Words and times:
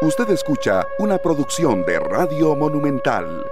Usted 0.00 0.30
escucha 0.30 0.86
una 1.00 1.18
producción 1.18 1.84
de 1.84 1.98
Radio 1.98 2.54
Monumental. 2.54 3.44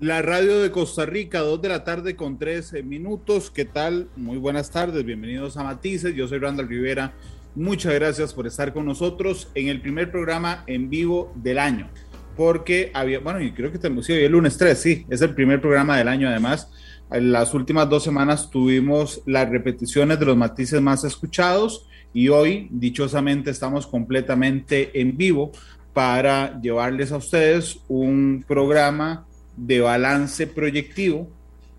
La 0.00 0.22
radio 0.22 0.62
de 0.62 0.70
Costa 0.70 1.04
Rica, 1.04 1.40
2 1.40 1.60
de 1.60 1.68
la 1.68 1.84
tarde 1.84 2.16
con 2.16 2.38
13 2.38 2.82
minutos. 2.84 3.50
¿Qué 3.50 3.66
tal? 3.66 4.08
Muy 4.16 4.38
buenas 4.38 4.70
tardes, 4.70 5.04
bienvenidos 5.04 5.58
a 5.58 5.62
Matices. 5.62 6.14
Yo 6.14 6.26
soy 6.26 6.38
Randall 6.38 6.68
Rivera. 6.68 7.12
Muchas 7.54 7.92
gracias 7.92 8.32
por 8.32 8.46
estar 8.46 8.72
con 8.72 8.86
nosotros 8.86 9.50
en 9.54 9.68
el 9.68 9.82
primer 9.82 10.10
programa 10.10 10.64
en 10.66 10.88
vivo 10.88 11.30
del 11.34 11.58
año. 11.58 11.90
Porque 12.34 12.92
había, 12.94 13.20
bueno, 13.20 13.42
y 13.42 13.52
creo 13.52 13.72
que 13.72 13.78
tenemos, 13.78 14.06
sí, 14.06 14.14
el 14.14 14.32
lunes 14.32 14.56
3, 14.56 14.78
sí, 14.78 15.06
es 15.10 15.20
el 15.20 15.34
primer 15.34 15.60
programa 15.60 15.98
del 15.98 16.08
año 16.08 16.30
además. 16.30 16.70
En 17.10 17.30
las 17.30 17.52
últimas 17.52 17.90
dos 17.90 18.02
semanas 18.02 18.48
tuvimos 18.48 19.20
las 19.26 19.50
repeticiones 19.50 20.18
de 20.18 20.24
los 20.24 20.36
matices 20.36 20.80
más 20.80 21.04
escuchados 21.04 21.86
y 22.14 22.28
hoy, 22.28 22.68
dichosamente, 22.70 23.50
estamos 23.50 23.88
completamente 23.88 25.00
en 25.00 25.16
vivo 25.16 25.50
para 25.92 26.60
llevarles 26.60 27.10
a 27.10 27.16
ustedes 27.16 27.80
un 27.88 28.44
programa 28.46 29.26
de 29.56 29.80
balance 29.80 30.46
proyectivo. 30.46 31.28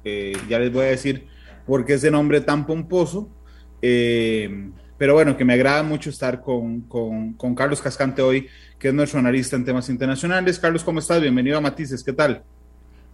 Ya 0.04 0.60
les 0.60 0.72
voy 0.72 0.84
a 0.84 0.90
decir 0.90 1.26
por 1.66 1.86
qué 1.86 1.94
ese 1.94 2.12
nombre 2.12 2.42
tan 2.42 2.68
pomposo. 2.68 3.30
Eh, 3.82 4.70
pero 4.98 5.14
bueno, 5.14 5.38
que 5.38 5.46
me 5.46 5.54
agrada 5.54 5.84
mucho 5.84 6.10
estar 6.10 6.42
con, 6.42 6.82
con, 6.82 7.34
con, 7.34 7.56
Carlos 7.56 7.82
Cascante 7.82 8.22
hoy, 8.22 8.48
que 8.78 8.90
es 8.90 8.94
nuestro 8.94 9.20
analista 9.20 9.56
en 9.56 9.66
temas 9.66 9.90
internacionales. 9.90 10.60
Carlos, 10.60 10.84
¿cómo 10.84 11.00
estás? 11.00 11.22
Bienvenido 11.22 11.58
a 11.58 11.62
Matices, 11.62 12.04
¿qué 12.04 12.14
tal? 12.14 12.44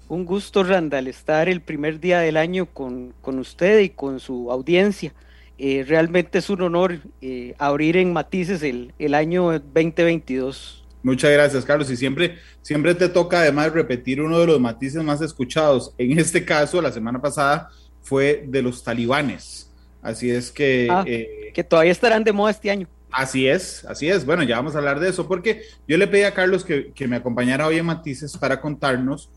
Un 0.07 0.25
gusto, 0.25 0.63
Randall, 0.63 1.07
estar 1.07 1.49
el 1.49 1.61
primer 1.61 1.99
día 1.99 2.19
del 2.19 2.37
año 2.37 2.65
con, 2.67 3.13
con 3.21 3.39
usted 3.39 3.79
y 3.79 3.89
con 3.89 4.19
su 4.19 4.51
audiencia. 4.51 5.13
Eh, 5.63 5.85
realmente 5.87 6.39
es 6.39 6.49
un 6.49 6.59
honor 6.63 6.97
eh, 7.21 7.53
abrir 7.59 7.95
en 7.95 8.11
Matices 8.11 8.63
el, 8.63 8.95
el, 8.97 9.13
año 9.13 9.51
2022. 9.51 10.83
Muchas 11.03 11.31
gracias, 11.31 11.63
Carlos. 11.65 11.91
Y 11.91 11.97
siempre, 11.97 12.39
siempre 12.63 12.95
te 12.95 13.07
toca 13.07 13.41
además 13.41 13.71
repetir 13.71 14.23
uno 14.23 14.39
de 14.39 14.47
los 14.47 14.59
matices 14.59 15.03
más 15.03 15.21
escuchados. 15.21 15.93
En 15.99 16.17
este 16.17 16.43
caso, 16.43 16.81
la 16.81 16.91
semana 16.91 17.21
pasada 17.21 17.69
fue 18.01 18.43
de 18.47 18.63
los 18.63 18.83
talibanes. 18.83 19.71
Así 20.01 20.31
es 20.31 20.49
que... 20.49 20.87
Ah, 20.89 21.03
eh, 21.05 21.51
que 21.53 21.63
todavía 21.63 21.91
estarán 21.91 22.23
de 22.23 22.33
moda 22.33 22.49
este 22.49 22.71
año. 22.71 22.87
Así 23.11 23.47
es, 23.47 23.85
así 23.85 24.09
es. 24.09 24.25
Bueno, 24.25 24.41
ya 24.41 24.55
vamos 24.55 24.73
a 24.73 24.79
hablar 24.79 24.99
de 24.99 25.09
eso 25.09 25.27
porque 25.27 25.61
yo 25.87 25.95
le 25.95 26.07
pedí 26.07 26.23
a 26.23 26.33
Carlos 26.33 26.65
que, 26.65 26.91
que 26.91 27.07
me 27.07 27.17
acompañara 27.17 27.67
hoy 27.67 27.77
en 27.77 27.85
Matices 27.85 28.35
para 28.35 28.59
contarnos 28.59 29.29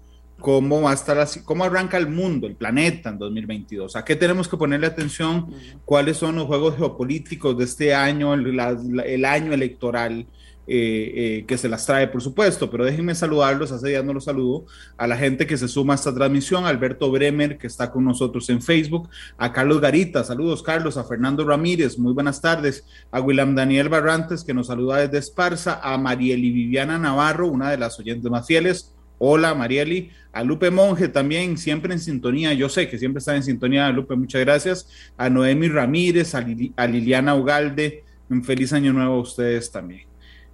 cómo 0.45 0.83
va 0.83 0.91
a 0.91 0.95
estar 0.95 1.19
así, 1.19 1.41
cómo 1.43 1.65
arranca 1.65 1.97
el 1.97 2.07
mundo, 2.07 2.47
el 2.47 2.55
planeta 2.55 3.09
en 3.09 3.17
2022. 3.17 3.97
¿A 3.97 4.05
qué 4.05 4.15
tenemos 4.15 4.47
que 4.47 4.59
ponerle 4.59 4.87
atención? 4.87 5.47
¿Cuáles 5.87 6.19
son 6.19 6.37
los 6.37 6.45
juegos 6.45 6.77
geopolíticos 6.77 7.57
de 7.57 7.65
este 7.65 7.95
año, 7.95 8.35
el, 8.35 8.61
el 9.07 9.25
año 9.25 9.55
electoral? 9.55 10.27
Eh, 10.67 11.13
eh, 11.15 11.45
que 11.47 11.59
se 11.59 11.69
las 11.69 11.85
trae, 11.85 12.09
por 12.09 12.23
supuesto, 12.23 12.71
pero 12.71 12.87
déjenme 12.87 13.15
saludarlos, 13.15 13.71
hace 13.71 13.89
días 13.89 14.03
no 14.03 14.15
los 14.15 14.25
saludo, 14.25 14.65
a 14.97 15.07
la 15.07 15.15
gente 15.15 15.47
que 15.47 15.59
se 15.59 15.69
suma 15.69 15.93
a 15.93 15.97
esta 15.97 16.15
transmisión, 16.15 16.65
a 16.65 16.71
Alberto 16.71 17.11
Bremer, 17.11 17.59
que 17.59 17.67
está 17.67 17.91
con 17.91 18.03
nosotros 18.03 18.49
en 18.49 18.63
Facebook, 18.63 19.11
a 19.37 19.53
Carlos 19.53 19.83
Garita, 19.83 20.25
saludos 20.25 20.63
Carlos, 20.63 20.97
a 20.97 21.05
Fernando 21.05 21.47
Ramírez, 21.47 21.99
muy 21.99 22.15
buenas 22.15 22.41
tardes, 22.41 22.87
a 23.11 23.21
William 23.21 23.55
Daniel 23.55 23.91
Barrantes, 23.91 24.43
que 24.43 24.55
nos 24.55 24.69
saluda 24.69 25.07
desde 25.07 25.19
Esparza, 25.19 25.81
a 25.83 25.99
Marieli 25.99 26.51
Viviana 26.51 26.99
Navarro, 26.99 27.47
una 27.47 27.71
de 27.71 27.77
las 27.77 27.99
oyentes 28.01 28.31
más 28.31 28.47
fieles, 28.47 28.94
Hola, 29.27 29.55
Marieli. 29.55 30.11
A 30.33 30.45
Lupe 30.45 30.71
Monge 30.71 31.09
también, 31.09 31.57
siempre 31.57 31.95
en 31.95 31.99
sintonía. 31.99 32.53
Yo 32.53 32.69
sé 32.69 32.91
que 32.91 32.99
siempre 32.99 33.21
está 33.21 33.35
en 33.35 33.43
sintonía, 33.43 33.89
Lupe, 33.89 34.15
muchas 34.17 34.43
gracias. 34.43 34.87
A 35.17 35.31
Noemi 35.31 35.69
Ramírez, 35.69 36.35
a, 36.35 36.87
Liliana 36.87 37.35
Ugalde. 37.35 38.05
Un 38.29 38.45
feliz 38.45 38.75
año 38.75 38.93
nuevo 38.93 39.15
a 39.15 39.21
ustedes 39.21 39.71
también. 39.73 40.03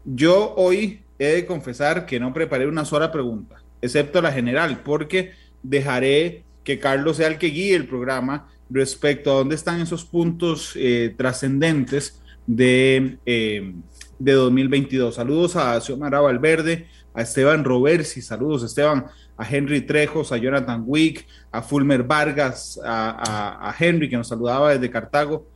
Yo 0.04 0.54
hoy 0.56 1.00
he 1.18 1.26
de 1.26 1.46
confesar 1.46 2.06
que 2.06 2.20
no 2.20 2.32
preparé 2.32 2.68
una 2.68 2.84
sola 2.84 3.10
pregunta, 3.10 3.60
excepto 3.82 4.22
la 4.22 4.30
general, 4.30 4.82
porque 4.84 5.32
dejaré 5.64 6.44
que 6.62 6.78
Carlos 6.78 7.16
sea 7.16 7.26
el 7.26 7.38
que 7.38 7.48
guíe 7.48 7.74
el 7.74 7.88
programa 7.88 8.52
respecto 8.70 9.32
a 9.32 9.34
dónde 9.34 9.56
están 9.56 9.80
esos 9.80 10.04
puntos 10.04 10.74
eh, 10.76 11.12
trascendentes 11.18 12.22
de, 12.46 13.18
eh, 13.26 13.72
de 14.20 14.32
2022. 14.32 15.16
Saludos 15.16 15.56
a 15.56 15.80
Xiomara 15.80 16.20
Valverde, 16.20 16.86
a 17.14 17.22
Esteban 17.22 17.64
Roversi, 17.64 18.22
saludos 18.22 18.62
Esteban, 18.62 19.06
a 19.36 19.48
Henry 19.48 19.80
Trejos, 19.80 20.32
a 20.32 20.36
Jonathan 20.36 20.82
Wick, 20.86 21.26
a 21.50 21.62
Fulmer 21.62 22.02
Vargas, 22.02 22.80
a, 22.84 23.74
Henry 23.78 24.08
que 24.08 24.16
nos 24.16 24.28
saludaba 24.28 24.72
desde 24.72 24.90
Cartago, 24.90 25.46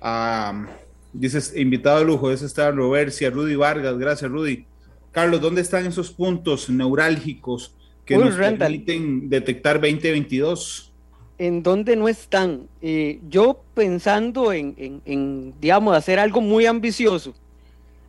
a, 0.00 0.66
dices, 1.12 1.54
invitado 1.56 2.00
de 2.00 2.04
lujo, 2.04 2.30
es 2.30 2.42
Esteban 2.42 2.76
Roversi, 2.76 3.24
a 3.24 3.30
Rudy 3.30 3.56
Vargas, 3.56 3.98
gracias 3.98 4.30
Rudy. 4.30 4.66
Carlos, 5.10 5.40
¿dónde 5.40 5.60
están 5.60 5.86
esos 5.86 6.10
puntos 6.10 6.70
neurálgicos 6.70 7.74
que 8.04 8.16
nos 8.16 8.34
permiten 8.34 9.28
detectar 9.28 9.80
2022? 9.80 10.92
¿En 11.38 11.62
dónde 11.62 11.96
no 11.96 12.08
están? 12.08 12.68
Eh, 12.80 13.18
yo 13.28 13.62
pensando 13.74 14.52
en, 14.52 14.74
en, 14.76 15.02
en, 15.04 15.54
digamos, 15.60 15.96
hacer 15.96 16.18
algo 16.18 16.40
muy 16.40 16.66
ambicioso, 16.66 17.34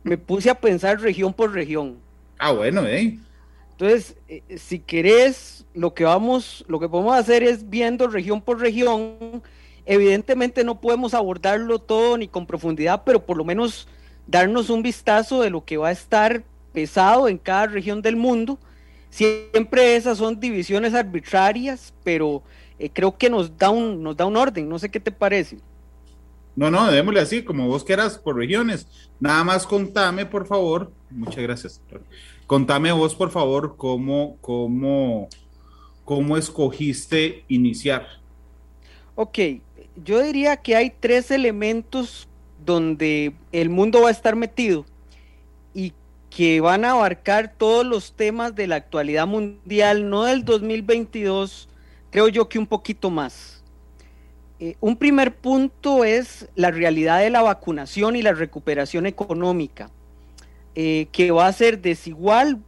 me 0.02 0.16
puse 0.16 0.50
a 0.50 0.54
pensar 0.54 1.00
región 1.00 1.32
por 1.32 1.52
región 1.52 2.03
Ah, 2.46 2.52
bueno, 2.52 2.86
¿eh? 2.86 3.18
Entonces, 3.70 4.16
eh, 4.28 4.42
si 4.58 4.78
querés, 4.78 5.64
lo 5.72 5.94
que 5.94 6.04
vamos, 6.04 6.62
lo 6.68 6.78
que 6.78 6.90
podemos 6.90 7.16
hacer 7.16 7.42
es 7.42 7.70
viendo 7.70 8.06
región 8.06 8.42
por 8.42 8.60
región. 8.60 9.42
Evidentemente 9.86 10.62
no 10.62 10.78
podemos 10.78 11.14
abordarlo 11.14 11.78
todo 11.78 12.18
ni 12.18 12.28
con 12.28 12.46
profundidad, 12.46 13.02
pero 13.06 13.24
por 13.24 13.38
lo 13.38 13.46
menos 13.46 13.88
darnos 14.26 14.68
un 14.68 14.82
vistazo 14.82 15.40
de 15.40 15.48
lo 15.48 15.64
que 15.64 15.78
va 15.78 15.88
a 15.88 15.92
estar 15.92 16.44
pesado 16.74 17.28
en 17.28 17.38
cada 17.38 17.68
región 17.68 18.02
del 18.02 18.16
mundo. 18.16 18.58
Siempre 19.08 19.96
esas 19.96 20.18
son 20.18 20.38
divisiones 20.38 20.92
arbitrarias, 20.92 21.94
pero 22.04 22.42
eh, 22.78 22.90
creo 22.92 23.16
que 23.16 23.30
nos 23.30 23.56
da 23.56 23.70
un 23.70 24.02
nos 24.02 24.18
da 24.18 24.26
un 24.26 24.36
orden. 24.36 24.68
No 24.68 24.78
sé 24.78 24.90
qué 24.90 25.00
te 25.00 25.12
parece. 25.12 25.60
No, 26.56 26.70
no, 26.70 26.90
démosle 26.90 27.20
así, 27.20 27.42
como 27.42 27.68
vos 27.68 27.84
quieras, 27.84 28.18
por 28.18 28.36
regiones. 28.36 28.86
Nada 29.18 29.42
más 29.44 29.66
contame, 29.66 30.26
por 30.26 30.46
favor. 30.46 30.92
Muchas 31.10 31.42
gracias. 31.42 31.80
Contame 32.46 32.92
vos, 32.92 33.14
por 33.14 33.30
favor, 33.30 33.76
cómo, 33.76 34.36
cómo, 34.40 35.28
cómo 36.04 36.36
escogiste 36.36 37.44
iniciar. 37.48 38.06
Ok, 39.14 39.38
yo 40.04 40.20
diría 40.22 40.56
que 40.56 40.76
hay 40.76 40.90
tres 40.90 41.30
elementos 41.30 42.28
donde 42.64 43.32
el 43.52 43.70
mundo 43.70 44.02
va 44.02 44.08
a 44.08 44.12
estar 44.12 44.36
metido 44.36 44.84
y 45.72 45.92
que 46.30 46.60
van 46.60 46.84
a 46.84 46.92
abarcar 46.92 47.54
todos 47.56 47.86
los 47.86 48.12
temas 48.12 48.54
de 48.54 48.66
la 48.66 48.76
actualidad 48.76 49.26
mundial, 49.26 50.10
no 50.10 50.24
del 50.24 50.44
2022, 50.44 51.68
creo 52.10 52.28
yo 52.28 52.48
que 52.48 52.58
un 52.58 52.66
poquito 52.66 53.08
más. 53.10 53.62
Eh, 54.60 54.76
un 54.80 54.96
primer 54.96 55.34
punto 55.34 56.04
es 56.04 56.48
la 56.54 56.70
realidad 56.70 57.20
de 57.20 57.30
la 57.30 57.42
vacunación 57.42 58.16
y 58.16 58.22
la 58.22 58.32
recuperación 58.32 59.06
económica, 59.06 59.90
eh, 60.74 61.06
que 61.12 61.30
va 61.30 61.46
a 61.46 61.52
ser 61.52 61.80
desigual, 61.80 62.58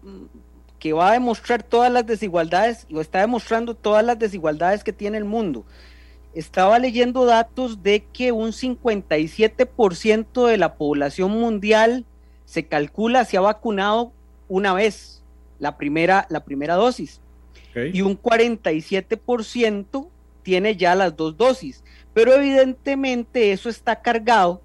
que 0.78 0.92
va 0.92 1.10
a 1.10 1.12
demostrar 1.12 1.62
todas 1.62 1.90
las 1.92 2.06
desigualdades 2.06 2.86
y 2.88 2.98
está 2.98 3.20
demostrando 3.20 3.74
todas 3.74 4.04
las 4.04 4.18
desigualdades 4.18 4.84
que 4.84 4.92
tiene 4.92 5.18
el 5.18 5.24
mundo. 5.24 5.64
Estaba 6.34 6.78
leyendo 6.78 7.24
datos 7.24 7.82
de 7.82 8.04
que 8.12 8.30
un 8.30 8.52
57% 8.52 10.46
de 10.46 10.56
la 10.58 10.74
población 10.74 11.30
mundial 11.32 12.04
se 12.44 12.66
calcula 12.66 13.24
se 13.24 13.36
ha 13.36 13.40
vacunado 13.40 14.12
una 14.48 14.72
vez, 14.72 15.22
la 15.58 15.76
primera, 15.76 16.26
la 16.30 16.44
primera 16.44 16.74
dosis, 16.74 17.20
y 17.92 18.00
un 18.00 18.20
47% 18.20 20.08
tiene 20.42 20.76
ya 20.76 20.94
las 20.94 21.16
dos 21.16 21.36
dosis, 21.36 21.82
pero 22.14 22.32
evidentemente 22.34 23.52
eso 23.52 23.68
está 23.68 24.00
cargado 24.00 24.62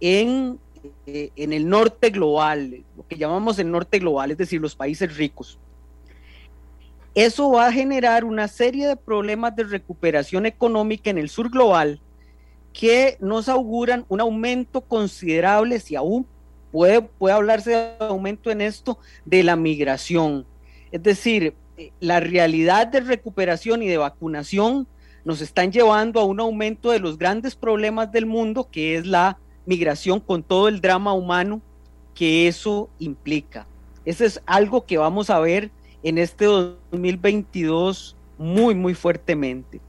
en, 0.00 0.60
eh, 1.06 1.30
en 1.36 1.52
el 1.52 1.68
norte 1.68 2.10
global, 2.10 2.84
lo 2.96 3.06
que 3.06 3.16
llamamos 3.16 3.58
el 3.58 3.70
norte 3.70 3.98
global, 3.98 4.30
es 4.30 4.38
decir, 4.38 4.60
los 4.60 4.74
países 4.74 5.16
ricos. 5.16 5.58
Eso 7.14 7.50
va 7.50 7.66
a 7.66 7.72
generar 7.72 8.24
una 8.24 8.48
serie 8.48 8.86
de 8.86 8.96
problemas 8.96 9.56
de 9.56 9.64
recuperación 9.64 10.46
económica 10.46 11.10
en 11.10 11.18
el 11.18 11.28
sur 11.28 11.50
global 11.50 12.00
que 12.72 13.16
nos 13.20 13.48
auguran 13.48 14.04
un 14.08 14.20
aumento 14.20 14.82
considerable, 14.82 15.80
si 15.80 15.96
aún 15.96 16.26
puede, 16.70 17.02
puede 17.02 17.34
hablarse 17.34 17.70
de 17.70 17.92
aumento 17.98 18.50
en 18.50 18.60
esto, 18.60 18.98
de 19.24 19.42
la 19.42 19.56
migración. 19.56 20.46
Es 20.92 21.02
decir, 21.02 21.54
eh, 21.76 21.90
la 22.00 22.20
realidad 22.20 22.86
de 22.86 23.00
recuperación 23.00 23.82
y 23.82 23.88
de 23.88 23.98
vacunación 23.98 24.86
nos 25.24 25.40
están 25.40 25.72
llevando 25.72 26.20
a 26.20 26.24
un 26.24 26.40
aumento 26.40 26.90
de 26.90 27.00
los 27.00 27.18
grandes 27.18 27.54
problemas 27.54 28.12
del 28.12 28.26
mundo, 28.26 28.68
que 28.70 28.96
es 28.96 29.06
la 29.06 29.38
migración 29.68 30.18
con 30.18 30.42
todo 30.42 30.66
el 30.66 30.80
drama 30.80 31.12
humano 31.12 31.60
que 32.14 32.48
eso 32.48 32.88
implica. 32.98 33.66
Eso 34.06 34.24
es 34.24 34.40
algo 34.46 34.86
que 34.86 34.96
vamos 34.96 35.28
a 35.28 35.38
ver 35.40 35.70
en 36.02 36.16
este 36.16 36.46
2022 36.46 38.16
muy, 38.38 38.74
muy 38.74 38.94
fuertemente. 38.94 39.82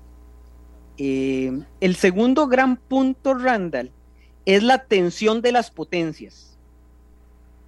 Eh, 0.97 1.61
el 1.79 1.95
segundo 1.95 2.47
gran 2.47 2.75
punto, 2.75 3.33
Randall, 3.33 3.89
es 4.45 4.63
la 4.63 4.83
tensión 4.83 5.41
de 5.41 5.53
las 5.53 5.71
potencias. 5.71 6.57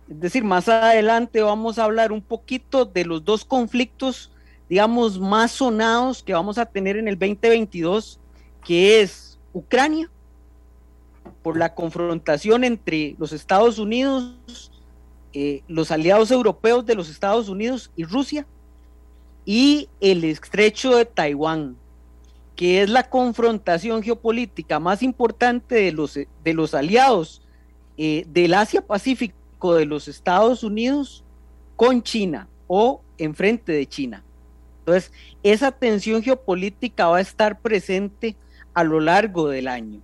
Es 0.10 0.20
decir, 0.20 0.44
más 0.44 0.68
adelante 0.68 1.42
vamos 1.42 1.80
a 1.80 1.86
hablar 1.86 2.12
un 2.12 2.22
poquito 2.22 2.84
de 2.84 3.06
los 3.06 3.24
dos 3.24 3.46
conflictos, 3.46 4.32
digamos, 4.68 5.18
más 5.18 5.54
sonados 5.54 6.22
que 6.22 6.34
vamos 6.34 6.58
a 6.58 6.66
tener 6.66 6.98
en 6.98 7.08
el 7.08 7.18
2022, 7.18 8.20
que 8.66 9.00
es 9.00 9.40
Ucrania, 9.54 10.12
por 11.42 11.58
la 11.58 11.74
confrontación 11.74 12.64
entre 12.64 13.16
los 13.18 13.34
Estados 13.34 13.80
Unidos, 13.80 14.72
eh, 15.34 15.64
los 15.68 15.92
aliados 15.92 16.32
europeos 16.32 16.86
de 16.86 16.96
los 16.96 17.10
Estados 17.10 17.50
Unidos 17.50 17.92
y 17.96 18.04
Rusia, 18.04 18.46
y 19.46 19.90
el 20.00 20.24
estrecho 20.24 20.96
de 20.96 21.06
Taiwán, 21.06 21.76
que 22.56 22.82
es 22.82 22.90
la 22.90 23.10
confrontación 23.10 24.04
geopolítica 24.04 24.80
más 24.80 25.02
importante 25.02 25.76
de 25.76 25.92
los, 25.92 26.14
de 26.14 26.54
los 26.54 26.74
aliados 26.74 27.42
eh, 27.98 28.26
del 28.30 28.54
Asia-Pacífico 28.54 29.76
de 29.76 29.86
los 29.86 30.08
Estados 30.08 30.64
Unidos 30.64 31.24
con 31.76 32.04
China 32.04 32.48
o 32.68 33.02
enfrente 33.18 33.72
de 33.72 33.88
China. 33.88 34.24
Entonces, 34.80 35.12
esa 35.44 35.72
tensión 35.72 36.24
geopolítica 36.24 37.08
va 37.08 37.18
a 37.18 37.22
estar 37.22 37.60
presente 37.60 38.36
a 38.74 38.84
lo 38.84 39.00
largo 39.00 39.50
del 39.50 39.68
año. 39.68 40.02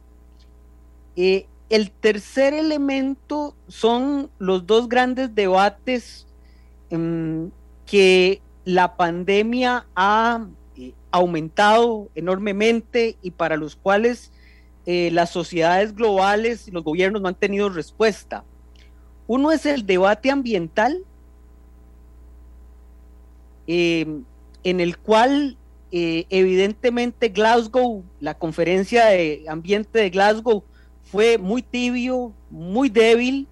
Eh, 1.19 1.47
el 1.69 1.89
tercer 1.89 2.53
elemento 2.53 3.55
son 3.67 4.29
los 4.37 4.67
dos 4.67 4.87
grandes 4.87 5.33
debates 5.33 6.27
em, 6.91 7.49
que 7.87 8.39
la 8.65 8.95
pandemia 8.95 9.87
ha 9.95 10.45
eh, 10.77 10.93
aumentado 11.09 12.09
enormemente 12.13 13.17
y 13.23 13.31
para 13.31 13.57
los 13.57 13.75
cuales 13.75 14.31
eh, 14.85 15.09
las 15.11 15.31
sociedades 15.31 15.95
globales 15.95 16.67
y 16.67 16.71
los 16.71 16.83
gobiernos 16.83 17.21
no 17.21 17.29
han 17.29 17.35
tenido 17.35 17.69
respuesta. 17.69 18.43
Uno 19.25 19.51
es 19.51 19.65
el 19.65 19.87
debate 19.87 20.29
ambiental, 20.29 21.03
em, 23.65 24.23
en 24.63 24.79
el 24.79 24.97
cual 24.99 25.57
evidentemente 25.89 27.29
Glasgow, 27.29 28.03
la 28.19 28.33
conferencia 28.33 29.05
de 29.05 29.45
ambiente 29.47 29.99
de 29.99 30.09
Glasgow, 30.09 30.63
fue 31.11 31.37
muy 31.37 31.61
tibio, 31.61 32.33
muy 32.49 32.89
débil, 32.89 33.47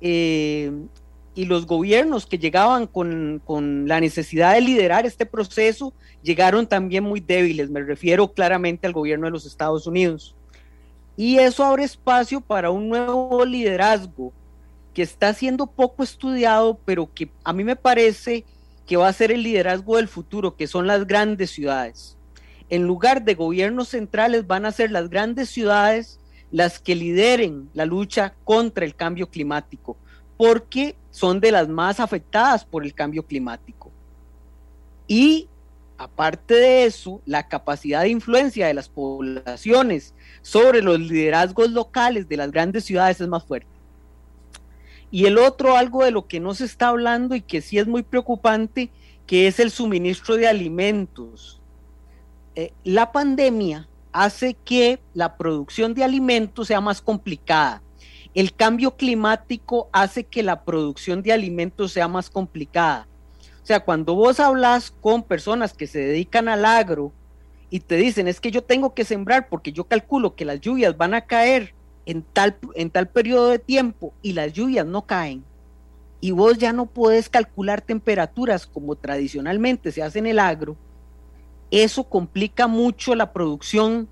y 0.00 1.44
los 1.44 1.66
gobiernos 1.66 2.26
que 2.26 2.38
llegaban 2.38 2.86
con, 2.86 3.88
la 3.88 4.00
necesidad 4.00 4.54
de 4.54 4.60
liderar 4.60 5.06
este 5.06 5.26
proceso 5.26 5.92
llegaron 6.22 6.66
también 6.66 7.04
muy 7.04 7.20
débiles. 7.20 7.70
Me 7.70 7.82
refiero 7.82 8.32
claramente 8.32 8.86
al 8.86 8.92
gobierno 8.92 9.26
de 9.26 9.32
los 9.32 9.46
Estados 9.46 9.86
Unidos. 9.86 10.34
Y 11.16 11.38
eso 11.38 11.64
abre 11.64 11.84
espacio 11.84 12.40
para 12.40 12.70
un 12.70 12.88
nuevo 12.88 13.44
liderazgo 13.44 14.32
que 14.94 15.02
está 15.02 15.32
siendo 15.34 15.66
poco 15.66 16.02
estudiado, 16.02 16.78
pero 16.84 17.12
que 17.12 17.30
a 17.44 17.52
mí 17.52 17.62
me 17.62 17.76
parece 17.76 18.44
que 18.86 18.96
va 18.96 19.08
a 19.08 19.12
ser 19.12 19.30
el 19.30 19.42
liderazgo 19.42 19.96
del 19.96 20.08
futuro, 20.08 20.56
que 20.56 20.66
son 20.66 20.86
las 20.86 21.06
grandes 21.06 21.50
ciudades. 21.50 22.16
En 22.70 22.84
lugar 22.84 23.24
de 23.24 23.34
gobiernos 23.34 23.88
centrales 23.88 24.46
van 24.46 24.66
a 24.66 24.72
ser 24.72 24.90
las 24.90 25.08
grandes 25.08 25.48
ciudades 25.48 26.19
las 26.50 26.78
que 26.78 26.94
lideren 26.94 27.70
la 27.74 27.86
lucha 27.86 28.34
contra 28.44 28.84
el 28.84 28.94
cambio 28.94 29.28
climático 29.28 29.96
porque 30.40 30.96
son 31.10 31.38
de 31.38 31.52
las 31.52 31.68
más 31.68 32.00
afectadas 32.00 32.64
por 32.64 32.82
el 32.82 32.94
cambio 32.94 33.26
climático. 33.26 33.90
Y 35.06 35.50
aparte 35.98 36.54
de 36.54 36.84
eso, 36.86 37.20
la 37.26 37.46
capacidad 37.46 38.00
de 38.00 38.08
influencia 38.08 38.66
de 38.66 38.72
las 38.72 38.88
poblaciones 38.88 40.14
sobre 40.40 40.80
los 40.80 40.98
liderazgos 40.98 41.70
locales 41.72 42.26
de 42.26 42.38
las 42.38 42.50
grandes 42.52 42.84
ciudades 42.84 43.20
es 43.20 43.28
más 43.28 43.44
fuerte. 43.44 43.68
Y 45.10 45.26
el 45.26 45.36
otro, 45.36 45.76
algo 45.76 46.04
de 46.04 46.10
lo 46.10 46.26
que 46.26 46.40
no 46.40 46.54
se 46.54 46.64
está 46.64 46.88
hablando 46.88 47.34
y 47.34 47.42
que 47.42 47.60
sí 47.60 47.76
es 47.76 47.86
muy 47.86 48.02
preocupante, 48.02 48.90
que 49.26 49.46
es 49.46 49.60
el 49.60 49.70
suministro 49.70 50.38
de 50.38 50.48
alimentos. 50.48 51.60
Eh, 52.54 52.72
la 52.82 53.12
pandemia 53.12 53.90
hace 54.12 54.54
que 54.54 55.00
la 55.14 55.36
producción 55.36 55.94
de 55.94 56.04
alimentos 56.04 56.68
sea 56.68 56.80
más 56.80 57.00
complicada 57.00 57.82
el 58.34 58.54
cambio 58.54 58.96
climático 58.96 59.88
hace 59.92 60.24
que 60.24 60.42
la 60.42 60.64
producción 60.64 61.22
de 61.22 61.32
alimentos 61.32 61.92
sea 61.92 62.08
más 62.08 62.30
complicada. 62.30 63.08
O 63.62 63.66
sea, 63.66 63.80
cuando 63.80 64.14
vos 64.14 64.40
hablas 64.40 64.92
con 65.00 65.22
personas 65.22 65.72
que 65.72 65.86
se 65.86 65.98
dedican 65.98 66.48
al 66.48 66.64
agro 66.64 67.12
y 67.70 67.80
te 67.80 67.96
dicen, 67.96 68.28
es 68.28 68.40
que 68.40 68.50
yo 68.50 68.62
tengo 68.62 68.94
que 68.94 69.04
sembrar 69.04 69.48
porque 69.48 69.72
yo 69.72 69.84
calculo 69.84 70.34
que 70.34 70.44
las 70.44 70.60
lluvias 70.60 70.96
van 70.96 71.14
a 71.14 71.22
caer 71.22 71.74
en 72.06 72.22
tal, 72.22 72.56
en 72.74 72.90
tal 72.90 73.08
periodo 73.08 73.48
de 73.48 73.58
tiempo 73.58 74.14
y 74.22 74.32
las 74.32 74.52
lluvias 74.52 74.86
no 74.86 75.02
caen, 75.02 75.44
y 76.20 76.32
vos 76.32 76.58
ya 76.58 76.72
no 76.72 76.86
puedes 76.86 77.28
calcular 77.28 77.80
temperaturas 77.80 78.66
como 78.66 78.96
tradicionalmente 78.96 79.92
se 79.92 80.02
hace 80.02 80.18
en 80.18 80.26
el 80.26 80.38
agro, 80.38 80.76
eso 81.70 82.04
complica 82.04 82.66
mucho 82.66 83.14
la 83.14 83.32
producción 83.32 84.08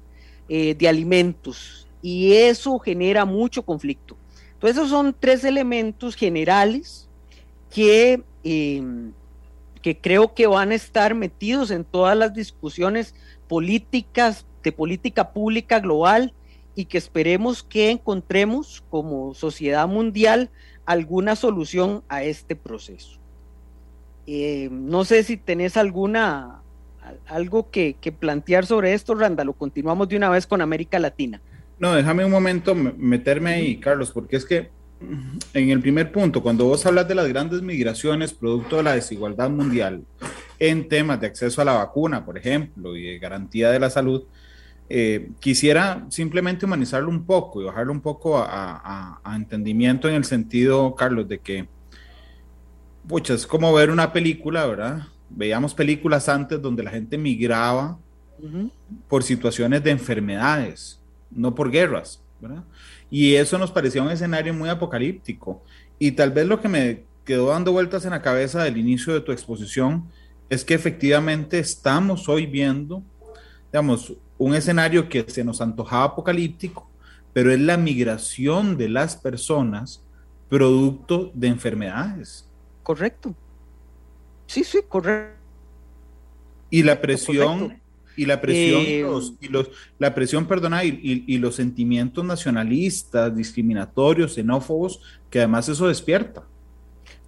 eh, 0.48 0.74
de 0.74 0.88
alimentos 0.88 1.86
y 2.02 2.32
eso 2.32 2.78
genera 2.78 3.24
mucho 3.24 3.64
conflicto. 3.64 4.16
Entonces 4.54 4.76
esos 4.76 4.90
son 4.90 5.14
tres 5.18 5.44
elementos 5.44 6.16
generales 6.16 7.08
que, 7.70 8.22
em, 8.44 9.12
que 9.82 9.98
creo 9.98 10.34
que 10.34 10.46
van 10.46 10.70
a 10.70 10.74
estar 10.74 11.14
metidos 11.14 11.70
en 11.70 11.84
todas 11.84 12.16
las 12.16 12.34
discusiones 12.34 13.14
políticas, 13.48 14.46
de 14.62 14.72
política 14.72 15.32
pública 15.32 15.80
global 15.80 16.34
y 16.74 16.86
que 16.86 16.98
esperemos 16.98 17.62
que 17.62 17.90
encontremos 17.90 18.82
como 18.90 19.34
sociedad 19.34 19.86
mundial 19.86 20.50
alguna 20.86 21.36
solución 21.36 22.02
a 22.08 22.22
este 22.22 22.56
proceso. 22.56 23.18
Em, 24.26 24.86
no 24.86 25.04
sé 25.04 25.22
si 25.22 25.36
tenés 25.36 25.76
alguna 25.76 26.62
algo 27.26 27.70
que, 27.70 27.96
que 28.00 28.12
plantear 28.12 28.66
sobre 28.66 28.94
esto, 28.94 29.14
Randa, 29.14 29.44
lo 29.44 29.52
continuamos 29.52 30.08
de 30.08 30.16
una 30.16 30.28
vez 30.28 30.46
con 30.46 30.60
América 30.60 30.98
Latina. 30.98 31.40
No, 31.78 31.94
déjame 31.94 32.24
un 32.24 32.30
momento 32.30 32.74
meterme 32.74 33.54
ahí, 33.54 33.76
Carlos, 33.78 34.10
porque 34.10 34.36
es 34.36 34.44
que 34.44 34.70
en 35.54 35.70
el 35.70 35.80
primer 35.80 36.10
punto, 36.10 36.42
cuando 36.42 36.64
vos 36.64 36.84
hablas 36.84 37.06
de 37.06 37.14
las 37.14 37.28
grandes 37.28 37.62
migraciones 37.62 38.34
producto 38.34 38.78
de 38.78 38.82
la 38.82 38.94
desigualdad 38.94 39.48
mundial 39.48 40.04
en 40.58 40.88
temas 40.88 41.20
de 41.20 41.28
acceso 41.28 41.62
a 41.62 41.64
la 41.64 41.74
vacuna, 41.74 42.24
por 42.24 42.36
ejemplo, 42.36 42.96
y 42.96 43.04
de 43.04 43.18
garantía 43.18 43.70
de 43.70 43.78
la 43.78 43.90
salud, 43.90 44.24
eh, 44.88 45.30
quisiera 45.38 46.06
simplemente 46.08 46.66
humanizarlo 46.66 47.10
un 47.10 47.24
poco 47.24 47.60
y 47.60 47.64
bajarlo 47.64 47.92
un 47.92 48.00
poco 48.00 48.38
a, 48.38 49.20
entendimiento 49.36 50.08
en 50.08 50.16
el 50.16 50.24
sentido, 50.24 50.94
Carlos, 50.96 51.28
de 51.28 51.38
que, 51.38 51.68
pucha, 53.06 53.34
es 53.34 53.46
como 53.46 53.72
ver 53.72 53.90
una 53.90 54.12
película, 54.12 54.66
¿verdad? 54.66 55.02
Veíamos 55.30 55.74
películas 55.74 56.28
antes 56.28 56.60
donde 56.60 56.82
la 56.82 56.90
gente 56.90 57.18
migraba 57.18 57.98
por 59.08 59.22
situaciones 59.22 59.82
de 59.82 59.90
enfermedades 59.90 60.98
no 61.30 61.54
por 61.54 61.70
guerras, 61.70 62.20
¿verdad? 62.40 62.64
Y 63.10 63.34
eso 63.34 63.58
nos 63.58 63.70
parecía 63.70 64.02
un 64.02 64.10
escenario 64.10 64.54
muy 64.54 64.68
apocalíptico. 64.68 65.62
Y 65.98 66.12
tal 66.12 66.30
vez 66.30 66.46
lo 66.46 66.60
que 66.60 66.68
me 66.68 67.04
quedó 67.24 67.48
dando 67.48 67.72
vueltas 67.72 68.04
en 68.04 68.12
la 68.12 68.22
cabeza 68.22 68.62
del 68.62 68.76
inicio 68.76 69.12
de 69.12 69.20
tu 69.20 69.32
exposición 69.32 70.04
es 70.48 70.64
que 70.64 70.74
efectivamente 70.74 71.58
estamos 71.58 72.28
hoy 72.28 72.46
viendo, 72.46 73.02
digamos, 73.72 74.14
un 74.38 74.54
escenario 74.54 75.08
que 75.08 75.24
se 75.28 75.44
nos 75.44 75.60
antojaba 75.60 76.04
apocalíptico, 76.04 76.88
pero 77.32 77.52
es 77.52 77.60
la 77.60 77.76
migración 77.76 78.76
de 78.76 78.88
las 78.88 79.16
personas 79.16 80.02
producto 80.48 81.30
de 81.34 81.48
enfermedades. 81.48 82.48
Correcto. 82.82 83.34
Sí, 84.48 84.64
sí, 84.64 84.80
correcto. 84.88 85.36
Y 86.70 86.82
la 86.82 87.00
presión, 87.00 87.80
y 88.16 88.26
la 88.26 88.40
presión, 88.40 88.82
eh, 88.82 89.36
y 89.40 89.48
los, 89.48 89.70
la 90.00 90.12
presión, 90.14 90.46
perdona, 90.46 90.84
y, 90.84 91.24
y, 91.26 91.38
los 91.38 91.54
sentimientos 91.54 92.24
nacionalistas, 92.24 93.34
discriminatorios, 93.36 94.34
xenófobos, 94.34 95.00
que 95.30 95.38
además 95.38 95.68
eso 95.68 95.86
despierta. 95.86 96.42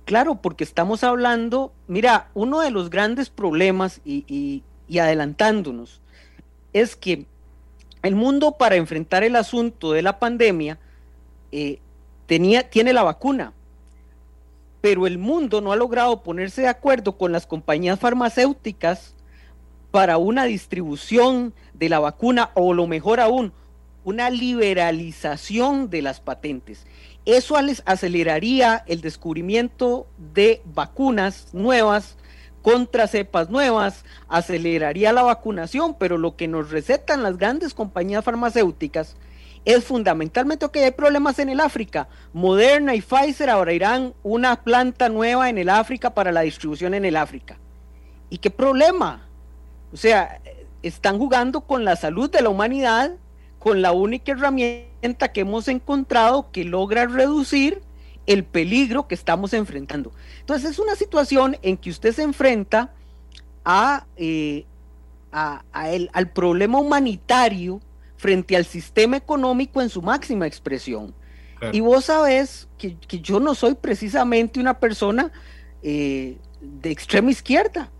Claro, 0.04 0.42
porque 0.42 0.64
estamos 0.64 1.04
hablando, 1.04 1.72
mira, 1.86 2.30
uno 2.34 2.60
de 2.60 2.72
los 2.72 2.90
grandes 2.90 3.30
problemas 3.30 4.00
y, 4.04 4.64
y 4.88 4.98
adelantándonos 4.98 6.00
es 6.72 6.96
que 6.96 7.26
el 8.02 8.16
mundo 8.16 8.56
para 8.58 8.76
enfrentar 8.76 9.22
el 9.22 9.36
asunto 9.36 9.92
de 9.92 10.02
la 10.02 10.18
pandemia 10.18 10.78
eh, 11.52 11.78
tenía, 12.26 12.68
tiene 12.70 12.92
la 12.92 13.02
vacuna, 13.02 13.52
pero 14.80 15.06
el 15.06 15.18
mundo 15.18 15.60
no 15.60 15.72
ha 15.72 15.76
logrado 15.76 16.22
ponerse 16.22 16.62
de 16.62 16.68
acuerdo 16.68 17.16
con 17.16 17.32
las 17.32 17.46
compañías 17.46 17.98
farmacéuticas 17.98 19.14
para 19.90 20.18
una 20.18 20.44
distribución 20.44 21.52
de 21.74 21.88
la 21.88 21.98
vacuna 21.98 22.50
o 22.54 22.72
lo 22.74 22.86
mejor 22.86 23.20
aún, 23.20 23.52
una 24.04 24.30
liberalización 24.30 25.90
de 25.90 26.02
las 26.02 26.20
patentes. 26.20 26.86
Eso 27.26 27.56
aceleraría 27.84 28.82
el 28.86 29.02
descubrimiento 29.02 30.06
de 30.32 30.62
vacunas 30.64 31.48
nuevas 31.52 32.16
contra 32.62 33.06
cepas 33.06 33.50
nuevas, 33.50 34.04
aceleraría 34.28 35.12
la 35.12 35.22
vacunación, 35.22 35.96
pero 35.98 36.18
lo 36.18 36.36
que 36.36 36.48
nos 36.48 36.70
recetan 36.70 37.22
las 37.22 37.38
grandes 37.38 37.74
compañías 37.74 38.24
farmacéuticas 38.24 39.16
es 39.64 39.84
fundamentalmente, 39.84 40.64
ok, 40.64 40.76
hay 40.76 40.90
problemas 40.92 41.38
en 41.38 41.50
el 41.50 41.60
África. 41.60 42.08
Moderna 42.32 42.94
y 42.94 43.02
Pfizer 43.02 43.50
ahora 43.50 43.72
irán 43.72 44.14
una 44.22 44.62
planta 44.62 45.08
nueva 45.08 45.50
en 45.50 45.58
el 45.58 45.68
África 45.68 46.14
para 46.14 46.32
la 46.32 46.40
distribución 46.40 46.94
en 46.94 47.04
el 47.04 47.16
África. 47.16 47.58
¿Y 48.30 48.38
qué 48.38 48.50
problema? 48.50 49.28
O 49.92 49.96
sea, 49.96 50.40
están 50.82 51.18
jugando 51.18 51.62
con 51.62 51.84
la 51.84 51.96
salud 51.96 52.30
de 52.30 52.42
la 52.42 52.48
humanidad, 52.48 53.12
con 53.58 53.82
la 53.82 53.92
única 53.92 54.32
herramienta 54.32 55.32
que 55.32 55.40
hemos 55.40 55.68
encontrado 55.68 56.50
que 56.50 56.64
logra 56.64 57.06
reducir 57.06 57.82
el 58.26 58.44
peligro 58.44 59.08
que 59.08 59.14
estamos 59.14 59.52
enfrentando. 59.52 60.12
Entonces 60.40 60.70
es 60.70 60.78
una 60.78 60.94
situación 60.94 61.58
en 61.62 61.76
que 61.76 61.90
usted 61.90 62.14
se 62.14 62.22
enfrenta 62.22 62.92
eh, 64.16 64.64
al 65.32 66.28
problema 66.32 66.78
humanitario 66.78 67.80
frente 68.20 68.54
al 68.54 68.66
sistema 68.66 69.16
económico 69.16 69.80
en 69.80 69.88
su 69.88 70.02
máxima 70.02 70.46
expresión. 70.46 71.14
Y 71.72 71.80
vos 71.80 72.06
sabés 72.06 72.68
que, 72.78 72.96
yo 73.20 73.40
no 73.40 73.54
soy 73.54 73.74
precisamente 73.74 74.60
una 74.60 74.78
persona 74.78 75.32
eh, 75.82 76.36
de 76.60 76.90
extrema 76.90 77.30
izquierda, 77.30 77.90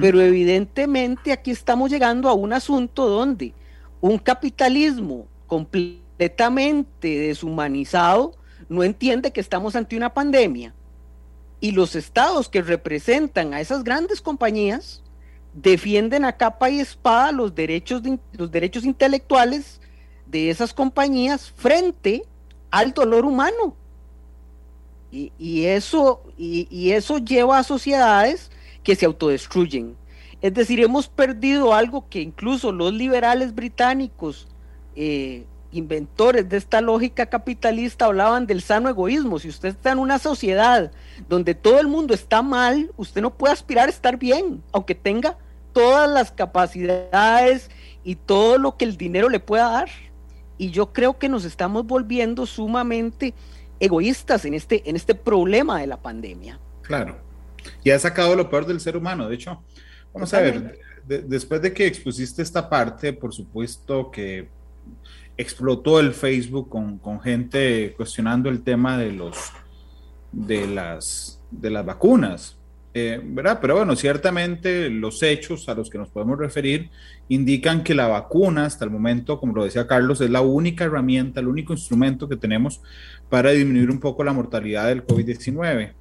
pero 0.00 0.20
evidentemente 0.20 1.32
aquí 1.32 1.50
estamos 1.50 1.90
llegando 1.90 2.28
a 2.28 2.34
un 2.34 2.52
asunto 2.52 3.08
donde 3.08 3.54
un 4.00 4.18
capitalismo 4.18 5.26
completamente 5.46 7.08
deshumanizado 7.08 8.34
no 8.68 8.82
entiende 8.82 9.32
que 9.32 9.40
estamos 9.40 9.76
ante 9.76 9.96
una 9.96 10.12
pandemia. 10.12 10.74
Y 11.60 11.72
los 11.72 11.94
estados 11.94 12.48
que 12.48 12.62
representan 12.62 13.54
a 13.54 13.60
esas 13.60 13.84
grandes 13.84 14.20
compañías 14.20 15.02
defienden 15.56 16.24
a 16.26 16.36
capa 16.36 16.68
y 16.68 16.80
espada 16.80 17.32
los 17.32 17.54
derechos, 17.54 18.02
los 18.32 18.50
derechos 18.50 18.84
intelectuales 18.84 19.80
de 20.26 20.50
esas 20.50 20.74
compañías 20.74 21.50
frente 21.50 22.24
al 22.70 22.92
dolor 22.92 23.24
humano. 23.24 23.74
Y, 25.10 25.64
eso, 25.64 26.22
y, 26.36 26.90
eso 26.90 27.16
lleva 27.16 27.58
a 27.58 27.62
sociedades 27.62 28.50
que 28.82 28.94
se 28.94 29.06
autodestruyen. 29.06 29.96
Es 30.42 30.52
decir, 30.52 30.80
hemos 30.80 31.08
perdido 31.08 31.72
algo 31.72 32.06
que 32.10 32.20
incluso 32.20 32.70
los 32.70 32.92
liberales 32.92 33.54
británicos, 33.54 34.46
eh, 34.94 35.46
inventores 35.72 36.46
de 36.50 36.58
esta 36.58 36.82
lógica 36.82 37.24
capitalista, 37.26 38.04
hablaban 38.04 38.46
del 38.46 38.60
sano 38.60 38.90
egoísmo. 38.90 39.38
Si 39.38 39.48
usted 39.48 39.70
está 39.70 39.92
en 39.92 40.00
una 40.00 40.18
sociedad 40.18 40.92
donde 41.30 41.54
todo 41.54 41.80
el 41.80 41.88
mundo 41.88 42.12
está 42.12 42.42
mal, 42.42 42.90
usted 42.98 43.22
no 43.22 43.32
puede 43.32 43.54
aspirar 43.54 43.86
a 43.88 43.92
estar 43.92 44.18
bien, 44.18 44.62
aunque 44.70 44.94
tenga 44.94 45.38
todas 45.76 46.10
las 46.10 46.32
capacidades 46.32 47.70
y 48.02 48.14
todo 48.14 48.56
lo 48.56 48.78
que 48.78 48.86
el 48.86 48.96
dinero 48.96 49.28
le 49.28 49.40
pueda 49.40 49.68
dar. 49.68 49.90
Y 50.56 50.70
yo 50.70 50.90
creo 50.94 51.18
que 51.18 51.28
nos 51.28 51.44
estamos 51.44 51.86
volviendo 51.86 52.46
sumamente 52.46 53.34
egoístas 53.78 54.46
en 54.46 54.54
este, 54.54 54.88
en 54.88 54.96
este 54.96 55.14
problema 55.14 55.78
de 55.78 55.86
la 55.86 55.98
pandemia. 55.98 56.58
Claro. 56.80 57.18
Y 57.84 57.90
ha 57.90 57.98
sacado 57.98 58.34
lo 58.34 58.48
peor 58.48 58.64
del 58.64 58.80
ser 58.80 58.96
humano. 58.96 59.28
De 59.28 59.34
hecho, 59.34 59.62
vamos 60.14 60.32
a 60.32 60.40
ver, 60.40 60.78
después 61.04 61.60
de 61.60 61.74
que 61.74 61.86
expusiste 61.86 62.40
esta 62.40 62.70
parte, 62.70 63.12
por 63.12 63.34
supuesto 63.34 64.10
que 64.10 64.48
explotó 65.36 66.00
el 66.00 66.14
Facebook 66.14 66.70
con, 66.70 66.96
con, 66.96 67.20
gente 67.20 67.92
cuestionando 67.98 68.48
el 68.48 68.62
tema 68.62 68.96
de 68.96 69.12
los 69.12 69.36
de 70.32 70.66
las 70.66 71.38
de 71.50 71.68
las 71.68 71.84
vacunas. 71.84 72.56
Eh, 72.98 73.20
¿verdad? 73.22 73.58
Pero 73.60 73.76
bueno, 73.76 73.94
ciertamente 73.94 74.88
los 74.88 75.22
hechos 75.22 75.68
a 75.68 75.74
los 75.74 75.90
que 75.90 75.98
nos 75.98 76.08
podemos 76.08 76.38
referir 76.38 76.88
indican 77.28 77.84
que 77.84 77.94
la 77.94 78.08
vacuna 78.08 78.64
hasta 78.64 78.86
el 78.86 78.90
momento, 78.90 79.38
como 79.38 79.52
lo 79.52 79.64
decía 79.64 79.86
Carlos, 79.86 80.22
es 80.22 80.30
la 80.30 80.40
única 80.40 80.84
herramienta, 80.84 81.40
el 81.40 81.48
único 81.48 81.74
instrumento 81.74 82.26
que 82.26 82.36
tenemos 82.36 82.80
para 83.28 83.50
disminuir 83.50 83.90
un 83.90 84.00
poco 84.00 84.24
la 84.24 84.32
mortalidad 84.32 84.88
del 84.88 85.06
COVID-19. 85.06 85.92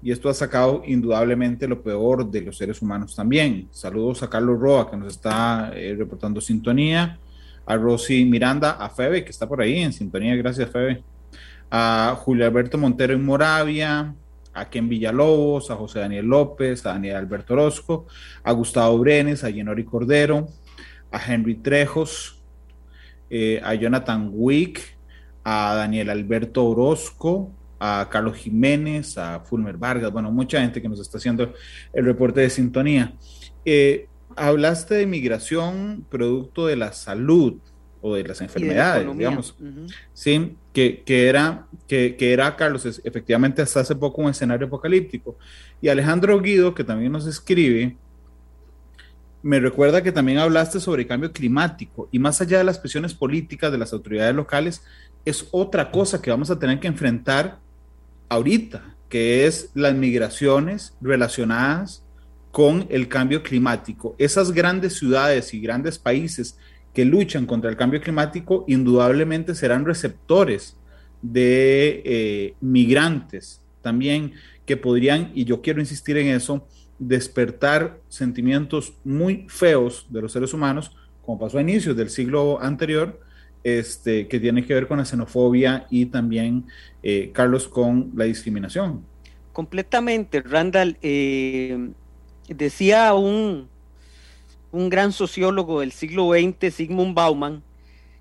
Y 0.00 0.12
esto 0.12 0.28
ha 0.28 0.34
sacado 0.34 0.82
indudablemente 0.86 1.66
lo 1.66 1.82
peor 1.82 2.30
de 2.30 2.42
los 2.42 2.56
seres 2.56 2.80
humanos 2.82 3.16
también. 3.16 3.66
Saludos 3.72 4.22
a 4.22 4.30
Carlos 4.30 4.60
Roa, 4.60 4.88
que 4.88 4.96
nos 4.96 5.14
está 5.14 5.72
eh, 5.74 5.96
reportando 5.98 6.40
sintonía, 6.40 7.18
a 7.66 7.76
Rosy 7.76 8.24
Miranda, 8.24 8.76
a 8.78 8.88
Febe, 8.90 9.24
que 9.24 9.30
está 9.30 9.48
por 9.48 9.60
ahí 9.60 9.80
en 9.80 9.92
sintonía, 9.92 10.36
gracias 10.36 10.70
Febe, 10.70 11.02
a 11.68 12.16
Julio 12.16 12.46
Alberto 12.46 12.78
Montero 12.78 13.12
en 13.12 13.24
Moravia, 13.24 14.14
a 14.58 14.68
Ken 14.68 14.88
Villalobos, 14.88 15.70
a 15.70 15.76
José 15.76 16.00
Daniel 16.00 16.26
López, 16.26 16.84
a 16.86 16.90
Daniel 16.90 17.16
Alberto 17.16 17.54
Orozco, 17.54 18.06
a 18.42 18.52
Gustavo 18.52 18.98
Brenes, 18.98 19.44
a 19.44 19.50
Yenori 19.50 19.84
Cordero, 19.84 20.48
a 21.10 21.32
Henry 21.32 21.56
Trejos, 21.56 22.42
eh, 23.30 23.60
a 23.62 23.74
Jonathan 23.74 24.30
Wick, 24.32 24.96
a 25.44 25.74
Daniel 25.74 26.10
Alberto 26.10 26.64
Orozco, 26.66 27.52
a 27.78 28.08
Carlos 28.10 28.36
Jiménez, 28.36 29.16
a 29.18 29.40
Fulmer 29.40 29.76
Vargas, 29.76 30.12
bueno, 30.12 30.32
mucha 30.32 30.60
gente 30.60 30.82
que 30.82 30.88
nos 30.88 31.00
está 31.00 31.18
haciendo 31.18 31.54
el 31.92 32.04
reporte 32.04 32.40
de 32.40 32.50
sintonía. 32.50 33.12
Eh, 33.64 34.08
hablaste 34.36 34.94
de 34.94 35.06
migración 35.06 36.04
producto 36.08 36.66
de 36.66 36.76
la 36.76 36.92
salud 36.92 37.58
o 38.00 38.14
de 38.14 38.24
las 38.24 38.40
enfermedades, 38.40 39.06
digamos. 39.16 39.56
Sí, 40.12 40.56
que, 41.04 41.28
era, 41.28 41.66
que, 41.86 42.16
era, 42.20 42.54
Carlos, 42.54 42.86
efectivamente 43.02 43.62
hasta 43.62 43.80
hace 43.80 43.96
poco 43.96 44.22
un 44.22 44.30
escenario 44.30 44.66
apocalíptico. 44.66 45.36
Y 45.80 45.88
Alejandro 45.88 46.40
Guido, 46.40 46.74
que 46.74 46.84
también 46.84 47.12
nos 47.12 47.26
escribe, 47.26 47.96
me 49.42 49.60
recuerda 49.60 50.02
que 50.02 50.12
también 50.12 50.38
hablaste 50.38 50.80
sobre 50.80 51.06
cambio 51.06 51.32
climático 51.32 52.08
y 52.12 52.18
más 52.18 52.40
allá 52.40 52.58
de 52.58 52.64
las 52.64 52.78
presiones 52.78 53.14
políticas 53.14 53.72
de 53.72 53.78
las 53.78 53.92
autoridades 53.92 54.34
locales, 54.34 54.82
es 55.24 55.48
otra 55.50 55.90
cosa 55.90 56.22
que 56.22 56.30
vamos 56.30 56.50
a 56.50 56.58
tener 56.58 56.80
que 56.80 56.88
enfrentar 56.88 57.58
ahorita, 58.28 58.96
que 59.08 59.46
es 59.46 59.70
las 59.74 59.94
migraciones 59.94 60.94
relacionadas 61.00 62.04
con 62.50 62.86
el 62.90 63.08
cambio 63.08 63.42
climático. 63.42 64.14
Esas 64.18 64.52
grandes 64.52 64.98
ciudades 64.98 65.54
y 65.54 65.60
grandes 65.60 65.98
países 65.98 66.58
que 66.98 67.04
luchan 67.04 67.46
contra 67.46 67.70
el 67.70 67.76
cambio 67.76 68.00
climático 68.00 68.64
indudablemente 68.66 69.54
serán 69.54 69.84
receptores 69.84 70.76
de 71.22 72.02
eh, 72.04 72.54
migrantes 72.60 73.60
también 73.82 74.32
que 74.66 74.76
podrían, 74.76 75.30
y 75.32 75.44
yo 75.44 75.62
quiero 75.62 75.78
insistir 75.78 76.16
en 76.16 76.26
eso, 76.26 76.66
despertar 76.98 78.00
sentimientos 78.08 78.94
muy 79.04 79.46
feos 79.48 80.08
de 80.10 80.22
los 80.22 80.32
seres 80.32 80.52
humanos, 80.52 80.90
como 81.24 81.38
pasó 81.38 81.58
a 81.58 81.60
inicios 81.60 81.96
del 81.96 82.10
siglo 82.10 82.60
anterior, 82.60 83.20
este, 83.62 84.26
que 84.26 84.40
tiene 84.40 84.66
que 84.66 84.74
ver 84.74 84.88
con 84.88 84.98
la 84.98 85.04
xenofobia 85.04 85.86
y 85.90 86.06
también, 86.06 86.64
eh, 87.04 87.30
Carlos, 87.32 87.68
con 87.68 88.10
la 88.16 88.24
discriminación. 88.24 89.04
Completamente, 89.52 90.40
Randall. 90.40 90.96
Eh, 91.00 91.90
decía 92.48 93.14
un, 93.14 93.68
un 94.72 94.88
gran 94.88 95.12
sociólogo 95.12 95.80
del 95.80 95.92
siglo 95.92 96.30
XX, 96.32 96.74
Sigmund 96.74 97.14
Bauman, 97.14 97.62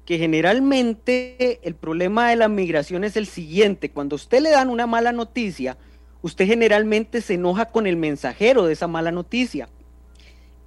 que 0.05 0.17
generalmente 0.17 1.59
el 1.67 1.75
problema 1.75 2.29
de 2.29 2.37
la 2.37 2.47
migración 2.47 3.03
es 3.03 3.17
el 3.17 3.27
siguiente, 3.27 3.91
cuando 3.91 4.15
usted 4.15 4.41
le 4.41 4.51
dan 4.51 4.69
una 4.69 4.87
mala 4.87 5.11
noticia, 5.11 5.77
usted 6.21 6.45
generalmente 6.45 7.21
se 7.21 7.33
enoja 7.33 7.65
con 7.65 7.87
el 7.87 7.97
mensajero 7.97 8.65
de 8.65 8.73
esa 8.73 8.87
mala 8.87 9.11
noticia. 9.11 9.67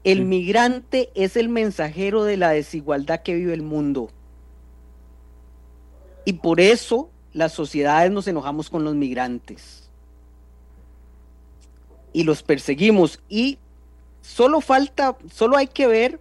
El 0.05 0.25
migrante 0.25 1.11
es 1.15 1.37
el 1.37 1.49
mensajero 1.49 2.25
de 2.25 2.37
la 2.37 2.51
desigualdad 2.51 3.23
que 3.23 3.35
vive 3.35 3.55
el 3.55 3.63
mundo. 3.63 4.11
Y 6.25 6.35
por 6.35 6.61
eso 6.61 7.11
las 7.33 7.53
sociedades 7.53 8.11
nos 8.11 8.27
enojamos 8.29 8.71
con 8.71 8.85
los 8.85 8.95
migrantes. 8.95 9.91
Y 12.13 12.25
los 12.25 12.43
perseguimos. 12.43 13.21
Y 13.29 13.59
Solo 14.33 14.61
falta, 14.61 15.17
solo 15.35 15.57
hay 15.57 15.67
que 15.67 15.89
ver, 15.89 16.21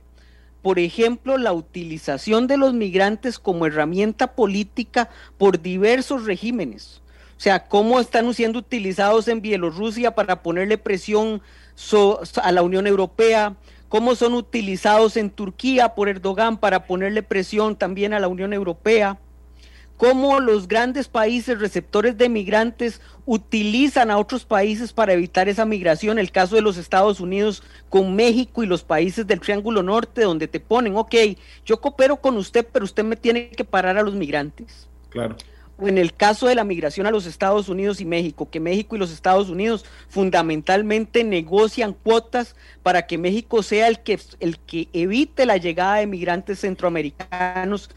por 0.63 0.79
ejemplo, 0.79 1.37
la 1.37 1.53
utilización 1.53 2.47
de 2.47 2.57
los 2.57 2.73
migrantes 2.73 3.37
como 3.37 3.67
herramienta 3.67 4.33
política 4.33 5.09
por 5.37 5.61
diversos 5.61 6.25
regímenes. 6.25 7.03
O 7.37 7.39
sea, 7.39 7.67
cómo 7.67 7.99
están 7.99 8.33
siendo 8.33 8.57
utilizados 8.57 9.27
en 9.27 9.41
Bielorrusia 9.41 10.15
para 10.15 10.41
ponerle 10.41 10.79
presión 10.79 11.43
a 12.41 12.51
la 12.51 12.63
Unión 12.63 12.87
Europea, 12.87 13.55
cómo 13.89 14.15
son 14.15 14.33
utilizados 14.33 15.15
en 15.15 15.29
Turquía 15.29 15.89
por 15.89 16.09
Erdogan 16.09 16.57
para 16.57 16.87
ponerle 16.87 17.21
presión 17.21 17.75
también 17.75 18.13
a 18.13 18.19
la 18.19 18.27
Unión 18.27 18.53
Europea 18.53 19.19
cómo 19.99 20.39
los 20.39 20.69
grandes 20.69 21.09
países 21.09 21.59
receptores 21.59 22.17
de 22.17 22.29
migrantes 22.29 23.01
utilizan 23.25 24.09
a 24.09 24.17
otros 24.17 24.45
países 24.45 24.93
para 24.93 25.11
evitar 25.11 25.49
esa 25.49 25.65
migración. 25.65 26.17
El 26.17 26.31
caso 26.31 26.55
de 26.55 26.61
los 26.61 26.77
Estados 26.77 27.19
Unidos 27.19 27.63
con 27.89 28.15
México 28.15 28.63
y 28.63 28.65
los 28.65 28.81
países 28.81 29.27
del 29.27 29.41
Triángulo 29.41 29.83
Norte, 29.83 30.21
donde 30.21 30.47
te 30.47 30.61
ponen, 30.61 30.95
ok, 30.95 31.15
yo 31.65 31.81
coopero 31.81 32.15
con 32.15 32.37
usted, 32.37 32.65
pero 32.71 32.85
usted 32.85 33.03
me 33.03 33.17
tiene 33.17 33.49
que 33.49 33.65
parar 33.65 33.97
a 33.97 34.01
los 34.01 34.15
migrantes. 34.15 34.87
Claro. 35.09 35.35
O 35.77 35.89
en 35.89 35.97
el 35.97 36.13
caso 36.13 36.47
de 36.47 36.55
la 36.55 36.63
migración 36.63 37.05
a 37.05 37.11
los 37.11 37.25
Estados 37.25 37.67
Unidos 37.67 37.99
y 37.99 38.05
México, 38.05 38.49
que 38.49 38.61
México 38.61 38.95
y 38.95 38.99
los 38.99 39.11
Estados 39.11 39.49
Unidos 39.49 39.83
fundamentalmente 40.07 41.25
negocian 41.25 41.91
cuotas 41.91 42.55
para 42.83 43.05
que 43.05 43.17
México 43.17 43.63
sea 43.63 43.89
el 43.89 43.99
que, 43.99 44.17
el 44.39 44.59
que 44.59 44.87
evite 44.93 45.45
la 45.45 45.57
llegada 45.57 45.95
de 45.95 46.07
migrantes 46.07 46.61
centroamericanos 46.61 47.89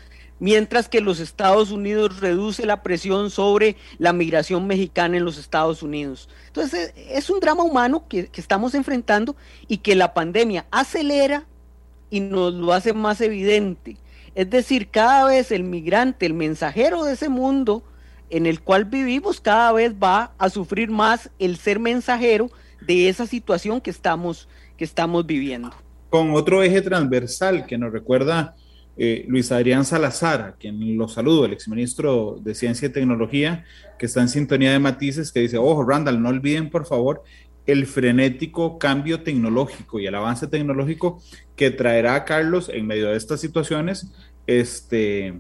mientras 0.42 0.88
que 0.88 1.00
los 1.00 1.20
Estados 1.20 1.70
Unidos 1.70 2.18
reduce 2.18 2.66
la 2.66 2.82
presión 2.82 3.30
sobre 3.30 3.76
la 3.98 4.12
migración 4.12 4.66
mexicana 4.66 5.16
en 5.16 5.24
los 5.24 5.38
Estados 5.38 5.84
Unidos. 5.84 6.28
Entonces 6.48 6.92
es 6.96 7.30
un 7.30 7.38
drama 7.38 7.62
humano 7.62 8.06
que, 8.08 8.26
que 8.26 8.40
estamos 8.40 8.74
enfrentando 8.74 9.36
y 9.68 9.76
que 9.76 9.94
la 9.94 10.14
pandemia 10.14 10.66
acelera 10.72 11.46
y 12.10 12.18
nos 12.18 12.54
lo 12.54 12.72
hace 12.72 12.92
más 12.92 13.20
evidente. 13.20 13.98
Es 14.34 14.50
decir, 14.50 14.88
cada 14.88 15.26
vez 15.26 15.52
el 15.52 15.62
migrante, 15.62 16.26
el 16.26 16.34
mensajero 16.34 17.04
de 17.04 17.12
ese 17.12 17.28
mundo 17.28 17.84
en 18.28 18.46
el 18.46 18.62
cual 18.62 18.86
vivimos, 18.86 19.40
cada 19.40 19.70
vez 19.70 19.94
va 19.94 20.32
a 20.38 20.50
sufrir 20.50 20.90
más 20.90 21.30
el 21.38 21.56
ser 21.56 21.78
mensajero 21.78 22.50
de 22.80 23.08
esa 23.08 23.28
situación 23.28 23.80
que 23.80 23.90
estamos, 23.90 24.48
que 24.76 24.82
estamos 24.82 25.24
viviendo. 25.24 25.70
Con 26.10 26.32
otro 26.32 26.64
eje 26.64 26.82
transversal 26.82 27.64
que 27.64 27.78
nos 27.78 27.92
recuerda 27.92 28.56
eh, 28.96 29.24
Luis 29.28 29.50
Adrián 29.52 29.84
Salazar, 29.84 30.40
a 30.40 30.52
quien 30.52 30.96
lo 30.96 31.08
saludo, 31.08 31.46
el 31.46 31.52
exministro 31.52 32.38
de 32.42 32.54
Ciencia 32.54 32.88
y 32.88 32.92
Tecnología, 32.92 33.64
que 33.98 34.06
está 34.06 34.20
en 34.20 34.28
sintonía 34.28 34.72
de 34.72 34.78
matices, 34.78 35.32
que 35.32 35.40
dice, 35.40 35.58
ojo, 35.58 35.84
Randall, 35.84 36.22
no 36.22 36.28
olviden 36.28 36.70
por 36.70 36.86
favor 36.86 37.22
el 37.66 37.86
frenético 37.86 38.78
cambio 38.78 39.22
tecnológico 39.22 40.00
y 40.00 40.06
el 40.06 40.14
avance 40.14 40.46
tecnológico 40.48 41.22
que 41.56 41.70
traerá 41.70 42.24
Carlos 42.24 42.68
en 42.72 42.86
medio 42.86 43.08
de 43.08 43.16
estas 43.16 43.40
situaciones, 43.40 44.12
este, 44.46 45.34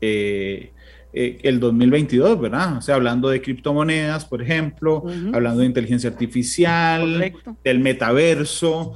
eh, 0.00 0.72
eh, 1.14 1.38
el 1.42 1.60
2022, 1.60 2.40
¿verdad? 2.40 2.78
O 2.78 2.80
sea, 2.80 2.94
hablando 2.94 3.28
de 3.28 3.42
criptomonedas, 3.42 4.24
por 4.24 4.42
ejemplo, 4.42 5.04
hablando 5.32 5.60
de 5.60 5.66
inteligencia 5.66 6.08
artificial, 6.10 7.32
del 7.62 7.78
metaverso, 7.80 8.94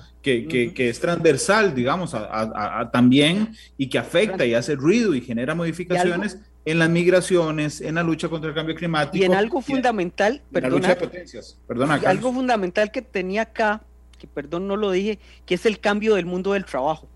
que, 0.48 0.72
que, 0.74 0.88
es 0.88 0.98
transversal, 0.98 1.74
digamos, 1.74 2.12
a, 2.14 2.90
también 2.92 3.54
y 3.78 3.88
que 3.88 3.98
afecta 3.98 4.44
y 4.44 4.54
hace 4.54 4.74
ruido 4.74 5.14
y 5.14 5.20
genera 5.20 5.54
modificaciones 5.54 6.38
en 6.64 6.80
las 6.80 6.90
migraciones, 6.90 7.80
en 7.80 7.94
la 7.94 8.02
lucha 8.02 8.28
contra 8.28 8.48
el 8.48 8.56
cambio 8.56 8.74
climático. 8.74 9.16
Y 9.16 9.24
en 9.24 9.34
algo 9.34 9.60
fundamental, 9.60 10.42
perdona, 10.50 10.88
de 10.88 10.96
potencias. 10.96 11.58
Perdona, 11.68 11.94
algo 12.06 12.32
fundamental 12.32 12.90
que 12.90 13.02
tenía 13.02 13.42
acá, 13.42 13.82
que 14.18 14.26
perdón 14.26 14.66
no 14.66 14.76
lo 14.76 14.90
dije, 14.90 15.20
que 15.44 15.54
es 15.54 15.64
el 15.64 15.78
cambio 15.78 16.16
del 16.16 16.26
mundo 16.26 16.54
del 16.54 16.64
trabajo. 16.64 17.06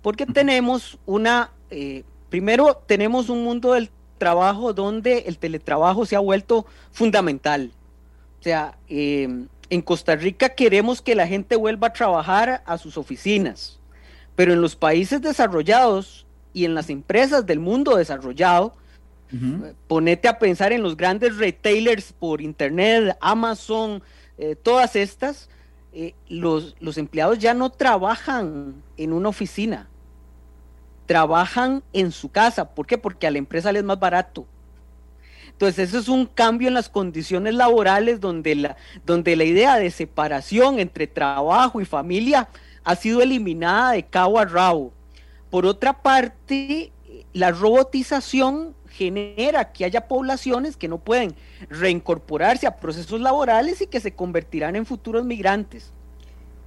Porque 0.00 0.24
tenemos 0.24 0.98
una, 1.04 1.52
eh, 1.70 2.02
primero 2.30 2.82
tenemos 2.86 3.28
un 3.28 3.44
mundo 3.44 3.74
del 3.74 3.90
trabajo 4.16 4.72
donde 4.72 5.18
el 5.26 5.36
teletrabajo 5.36 6.06
se 6.06 6.16
ha 6.16 6.20
vuelto 6.20 6.64
fundamental. 6.92 7.72
O 8.40 8.42
sea, 8.42 8.78
em, 8.88 9.48
en 9.72 9.80
Costa 9.80 10.16
Rica 10.16 10.50
queremos 10.50 11.00
que 11.00 11.14
la 11.14 11.26
gente 11.26 11.56
vuelva 11.56 11.86
a 11.86 11.92
trabajar 11.94 12.62
a 12.66 12.76
sus 12.76 12.98
oficinas, 12.98 13.80
pero 14.36 14.52
en 14.52 14.60
los 14.60 14.76
países 14.76 15.22
desarrollados 15.22 16.26
y 16.52 16.66
en 16.66 16.74
las 16.74 16.90
empresas 16.90 17.46
del 17.46 17.58
mundo 17.58 17.96
desarrollado, 17.96 18.74
ponete 19.88 20.28
a 20.28 20.38
pensar 20.38 20.74
en 20.74 20.82
los 20.82 20.94
grandes 20.94 21.38
retailers 21.38 22.12
por 22.12 22.42
internet, 22.42 23.16
Amazon, 23.22 24.02
eh, 24.36 24.56
todas 24.56 24.94
estas, 24.94 25.48
eh, 25.94 26.12
los, 26.28 26.76
los 26.78 26.98
empleados 26.98 27.38
ya 27.38 27.54
no 27.54 27.70
trabajan 27.70 28.74
en 28.98 29.14
una 29.14 29.30
oficina, 29.30 29.88
trabajan 31.06 31.82
en 31.94 32.12
su 32.12 32.28
casa. 32.28 32.74
¿Por 32.74 32.86
qué? 32.86 32.98
Porque 32.98 33.26
a 33.26 33.30
la 33.30 33.38
empresa 33.38 33.72
le 33.72 33.78
es 33.78 33.86
más 33.86 33.98
barato. 33.98 34.46
Entonces, 35.62 35.90
eso 35.90 36.00
es 36.00 36.08
un 36.08 36.26
cambio 36.26 36.66
en 36.66 36.74
las 36.74 36.88
condiciones 36.88 37.54
laborales 37.54 38.20
donde 38.20 38.56
la, 38.56 38.76
donde 39.06 39.36
la 39.36 39.44
idea 39.44 39.76
de 39.78 39.92
separación 39.92 40.80
entre 40.80 41.06
trabajo 41.06 41.80
y 41.80 41.84
familia 41.84 42.48
ha 42.82 42.96
sido 42.96 43.22
eliminada 43.22 43.92
de 43.92 44.02
cabo 44.02 44.40
a 44.40 44.44
rabo. 44.44 44.92
Por 45.50 45.64
otra 45.64 46.02
parte, 46.02 46.90
la 47.32 47.52
robotización 47.52 48.74
genera 48.88 49.70
que 49.70 49.84
haya 49.84 50.08
poblaciones 50.08 50.76
que 50.76 50.88
no 50.88 50.98
pueden 50.98 51.32
reincorporarse 51.70 52.66
a 52.66 52.78
procesos 52.78 53.20
laborales 53.20 53.80
y 53.82 53.86
que 53.86 54.00
se 54.00 54.16
convertirán 54.16 54.74
en 54.74 54.84
futuros 54.84 55.24
migrantes. 55.24 55.92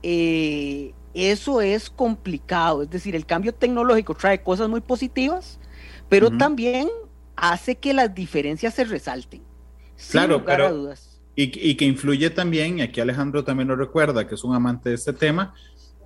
Eh, 0.04 0.94
eso 1.14 1.60
es 1.60 1.90
complicado. 1.90 2.84
Es 2.84 2.90
decir, 2.90 3.14
el 3.14 3.26
cambio 3.26 3.54
tecnológico 3.54 4.16
trae 4.16 4.42
cosas 4.42 4.70
muy 4.70 4.80
positivas, 4.80 5.60
pero 6.08 6.32
también 6.32 6.88
hace 7.36 7.76
que 7.76 7.94
las 7.94 8.14
diferencias 8.14 8.74
se 8.74 8.84
resalten. 8.84 9.42
Claro, 10.12 10.44
pero, 10.44 10.94
Y, 11.36 11.70
y, 11.70 11.76
que 11.76 11.86
influye 11.86 12.30
también, 12.30 12.80
y 12.80 12.82
aquí 12.82 13.00
Alejandro 13.02 13.44
también 13.44 13.68
lo 13.68 13.76
recuerda, 13.76 14.28
que 14.28 14.36
es 14.36 14.44
un 14.44 14.56
amante 14.56 14.90
de 14.90 14.96
este 14.96 15.14
tema, 15.14 15.54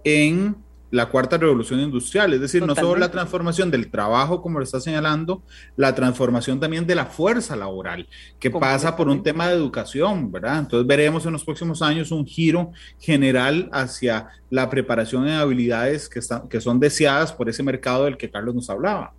en 0.03 0.55
la 0.91 1.07
cuarta 1.07 1.37
revolución 1.37 1.79
industrial, 1.79 2.33
es 2.33 2.41
decir, 2.41 2.65
no 2.65 2.75
solo 2.75 2.95
la 2.95 3.11
transformación 3.11 3.69
del 3.69 3.91
trabajo, 3.91 4.41
como 4.41 4.57
lo 4.57 4.63
está 4.63 4.79
señalando, 4.79 5.43
la 5.75 5.93
transformación 5.93 6.59
también 6.59 6.87
de 6.87 6.95
la 6.95 7.05
fuerza 7.05 7.55
laboral, 7.55 8.07
que 8.39 8.49
pasa 8.49 8.95
por 8.95 9.07
un 9.07 9.21
tema 9.21 9.47
de 9.47 9.55
educación, 9.55 10.31
¿verdad? 10.31 10.59
Entonces 10.59 10.87
veremos 10.87 11.25
en 11.25 11.33
los 11.33 11.43
próximos 11.43 11.81
años 11.81 12.11
un 12.11 12.25
giro 12.25 12.71
general 12.99 13.69
hacia 13.71 14.29
la 14.49 14.69
preparación 14.69 15.27
en 15.27 15.35
habilidades 15.35 16.09
que, 16.09 16.19
están, 16.19 16.49
que 16.49 16.59
son 16.59 16.79
deseadas 16.79 17.31
por 17.31 17.49
ese 17.49 17.61
mercado 17.61 18.05
del 18.05 18.17
que 18.17 18.31
Carlos 18.31 18.55
nos 18.55 18.69
hablaba. 18.69 19.13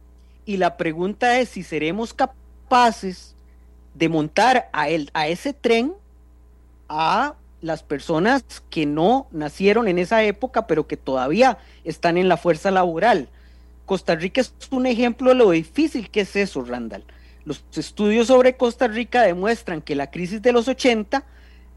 Y 0.51 0.57
la 0.57 0.77
pregunta 0.77 1.39
es 1.39 1.51
si 1.51 1.63
seremos 1.63 2.13
capaces 2.13 3.37
de 3.95 4.09
montar 4.09 4.69
a, 4.73 4.89
ese 5.29 5.53
tren 5.53 5.93
a 6.89 7.37
las 7.61 7.85
personas 7.85 8.43
que 8.69 8.85
no 8.85 9.29
nacieron 9.31 9.87
en 9.87 10.01
esa 10.01 10.25
época, 10.25 10.67
pero 10.67 10.89
que 10.89 10.97
todavía 10.97 11.59
están 11.85 12.19
en 12.19 12.29
la 12.29 12.37
fuerza 12.37 12.73
laboral. 12.73 13.29
Costa 13.87 14.17
Rica 14.17 14.41
es 14.41 14.53
un 14.73 14.87
ejemplo 14.87 15.29
de 15.29 15.37
lo 15.37 15.53
difícil 15.53 16.11
que 16.11 16.23
es 16.23 16.35
eso, 16.35 16.65
Randall. 16.65 17.05
Los 17.45 17.63
estudios 17.77 18.27
sobre 18.27 18.57
Costa 18.57 18.89
Rica 18.89 19.23
demuestran 19.23 19.81
que 19.81 19.95
la 19.95 20.11
crisis 20.11 20.43
de 20.43 20.51
los 20.51 20.67
80 20.67 21.23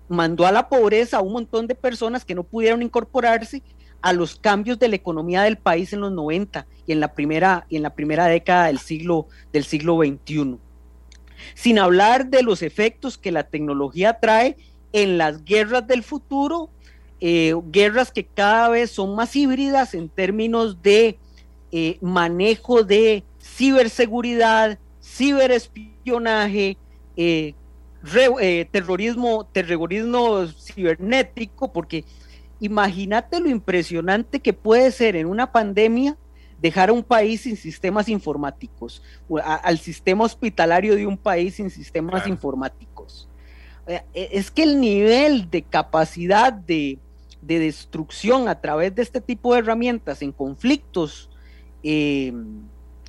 mandó 0.09 0.47
a 0.47 0.51
la 0.51 0.67
pobreza 0.67 1.17
a 1.17 1.21
un 1.21 1.33
montón 1.33 1.67
de 1.67 1.75
personas 1.75 2.25
que 2.25 2.33
no 2.33 2.41
pudieron 2.41 2.81
incorporarse 2.81 3.61
a 4.03 4.11
los 4.11 4.35
cambios 4.35 4.77
de 4.79 4.89
la 4.89 4.97
economía 4.97 5.43
del 5.43 5.57
país 5.57 5.93
en 5.93 6.01
los 6.01 6.11
90 6.11 6.67
y 6.85 6.91
en 6.91 6.99
la 6.99 7.13
primera, 7.13 7.65
y 7.69 7.77
en 7.77 7.83
la 7.83 7.95
primera 7.95 8.25
década 8.25 8.67
del 8.67 8.77
siglo, 8.77 9.27
del 9.53 9.63
siglo 9.63 9.97
XXI. 9.97 10.57
Sin 11.55 11.79
hablar 11.79 12.27
de 12.27 12.43
los 12.43 12.61
efectos 12.61 13.17
que 13.17 13.31
la 13.31 13.43
tecnología 13.43 14.19
trae 14.19 14.57
en 14.91 15.17
las 15.17 15.45
guerras 15.45 15.87
del 15.87 16.03
futuro, 16.03 16.69
eh, 17.21 17.53
guerras 17.71 18.11
que 18.11 18.25
cada 18.25 18.67
vez 18.67 18.91
son 18.91 19.15
más 19.15 19.37
híbridas 19.37 19.93
en 19.93 20.09
términos 20.09 20.81
de 20.81 21.17
eh, 21.71 21.97
manejo 22.01 22.83
de 22.83 23.23
ciberseguridad, 23.41 24.77
ciberespionaje, 25.01 26.77
eh, 27.15 27.53
terrorismo, 28.69 29.45
terrorismo 29.45 30.45
cibernético, 30.47 31.71
porque 31.71 32.03
imagínate 32.59 33.39
lo 33.39 33.49
impresionante 33.49 34.39
que 34.39 34.53
puede 34.53 34.91
ser 34.91 35.15
en 35.15 35.27
una 35.27 35.51
pandemia 35.51 36.17
dejar 36.63 36.89
a 36.89 36.93
un 36.93 37.03
país 37.03 37.41
sin 37.41 37.57
sistemas 37.57 38.07
informáticos, 38.07 39.03
al 39.43 39.77
sistema 39.79 40.23
hospitalario 40.23 40.95
de 40.95 41.05
un 41.05 41.17
país 41.17 41.55
sin 41.55 41.69
sistemas 41.69 42.25
informáticos. 42.25 43.27
Eh, 43.85 44.01
es 44.13 44.49
que 44.49 44.63
el 44.63 44.79
nivel 44.79 45.49
de 45.49 45.61
capacidad 45.63 46.53
de, 46.53 46.99
destrucción 47.41 48.47
a 48.47 48.61
través 48.61 48.95
de 48.95 49.01
este 49.01 49.19
tipo 49.19 49.53
de 49.53 49.59
herramientas 49.59 50.21
en 50.21 50.31
conflictos 50.31 51.29
em, 51.83 52.61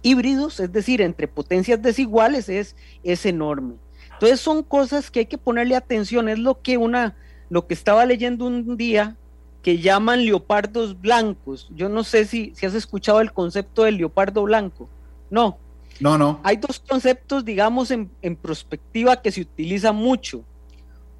híbridos, 0.02 0.58
es 0.58 0.72
decir, 0.72 1.00
entre 1.00 1.28
potencias 1.28 1.80
desiguales, 1.80 2.48
es, 2.48 2.74
es 3.04 3.24
enorme. 3.24 3.74
Entonces 4.14 4.40
son 4.40 4.64
cosas 4.64 5.12
que 5.12 5.20
hay 5.20 5.26
que 5.26 5.38
ponerle 5.38 5.76
atención. 5.76 6.28
Es 6.28 6.40
lo 6.40 6.60
que 6.60 6.76
una, 6.76 7.16
lo 7.48 7.68
que 7.68 7.74
estaba 7.74 8.04
leyendo 8.04 8.46
un 8.46 8.76
día 8.76 9.16
que 9.64 9.78
llaman 9.78 10.26
leopardos 10.26 11.00
blancos. 11.00 11.68
Yo 11.74 11.88
no 11.88 12.04
sé 12.04 12.26
si, 12.26 12.52
si 12.54 12.66
has 12.66 12.74
escuchado 12.74 13.22
el 13.22 13.32
concepto 13.32 13.84
del 13.84 13.96
leopardo 13.96 14.42
blanco. 14.42 14.90
No. 15.30 15.58
No, 16.00 16.18
no. 16.18 16.38
Hay 16.42 16.58
dos 16.58 16.78
conceptos, 16.80 17.46
digamos, 17.46 17.90
en, 17.90 18.10
en 18.20 18.36
perspectiva 18.36 19.22
que 19.22 19.32
se 19.32 19.40
utiliza 19.40 19.90
mucho. 19.92 20.44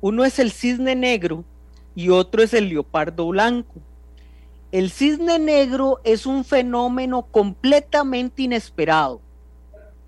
Uno 0.03 0.27
es 0.27 0.39
el 0.39 0.53
cisne 0.53 0.95
negro 0.95 1.43
y 1.95 2.11
otro 2.11 2.43
es 2.43 2.53
el 2.53 2.69
leopardo 2.69 3.27
blanco. 3.29 3.81
El 4.73 4.91
cisne 4.91 5.39
negro 5.39 6.01
es 6.05 6.27
un 6.27 6.45
fenómeno 6.45 7.23
completamente 7.23 8.43
inesperado, 8.43 9.23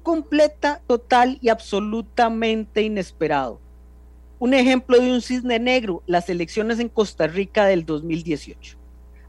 completa, 0.02 0.82
total 0.86 1.38
y 1.40 1.48
absolutamente 1.48 2.82
inesperado. 2.82 3.60
Un 4.38 4.52
ejemplo 4.54 4.98
de 5.00 5.10
un 5.10 5.22
cisne 5.22 5.58
negro, 5.58 6.02
las 6.06 6.28
elecciones 6.28 6.78
en 6.78 6.88
Costa 6.88 7.26
Rica 7.26 7.66
del 7.66 7.86
2018. 7.86 8.76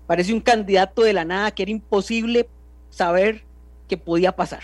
Parece 0.05 0.33
un 0.33 0.41
candidato 0.41 1.01
de 1.03 1.13
la 1.13 1.25
nada 1.25 1.51
que 1.51 1.63
era 1.63 1.71
imposible 1.71 2.49
saber 2.89 3.43
qué 3.87 3.97
podía 3.97 4.35
pasar 4.35 4.63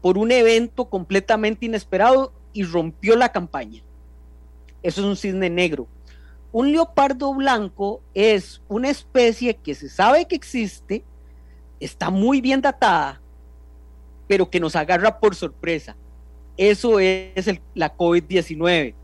por 0.00 0.16
un 0.18 0.30
evento 0.30 0.86
completamente 0.86 1.66
inesperado 1.66 2.32
y 2.52 2.62
rompió 2.62 3.16
la 3.16 3.30
campaña. 3.30 3.82
Eso 4.82 5.00
es 5.00 5.06
un 5.06 5.16
cisne 5.16 5.50
negro. 5.50 5.86
Un 6.52 6.72
leopardo 6.72 7.34
blanco 7.34 8.00
es 8.14 8.62
una 8.68 8.88
especie 8.88 9.54
que 9.54 9.74
se 9.74 9.88
sabe 9.88 10.26
que 10.26 10.36
existe, 10.36 11.04
está 11.78 12.10
muy 12.10 12.40
bien 12.40 12.60
datada, 12.60 13.20
pero 14.26 14.48
que 14.48 14.60
nos 14.60 14.76
agarra 14.76 15.18
por 15.18 15.34
sorpresa. 15.34 15.96
Eso 16.56 17.00
es 17.00 17.60
la 17.74 17.94
COVID-19. 17.94 18.94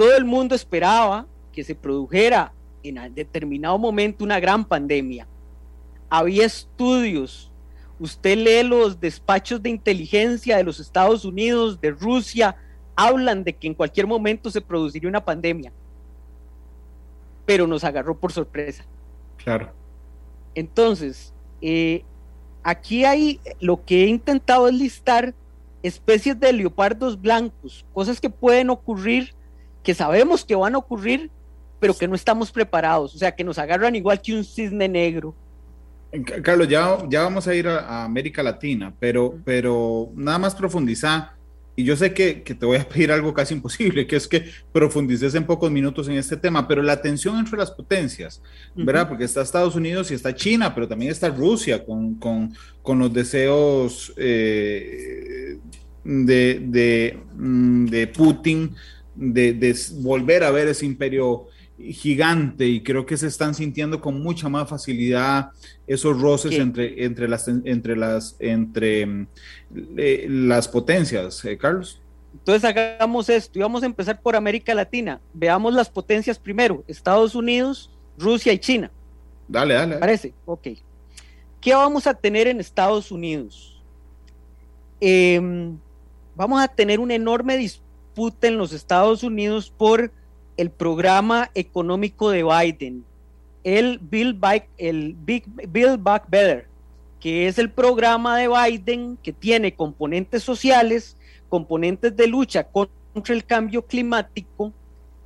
Todo 0.00 0.16
el 0.16 0.24
mundo 0.24 0.54
esperaba 0.54 1.26
que 1.52 1.62
se 1.62 1.74
produjera 1.74 2.54
en 2.82 3.14
determinado 3.14 3.76
momento 3.76 4.24
una 4.24 4.40
gran 4.40 4.64
pandemia. 4.64 5.26
Había 6.08 6.46
estudios. 6.46 7.52
Usted 7.98 8.38
lee 8.38 8.66
los 8.66 8.98
despachos 8.98 9.62
de 9.62 9.68
inteligencia 9.68 10.56
de 10.56 10.64
los 10.64 10.80
Estados 10.80 11.26
Unidos, 11.26 11.82
de 11.82 11.90
Rusia, 11.90 12.56
hablan 12.96 13.44
de 13.44 13.52
que 13.52 13.66
en 13.66 13.74
cualquier 13.74 14.06
momento 14.06 14.50
se 14.50 14.62
produciría 14.62 15.06
una 15.06 15.22
pandemia. 15.22 15.70
Pero 17.44 17.66
nos 17.66 17.84
agarró 17.84 18.16
por 18.16 18.32
sorpresa. 18.32 18.86
Claro. 19.36 19.70
Entonces, 20.54 21.34
eh, 21.60 22.04
aquí 22.62 23.04
hay 23.04 23.38
lo 23.60 23.84
que 23.84 24.04
he 24.04 24.06
intentado 24.06 24.66
es 24.66 24.74
listar 24.76 25.34
especies 25.82 26.40
de 26.40 26.54
leopardos 26.54 27.20
blancos, 27.20 27.84
cosas 27.92 28.18
que 28.18 28.30
pueden 28.30 28.70
ocurrir, 28.70 29.34
que 29.82 29.94
sabemos 29.94 30.44
que 30.44 30.54
van 30.54 30.74
a 30.74 30.78
ocurrir, 30.78 31.30
pero 31.78 31.96
que 31.96 32.08
no 32.08 32.14
estamos 32.14 32.50
preparados, 32.52 33.14
o 33.14 33.18
sea, 33.18 33.32
que 33.32 33.44
nos 33.44 33.58
agarran 33.58 33.94
igual 33.94 34.20
que 34.20 34.34
un 34.34 34.44
cisne 34.44 34.88
negro. 34.88 35.34
Carlos, 36.42 36.68
ya, 36.68 36.98
ya 37.08 37.22
vamos 37.22 37.46
a 37.46 37.54
ir 37.54 37.68
a, 37.68 38.04
América 38.04 38.42
Latina, 38.42 38.92
pero, 38.98 39.38
pero 39.44 40.10
nada 40.14 40.38
más 40.38 40.54
profundizar 40.54 41.40
y 41.80 41.84
yo 41.84 41.96
sé 41.96 42.12
que, 42.12 42.34
te 42.34 42.66
voy 42.66 42.76
a 42.76 42.86
pedir 42.86 43.10
algo 43.10 43.32
casi 43.32 43.54
imposible, 43.54 44.06
que 44.08 44.16
es 44.16 44.28
que 44.28 44.44
profundices 44.72 45.34
en 45.34 45.44
pocos 45.46 45.70
minutos 45.70 46.08
en 46.08 46.16
este 46.16 46.36
tema, 46.36 46.68
pero 46.68 46.82
la 46.82 47.00
tensión 47.00 47.38
entre 47.38 47.56
las 47.56 47.70
potencias, 47.70 48.42
¿verdad? 48.74 49.08
Porque 49.08 49.24
está 49.24 49.40
Estados 49.40 49.74
Unidos 49.74 50.10
y 50.10 50.14
está 50.14 50.34
China, 50.34 50.74
pero 50.74 50.86
también 50.86 51.10
está 51.10 51.30
Rusia 51.30 51.82
con, 51.84 52.18
los 52.84 53.12
deseos 53.12 54.12
eh, 54.16 55.58
de, 56.04 56.60
de, 56.66 57.18
mm, 57.36 57.86
de, 57.86 58.06
Putin 58.08 58.74
de, 59.20 59.52
de, 59.52 59.76
volver 60.00 60.42
a 60.42 60.50
ver 60.50 60.66
ese 60.68 60.86
imperio 60.86 61.46
gigante 61.78 62.66
y 62.66 62.82
creo 62.82 63.06
que 63.06 63.16
se 63.16 63.26
están 63.26 63.54
sintiendo 63.54 64.00
con 64.00 64.20
mucha 64.22 64.48
más 64.48 64.68
facilidad 64.68 65.50
esos 65.86 66.20
roces 66.20 66.52
entre, 66.52 67.04
entre 67.04 67.28
las 67.28 67.48
entre 67.48 67.96
las 67.96 68.36
entre 68.38 69.26
eh, 69.96 70.26
las 70.28 70.68
potencias, 70.68 71.44
eh, 71.44 71.56
Carlos. 71.56 72.00
Entonces 72.32 72.64
hagamos 72.64 73.28
esto 73.28 73.58
y 73.58 73.62
vamos 73.62 73.82
a 73.82 73.86
empezar 73.86 74.20
por 74.20 74.36
América 74.36 74.74
Latina. 74.74 75.20
Veamos 75.34 75.74
las 75.74 75.88
potencias 75.88 76.38
primero, 76.38 76.84
Estados 76.86 77.34
Unidos, 77.34 77.90
Rusia 78.18 78.52
y 78.52 78.58
China. 78.58 78.90
Dale, 79.48 79.74
dale. 79.74 79.96
Parece, 79.96 80.32
ok. 80.46 80.68
¿Qué 81.60 81.74
vamos 81.74 82.06
a 82.06 82.14
tener 82.14 82.46
en 82.46 82.60
Estados 82.60 83.10
Unidos? 83.10 83.82
Em, 85.00 85.76
vamos 86.36 86.62
a 86.62 86.68
tener 86.68 87.00
una 87.00 87.14
enorme 87.14 87.56
disputa 87.56 87.89
en 88.42 88.58
los 88.58 88.72
Estados 88.72 89.22
Unidos 89.22 89.72
por 89.74 90.12
el 90.56 90.70
programa 90.70 91.50
económico 91.54 92.30
de 92.30 92.42
Biden, 92.42 93.04
el 93.64 93.98
Bill 93.98 94.34
Back, 94.34 94.68
el 94.76 95.14
Big, 95.14 95.44
Bill 95.68 95.96
Back 95.96 96.28
Better, 96.28 96.66
que 97.18 97.46
es 97.46 97.58
el 97.58 97.70
programa 97.70 98.36
de 98.36 98.48
Biden 98.48 99.16
que 99.22 99.32
tiene 99.32 99.74
componentes 99.74 100.42
sociales, 100.42 101.16
componentes 101.48 102.14
de 102.14 102.26
lucha 102.26 102.64
contra 102.64 103.34
el 103.34 103.44
cambio 103.44 103.86
climático, 103.86 104.72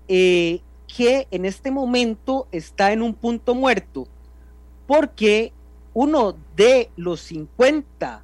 eh, 0.06 0.60
que 0.86 1.26
en 1.30 1.44
este 1.44 1.70
momento 1.70 2.46
está 2.52 2.92
en 2.92 3.02
un 3.02 3.14
punto 3.14 3.54
muerto, 3.54 4.06
porque 4.86 5.52
uno 5.94 6.36
de 6.54 6.90
los 6.96 7.20
50 7.22 8.22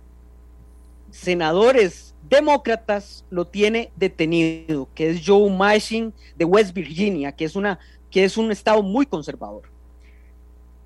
senadores 1.10 2.14
demócratas 2.28 3.24
lo 3.30 3.46
tiene 3.46 3.90
detenido, 3.96 4.88
que 4.94 5.10
es 5.10 5.22
Joe 5.26 5.50
Manchin 5.50 6.14
de 6.36 6.44
West 6.44 6.72
Virginia, 6.72 7.32
que 7.32 7.44
es, 7.44 7.56
una, 7.56 7.78
que 8.10 8.24
es 8.24 8.36
un 8.36 8.52
estado 8.52 8.82
muy 8.82 9.06
conservador. 9.06 9.62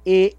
Eh, 0.04 0.34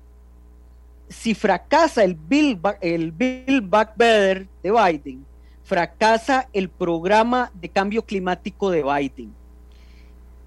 si 1.08 1.36
fracasa 1.36 2.04
el 2.04 2.16
Bill, 2.16 2.60
el 2.82 3.12
Bill 3.12 3.62
Back 3.62 3.94
Better 3.96 4.48
de 4.64 4.72
Biden, 4.72 5.26
fracasa 5.64 6.50
el 6.54 6.70
programa 6.70 7.52
de 7.54 7.70
cambio 7.70 8.04
climático 8.04 8.72
de 8.72 8.84
Biden. 8.84 9.34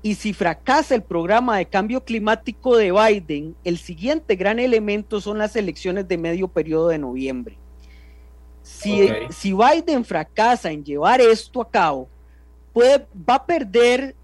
Y 0.02 0.14
si 0.14 0.32
fracasa 0.32 0.94
el 0.94 1.02
programa 1.02 1.58
de 1.58 1.66
cambio 1.66 2.04
climático 2.04 2.76
de 2.76 2.92
Biden, 2.92 3.56
el 3.64 3.78
siguiente 3.78 4.36
gran 4.36 4.58
elemento 4.58 5.20
son 5.20 5.38
las 5.38 5.56
elecciones 5.56 6.06
de 6.06 6.18
medio 6.18 6.48
periodo 6.48 6.88
de 6.88 6.98
noviembre. 6.98 7.58
Si, 8.68 9.52
Biden 9.54 10.04
fracasa 10.04 10.70
en 10.70 10.84
llevar 10.84 11.20
esto 11.20 11.62
a 11.62 11.70
cabo, 11.70 12.06
puede, 12.72 13.06
va 13.28 13.36
a 13.36 13.46
perder 13.46 14.14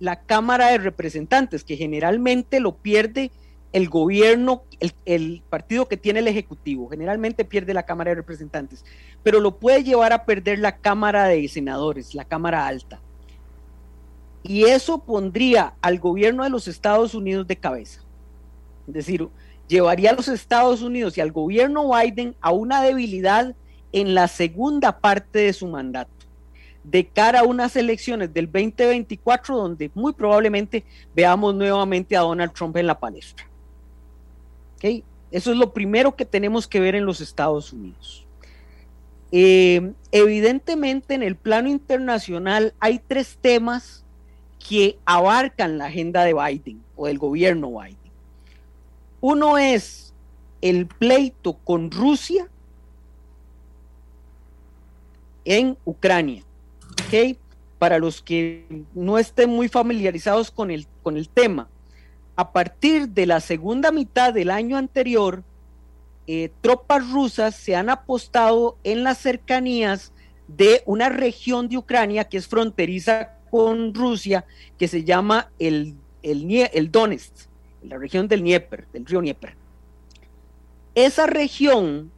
la 0.00 0.16
Cámara 0.20 0.72
de 0.72 0.78
Representantes, 0.78 1.62
que 1.62 1.76
generalmente 1.76 2.58
lo 2.58 2.74
pierde 2.74 3.30
el 3.72 3.88
gobierno, 3.88 4.64
el, 5.06 5.42
partido 5.48 5.86
que 5.86 5.96
tiene 5.96 6.18
el 6.18 6.28
Ejecutivo, 6.28 6.90
generalmente 6.90 7.44
pierde 7.44 7.72
la 7.72 7.84
Cámara 7.84 8.10
de 8.10 8.16
Representantes, 8.16 8.84
pero 9.22 9.38
lo 9.38 9.56
puede 9.56 9.84
llevar 9.84 10.12
a 10.12 10.24
perder 10.24 10.58
la 10.58 10.76
Cámara 10.76 11.26
de 11.26 11.48
Senadores, 11.48 12.14
la 12.14 12.24
Cámara 12.24 12.66
Alta. 12.66 13.00
Y 14.42 14.64
eso 14.64 14.98
pondría 14.98 15.74
al 15.80 16.00
gobierno 16.00 16.42
de 16.42 16.50
los 16.50 16.66
Estados 16.66 17.14
Unidos 17.14 17.46
de 17.46 17.56
cabeza. 17.56 18.02
Es 18.88 18.94
decir, 18.94 19.28
llevaría 19.68 20.10
a 20.10 20.14
los 20.14 20.26
Estados 20.26 20.82
Unidos 20.82 21.16
y 21.16 21.20
al 21.20 21.30
gobierno 21.30 21.88
Biden 21.92 22.34
a 22.40 22.50
una 22.50 22.82
debilidad 22.82 23.54
en 23.92 24.14
la 24.14 24.28
segunda 24.28 24.98
parte 24.98 25.40
de 25.40 25.52
su 25.52 25.66
mandato, 25.66 26.10
de 26.82 27.06
cara 27.06 27.40
a 27.40 27.44
unas 27.44 27.76
elecciones 27.76 28.32
del 28.32 28.46
2024 28.46 29.56
donde 29.56 29.90
muy 29.94 30.12
probablemente 30.12 30.84
veamos 31.14 31.54
nuevamente 31.54 32.16
a 32.16 32.20
Donald 32.20 32.52
Trump 32.52 32.76
en 32.76 32.86
la 32.86 32.98
palestra. 32.98 33.46
Eso 35.30 35.50
es 35.52 35.56
lo 35.56 35.72
primero 35.72 36.16
que 36.16 36.24
tenemos 36.24 36.66
que 36.66 36.80
ver 36.80 36.94
en 36.94 37.06
los 37.06 37.20
Estados 37.20 37.72
Unidos. 37.72 38.26
Eh, 39.30 39.92
evidentemente 40.10 41.14
en 41.14 41.22
el 41.22 41.36
plano 41.36 41.70
internacional 41.70 42.74
hay 42.80 42.98
tres 42.98 43.38
temas 43.40 44.04
que 44.58 44.98
abarcan 45.06 45.78
la 45.78 45.86
agenda 45.86 46.24
de 46.24 46.34
Biden 46.34 46.82
o 46.96 47.06
del 47.06 47.18
gobierno 47.18 47.70
Biden. 47.70 47.96
Uno 49.20 49.56
es 49.56 50.12
el 50.60 50.86
pleito 50.86 51.54
con 51.54 51.90
Rusia 51.90 52.48
en 55.44 55.76
Ucrania. 55.84 56.42
¿okay? 57.06 57.38
Para 57.78 57.98
los 57.98 58.22
que 58.22 58.84
no 58.94 59.18
estén 59.18 59.50
muy 59.50 59.68
familiarizados 59.68 60.50
con 60.50 60.70
el, 60.70 60.86
con 61.02 61.16
el 61.16 61.28
tema, 61.28 61.68
a 62.36 62.52
partir 62.52 63.08
de 63.08 63.26
la 63.26 63.40
segunda 63.40 63.92
mitad 63.92 64.32
del 64.32 64.50
año 64.50 64.76
anterior, 64.76 65.42
eh, 66.26 66.50
tropas 66.60 67.10
rusas 67.10 67.56
se 67.56 67.74
han 67.74 67.90
apostado 67.90 68.78
en 68.84 69.04
las 69.04 69.18
cercanías 69.18 70.12
de 70.46 70.82
una 70.86 71.08
región 71.08 71.68
de 71.68 71.78
Ucrania 71.78 72.24
que 72.24 72.38
es 72.38 72.46
fronteriza 72.46 73.36
con 73.50 73.92
Rusia, 73.92 74.44
que 74.78 74.88
se 74.88 75.04
llama 75.04 75.50
el, 75.58 75.94
el, 76.22 76.50
el 76.72 76.90
Donetsk, 76.90 77.34
la 77.82 77.98
región 77.98 78.28
del 78.28 78.40
Dnieper, 78.40 78.86
del 78.92 79.04
río 79.04 79.20
Dnieper. 79.20 79.54
Esa 80.94 81.26
región 81.26 82.10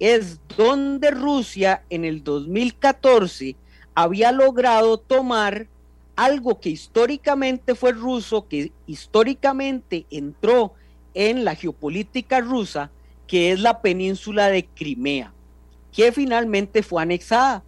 es 0.00 0.40
donde 0.56 1.10
Rusia 1.10 1.84
en 1.90 2.04
el 2.04 2.24
2014 2.24 3.54
había 3.94 4.32
logrado 4.32 4.98
tomar 4.98 5.68
algo 6.16 6.58
que 6.58 6.70
históricamente 6.70 7.74
fue 7.74 7.92
ruso, 7.92 8.48
que 8.48 8.72
históricamente 8.86 10.06
entró 10.10 10.72
en 11.14 11.44
la 11.44 11.54
geopolítica 11.54 12.40
rusa, 12.40 12.90
que 13.26 13.52
es 13.52 13.60
la 13.60 13.80
península 13.82 14.48
de 14.48 14.66
Crimea, 14.66 15.32
que 15.92 16.12
finalmente 16.12 16.82
fue 16.82 17.02
anexada. 17.02 17.62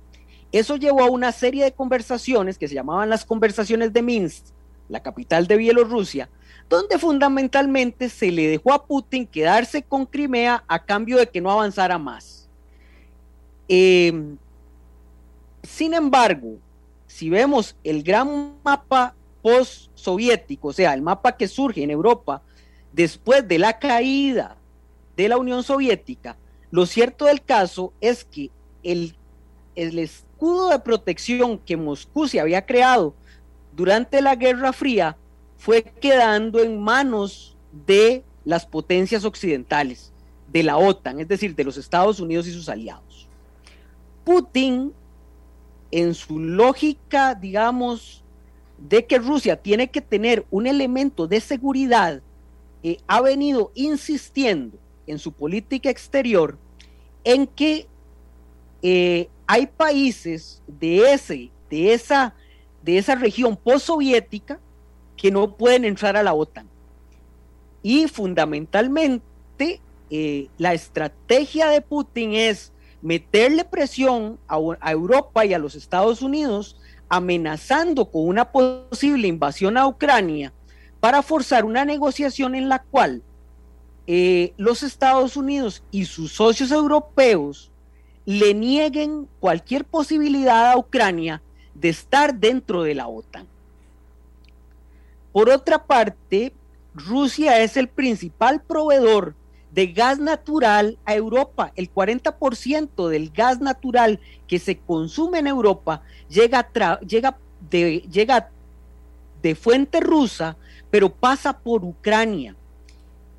Eso 0.53 0.77
llevó 0.77 1.03
a 1.03 1.11
una 1.11 1.33
serie 1.33 1.65
de 1.65 1.73
conversaciones 1.73 2.59
que 2.59 2.69
se 2.69 2.75
llamaban 2.75 3.11
las 3.11 3.25
conversaciones 3.25 3.93
de 3.93 4.03
Minsk, 4.03 4.47
la 4.89 5.03
capital 5.03 5.47
de 5.47 5.57
Bielorrusia, 5.57 6.29
donde 6.73 6.99
fundamentalmente 6.99 8.09
se 8.09 8.33
le 8.33 8.49
dejó 8.49 8.73
a 8.73 8.87
Putin 8.87 9.27
quedarse 9.27 9.83
con 9.83 10.07
Crimea 10.07 10.65
a 10.67 10.83
cambio 10.83 11.19
de 11.19 11.29
que 11.29 11.39
no 11.39 11.51
avanzara 11.51 11.99
más. 11.99 12.49
Em, 13.69 14.39
sin 15.63 15.93
embargo, 15.93 16.57
si 17.07 17.29
vemos 17.29 17.77
el 17.85 18.03
gran 18.03 18.55
mapa 18.65 19.15
post-soviético, 19.43 20.69
o 20.69 20.73
sea, 20.73 20.95
el 20.95 21.03
mapa 21.03 21.37
que 21.37 21.47
surge 21.47 21.83
en 21.83 21.91
Europa 21.91 22.41
después 22.91 23.47
de 23.47 23.59
la 23.59 23.79
caída 23.79 24.57
de 25.15 25.29
la 25.29 25.37
Unión 25.37 25.63
Soviética, 25.63 26.39
lo 26.71 26.87
cierto 26.87 27.27
del 27.27 27.43
caso 27.43 27.93
es 28.01 28.25
que 28.25 28.51
el, 28.83 29.15
el 29.75 29.99
escudo 29.99 30.71
de 30.71 30.79
protección 30.79 31.59
que 31.59 31.77
Moscú 31.77 32.29
se 32.29 32.41
había 32.41 32.65
creado 32.65 33.15
durante 33.77 34.23
la 34.23 34.37
Guerra 34.37 34.73
Fría 34.73 35.19
fue 35.63 35.85
quedando 35.85 36.61
en 36.61 36.81
manos 36.81 37.57
de 37.87 38.25
las 38.45 38.67
potencias 38.67 39.25
occidentales, 39.25 40.13
de 40.49 40.65
la 40.65 40.77
OTAN, 40.77 41.21
es 41.21 41.29
decir, 41.29 41.55
de 41.55 41.63
los 41.63 41.77
Estados 41.77 42.19
Unidos 42.19 42.49
y 42.49 42.53
sus 42.53 42.69
aliados. 42.69 43.29
Putin, 44.25 44.93
en 45.93 46.15
su 46.15 46.41
lógica, 46.41 47.37
digamos, 47.37 48.25
de 48.77 49.07
que 49.07 49.19
Rusia 49.19 49.55
tiene 49.55 49.89
que 49.89 50.01
tener 50.01 50.45
un 50.51 50.67
elemento 50.67 51.29
de 51.29 51.39
seguridad, 51.39 52.21
ha 53.07 53.21
venido 53.21 53.71
insistiendo 53.77 54.77
en 55.07 55.21
su 55.21 55.31
política 55.31 55.91
exterior 55.91 56.59
en 57.23 57.47
que 57.47 57.87
eh, 58.83 59.29
hay 59.47 59.69
países 59.69 60.61
de, 60.67 61.13
ese, 61.13 61.53
de, 61.71 61.95
esa, 61.95 62.35
de 62.83 62.99
esa 62.99 63.15
región 63.15 63.57
postsoviética 63.57 64.59
que 65.17 65.31
no 65.31 65.57
pueden 65.57 65.85
entrar 65.85 66.17
a 66.17 66.23
la 66.23 66.35
OTAN. 66.35 66.69
Y 67.83 68.09
fundamentalmente 68.09 69.81
eh, 70.11 70.49
la 70.59 70.75
estrategia 70.75 71.69
de 71.69 71.81
Putin 71.81 72.35
es 72.35 72.73
meterle 73.01 73.65
presión 73.65 74.39
a, 74.47 74.59
Europa 74.91 75.45
y 75.45 75.55
a 75.55 75.59
los 75.59 75.75
Estados 75.75 76.23
Unidos, 76.23 76.77
amenazando 77.09 78.11
con 78.11 78.27
una 78.27 78.53
posible 78.53 79.29
invasión 79.29 79.77
a 79.77 79.87
Ucrania 79.87 80.53
para 81.01 81.23
forzar 81.23 81.65
una 81.65 81.85
negociación 81.85 82.55
en 82.55 82.69
la 82.69 82.83
cual 82.83 83.23
eh, 84.07 84.55
los 84.57 84.83
Estados 84.83 85.37
Unidos 85.37 85.83
y 85.91 86.05
sus 86.05 86.33
socios 86.33 86.71
europeos 86.71 87.71
le 88.25 88.55
nieguen 88.55 89.29
cualquier 89.41 89.85
posibilidad 89.85 90.71
a 90.71 90.79
Ucrania 90.79 91.43
de 91.75 91.89
estar 91.89 92.35
dentro 92.35 92.83
de 92.83 92.95
la 92.95 93.09
OTAN. 93.09 93.47
Por 95.33 95.49
otra 95.49 95.85
parte, 95.85 96.53
Rusia 96.95 97.61
es 97.63 97.77
el 97.77 97.89
principal 97.89 98.63
proveedor 98.63 99.35
de 99.73 99.87
gas 99.89 100.19
natural 100.19 100.99
a 101.05 101.15
Europa. 101.15 101.73
El 101.77 101.93
40% 101.93 103.09
del 103.09 103.31
gas 103.31 103.61
natural 103.61 104.21
que 104.47 104.59
se 104.59 104.79
consume 104.79 105.39
en 105.39 105.47
Europa 105.47 106.03
llega, 106.29 106.69
de, 107.71 108.05
de 109.43 109.55
fuente 109.55 110.01
rusa, 110.01 110.57
pero 110.91 111.11
pasa 111.11 111.59
por 111.59 111.85
Ucrania. 111.85 112.55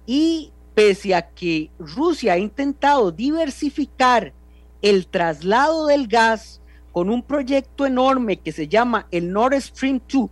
Y 0.07 0.51
pese 0.73 1.13
a 1.13 1.29
que 1.29 1.69
Rusia 1.77 2.33
ha 2.33 2.37
intentado 2.37 3.11
diversificar 3.11 4.33
el 4.81 5.05
traslado 5.05 5.85
del 5.87 6.07
gas 6.07 6.59
con 6.91 7.09
un 7.09 7.21
proyecto 7.21 7.85
enorme 7.85 8.37
que 8.37 8.51
se 8.51 8.67
llama 8.67 9.07
el 9.11 9.31
Nord 9.31 9.59
Stream 9.61 10.01
2, 10.11 10.29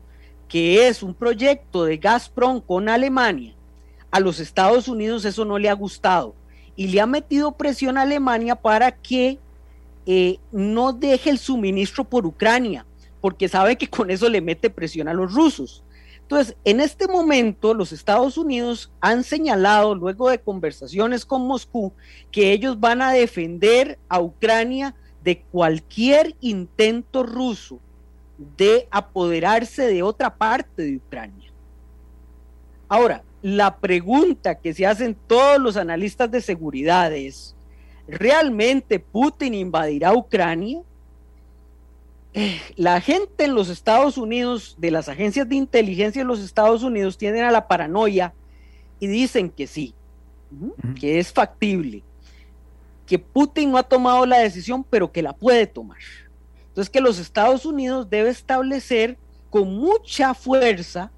que 0.52 0.90
es 0.90 1.02
un 1.02 1.14
proyecto 1.14 1.86
de 1.86 1.96
Gazprom 1.96 2.60
con 2.60 2.90
Alemania, 2.90 3.56
a 4.12 4.20
los 4.20 4.38
Estados 4.38 4.90
Unidos 4.90 5.24
eso 5.24 5.46
no 5.46 5.58
le 5.58 5.70
ha 5.70 5.74
gustado 5.74 6.36
y 6.76 6.90
le 6.90 7.00
ha 7.00 7.06
metido 7.06 7.54
presión 7.54 7.98
a 7.98 8.02
Alemania 8.02 8.58
para 8.58 8.92
que 8.92 9.40
eh, 10.06 10.40
no 10.52 10.92
deje 10.92 11.30
el 11.30 11.38
suministro 11.38 12.04
por 12.04 12.26
Ucrania, 12.26 12.86
porque 13.22 13.48
sabe 13.48 13.78
que 13.78 13.88
con 13.88 14.12
eso 14.12 14.28
le 14.28 14.42
mete 14.42 14.70
presión 14.70 15.08
a 15.08 15.14
los 15.14 15.34
rusos. 15.34 15.86
Entonces, 16.20 16.58
en 16.66 16.82
este 16.82 17.08
momento, 17.08 17.74
los 17.74 17.94
Estados 17.94 18.38
Unidos 18.38 18.92
han 19.00 19.24
señalado, 19.24 19.96
luego 19.96 20.30
de 20.30 20.40
conversaciones 20.40 21.26
con 21.26 21.48
Moscú, 21.48 21.94
que 22.30 22.52
ellos 22.52 22.78
van 22.78 23.02
a 23.02 23.14
defender 23.14 24.00
a 24.10 24.20
Ucrania 24.20 24.96
de 25.24 25.44
cualquier 25.44 26.36
intento 26.42 27.24
ruso 27.24 27.80
de 28.58 28.88
apoderarse 28.92 29.88
de 29.88 30.04
otra 30.04 30.34
parte 30.36 30.84
de 30.84 30.98
Ucrania. 30.98 31.52
Ahora, 32.88 33.24
la 33.42 33.78
pregunta 33.78 34.56
que 34.56 34.74
se 34.74 34.86
hacen 34.86 35.16
todos 35.28 35.60
los 35.60 35.78
analistas 35.78 36.30
de 36.30 36.42
seguridad 36.42 37.14
es, 37.14 37.56
¿realmente 38.08 39.00
Putin 39.00 39.54
invadirá 39.54 40.14
Ucrania? 40.14 40.82
Eh, 42.34 42.60
la 42.76 43.02
gente 43.02 43.46
en 43.46 43.56
los 43.56 43.70
Estados 43.70 44.18
Unidos, 44.18 44.76
de 44.78 44.92
las 44.92 45.10
agencias 45.10 45.48
de 45.50 45.56
inteligencia 45.56 46.22
en 46.22 46.28
los 46.28 46.40
Estados 46.40 46.84
Unidos, 46.84 47.18
tienen 47.18 47.44
a 47.44 47.52
la 47.52 47.68
paranoia 47.68 48.34
y 49.00 49.08
dicen 49.08 49.50
que 49.50 49.68
sí, 49.68 49.94
que 51.00 51.20
es 51.20 51.32
factible, 51.32 52.04
que 53.06 53.20
Putin 53.20 53.72
no 53.72 53.78
ha 53.78 53.84
tomado 53.84 54.26
la 54.26 54.40
decisión, 54.40 54.84
pero 54.84 55.12
que 55.12 55.22
la 55.22 55.34
puede 55.34 55.68
tomar. 55.68 55.98
Entonces, 56.72 56.90
que 56.90 57.02
los 57.02 57.20
Estados 57.20 57.66
Unidos 57.66 58.10
debe 58.10 58.30
establecer 58.30 59.18
con 59.50 59.76
mucha 59.76 60.34
fuerza 60.34 61.12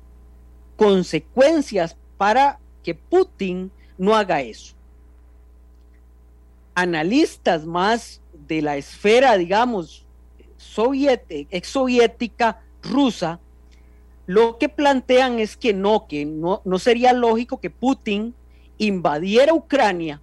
consecuencias 0.75 1.95
para 2.17 2.59
que 2.81 2.95
Putin 2.95 3.71
no 3.95 4.15
haga 4.15 4.41
eso. 4.41 4.73
Analistas 6.73 7.67
más 7.67 8.19
de 8.47 8.63
la 8.63 8.77
esfera, 8.77 9.37
digamos, 9.37 10.07
soviética, 10.57 12.63
rusa, 12.81 13.39
lo 14.25 14.57
que 14.57 14.69
plantean 14.69 15.37
es 15.37 15.55
que 15.55 15.71
no, 15.71 16.07
que 16.07 16.25
no, 16.25 16.63
no 16.65 16.79
sería 16.79 17.13
lógico 17.13 17.59
que 17.59 17.69
Putin 17.69 18.33
invadiera 18.79 19.53
Ucrania, 19.53 20.19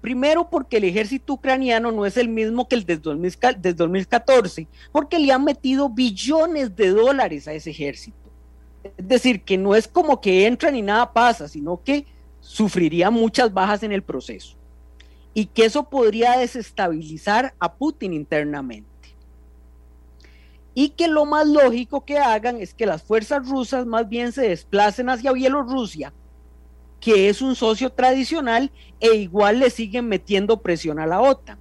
primero 0.00 0.48
porque 0.48 0.78
el 0.78 0.84
ejército 0.84 1.34
ucraniano 1.34 1.92
no 1.92 2.06
es 2.06 2.16
el 2.16 2.28
mismo 2.28 2.68
que 2.68 2.76
el 2.76 2.84
desde 2.86 3.74
2014, 3.74 4.68
porque 4.92 5.18
le 5.18 5.32
han 5.32 5.44
metido 5.44 5.88
billones 5.88 6.74
de 6.74 6.90
dólares 6.90 7.48
a 7.48 7.52
ese 7.52 7.70
ejército. 7.70 8.16
Es 8.96 9.08
decir, 9.08 9.42
que 9.42 9.58
no 9.58 9.74
es 9.74 9.88
como 9.88 10.20
que 10.20 10.46
entran 10.46 10.76
y 10.76 10.82
nada 10.82 11.12
pasa, 11.12 11.48
sino 11.48 11.82
que 11.82 12.06
sufriría 12.40 13.10
muchas 13.10 13.52
bajas 13.52 13.82
en 13.82 13.92
el 13.92 14.02
proceso. 14.02 14.56
Y 15.34 15.46
que 15.46 15.66
eso 15.66 15.88
podría 15.88 16.38
desestabilizar 16.38 17.54
a 17.58 17.74
Putin 17.74 18.12
internamente. 18.12 18.88
Y 20.74 20.90
que 20.90 21.08
lo 21.08 21.26
más 21.26 21.46
lógico 21.46 22.04
que 22.04 22.18
hagan 22.18 22.56
es 22.60 22.72
que 22.72 22.86
las 22.86 23.02
fuerzas 23.02 23.48
rusas 23.48 23.84
más 23.84 24.08
bien 24.08 24.32
se 24.32 24.48
desplacen 24.48 25.10
hacia 25.10 25.32
Bielorrusia, 25.32 26.12
que 27.00 27.28
es 27.28 27.42
un 27.42 27.54
socio 27.54 27.90
tradicional, 27.90 28.70
e 29.00 29.14
igual 29.14 29.60
le 29.60 29.70
siguen 29.70 30.08
metiendo 30.08 30.60
presión 30.60 30.98
a 30.98 31.06
la 31.06 31.20
OTAN. 31.20 31.58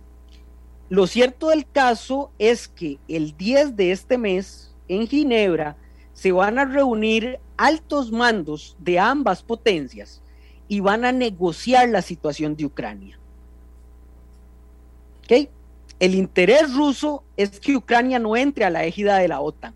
Lo 0.90 1.06
cierto 1.06 1.50
del 1.50 1.70
caso 1.70 2.32
es 2.40 2.68
que 2.68 2.98
el 3.08 3.36
10 3.36 3.76
de 3.76 3.92
este 3.92 4.18
mes, 4.18 4.74
en 4.88 5.08
Ginebra, 5.08 5.76
se 6.14 6.32
van 6.32 6.58
a 6.58 6.66
reunir 6.66 7.40
altos 7.58 8.12
mandos 8.12 8.76
de 8.80 8.98
ambas 8.98 9.44
potencias 9.44 10.22
y 10.68 10.80
van 10.80 11.06
a 11.06 11.12
negociar 11.12 11.90
la 11.90 12.02
situación 12.02 12.56
de 12.56 12.66
Ucrania. 12.66 13.20
¿Okay? 15.24 15.50
El 16.00 16.16
interés 16.16 16.74
ruso 16.74 17.24
es 17.36 17.60
que 17.60 17.76
Ucrania 17.76 18.18
no 18.20 18.36
entre 18.36 18.66
a 18.66 18.70
la 18.70 18.86
égida 18.86 19.18
de 19.18 19.28
la 19.28 19.42
OTAN. 19.42 19.74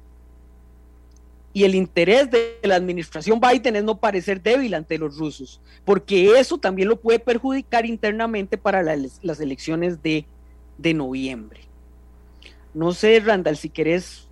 Y 1.53 1.63
el 1.63 1.75
interés 1.75 2.31
de 2.31 2.59
la 2.63 2.75
administración 2.75 3.39
Biden 3.39 3.75
es 3.75 3.83
no 3.83 3.99
parecer 3.99 4.41
débil 4.41 4.73
ante 4.73 4.97
los 4.97 5.17
rusos, 5.17 5.61
porque 5.83 6.39
eso 6.39 6.57
también 6.57 6.87
lo 6.87 6.99
puede 6.99 7.19
perjudicar 7.19 7.85
internamente 7.85 8.57
para 8.57 8.81
las, 8.83 9.39
elecciones 9.39 10.01
de, 10.01 10.25
de 10.77 10.93
noviembre. 10.93 11.61
No 12.73 12.93
sé, 12.93 13.19
Randall, 13.19 13.57
si 13.57 13.69
querés 13.69 14.29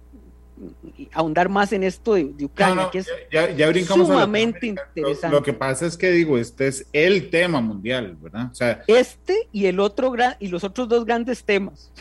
ahondar 1.14 1.50
más 1.50 1.72
en 1.72 1.84
esto 1.84 2.14
de, 2.16 2.34
Ucrania, 2.44 2.90
que 2.92 3.00
es 3.00 3.08
ya, 3.32 3.74
sumamente 3.86 4.68
interesante. 4.68 5.30
Lo, 5.36 5.44
que 5.44 5.54
pasa 5.54 5.86
es 5.86 5.98
que 5.98 6.12
digo, 6.12 6.38
este 6.38 6.68
es 6.68 6.86
el 6.92 7.30
tema 7.30 7.62
mundial, 7.62 8.18
¿verdad? 8.20 8.52
este 8.88 9.48
y 9.52 9.66
el 9.68 9.80
otro 9.80 10.12
gran 10.12 10.36
y 10.40 10.48
los 10.48 10.64
otros 10.64 10.88
dos 10.90 11.06
grandes 11.06 11.44
temas. 11.44 11.92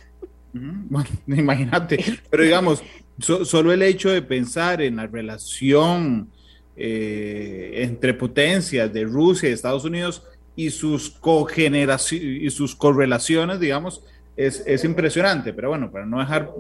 Bueno, 0.52 1.08
imagínate, 1.26 2.20
pero 2.30 2.42
digamos, 2.42 2.82
solo 3.20 3.72
el 3.72 3.82
hecho 3.82 4.10
de 4.10 4.22
pensar 4.22 4.80
en 4.82 4.96
la 4.96 5.06
relación 5.06 6.28
eh, 6.76 7.72
entre 7.76 8.14
potencias 8.14 8.92
de 8.92 9.04
Rusia 9.04 9.48
y 9.48 9.52
Estados 9.52 9.84
Unidos 9.84 10.22
y 10.54 10.70
sus 10.70 11.10
cogeneraciones 11.10 12.42
y 12.42 12.50
sus 12.50 12.74
correlaciones, 12.74 13.60
digamos, 13.60 14.02
es, 14.38 14.84
impresionante, 14.84 15.52
pero 15.52 15.70
bueno, 15.70 15.90
para 15.90 16.06
no 16.06 16.20
dejar 16.20 16.50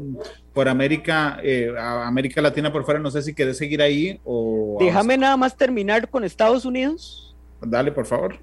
por 0.52 0.68
América, 0.68 1.38
eh, 1.44 1.72
América 1.78 2.42
Latina 2.42 2.72
por 2.72 2.84
fuera, 2.84 2.98
no 2.98 3.10
sé 3.10 3.22
si 3.22 3.32
quieres 3.32 3.56
seguir 3.56 3.80
ahí 3.80 4.20
o... 4.24 4.78
Déjame 4.80 5.16
nada 5.16 5.36
más 5.36 5.56
terminar 5.56 6.08
con 6.08 6.24
Estados 6.24 6.64
Unidos. 6.64 7.36
Dale, 7.60 7.92
por 7.92 8.06
favor. 8.06 8.36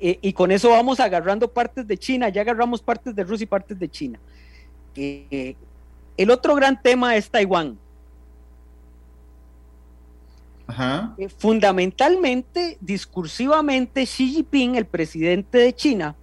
Eh, 0.00 0.18
y 0.20 0.32
con 0.32 0.50
eso 0.50 0.70
vamos 0.70 0.98
agarrando 0.98 1.52
partes 1.52 1.86
de 1.86 1.96
China, 1.96 2.28
ya 2.30 2.40
agarramos 2.40 2.82
partes 2.82 3.14
de 3.14 3.22
Rusia 3.22 3.44
y 3.44 3.46
partes 3.46 3.78
de 3.78 3.88
China. 3.88 4.18
Eh, 4.96 5.54
el 6.16 6.30
otro 6.30 6.54
gran 6.54 6.80
tema 6.80 7.16
es 7.16 7.30
Taiwán. 7.30 7.78
Ajá. 10.66 11.16
fundamentalmente, 11.36 12.78
discursivamente, 12.80 14.06
Xi 14.06 14.28
Jinping, 14.28 14.76
el 14.76 14.86
presidente 14.86 15.58
de 15.58 15.74
China, 15.74 16.14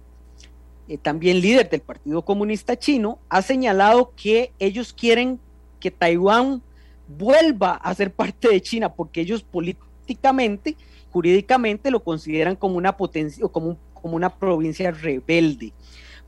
eh, 0.88 0.96
también 0.96 1.42
líder 1.42 1.68
del 1.68 1.82
Partido 1.82 2.22
Comunista 2.22 2.78
Chino, 2.78 3.18
ha 3.28 3.42
señalado 3.42 4.14
que 4.16 4.52
ellos 4.58 4.94
quieren 4.94 5.38
que 5.80 5.90
Taiwán 5.90 6.62
vuelva 7.06 7.74
a 7.74 7.94
ser 7.94 8.10
parte 8.10 8.48
de 8.48 8.62
China 8.62 8.94
porque 8.94 9.20
ellos 9.20 9.42
políticamente, 9.42 10.76
jurídicamente 11.10 11.90
lo 11.90 12.02
consideran 12.02 12.56
como 12.56 12.76
una 12.76 12.96
potencia 12.96 13.44
o 13.44 13.50
como, 13.50 13.76
como 13.92 14.16
una 14.16 14.34
provincia 14.34 14.90
rebelde. 14.90 15.74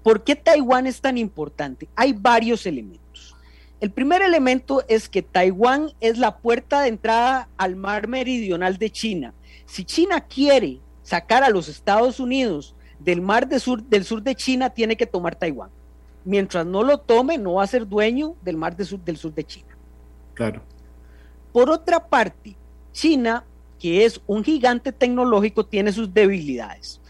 ¿Por 0.02 0.24
qué 0.24 0.36
Taiwán 0.36 0.86
es 0.86 1.00
tan 1.00 1.16
importante? 1.16 1.88
Hay 1.96 2.12
varios 2.12 2.66
elementos. 2.66 2.99
El 3.80 3.90
primer 3.90 4.20
elemento 4.20 4.84
es 4.88 5.08
que 5.08 5.22
Taiwán 5.22 5.92
es 6.00 6.18
la 6.18 6.36
puerta 6.36 6.82
de 6.82 6.88
entrada 6.88 7.48
al 7.56 7.76
mar 7.76 8.08
meridional 8.08 8.76
de 8.76 8.90
China. 8.90 9.32
Si 9.64 9.86
China 9.86 10.20
quiere 10.20 10.80
sacar 11.02 11.42
a 11.42 11.48
los 11.48 11.66
Estados 11.66 12.20
Unidos 12.20 12.74
del 12.98 13.22
mar 13.22 13.48
sur, 13.58 13.82
del 13.82 14.04
sur 14.04 14.22
de 14.22 14.34
China, 14.34 14.68
tiene 14.68 14.96
que 14.96 15.06
tomar 15.06 15.34
Taiwán. 15.34 15.70
Mientras 16.26 16.66
no 16.66 16.82
lo 16.82 16.98
tome, 16.98 17.38
no 17.38 17.54
va 17.54 17.62
a 17.62 17.66
ser 17.66 17.88
dueño 17.88 18.36
del 18.42 18.58
mar 18.58 18.76
sur, 18.84 19.00
del 19.00 19.16
sur 19.16 19.32
de 19.32 19.44
China. 19.44 19.74
Claro. 20.34 20.60
Por 21.50 21.70
otra 21.70 22.06
parte, 22.06 22.56
China, 22.92 23.44
que 23.78 24.04
es 24.04 24.20
un 24.26 24.44
gigante 24.44 24.92
tecnológico, 24.92 25.64
tiene 25.64 25.90
sus 25.90 26.12
debilidades. 26.12 27.00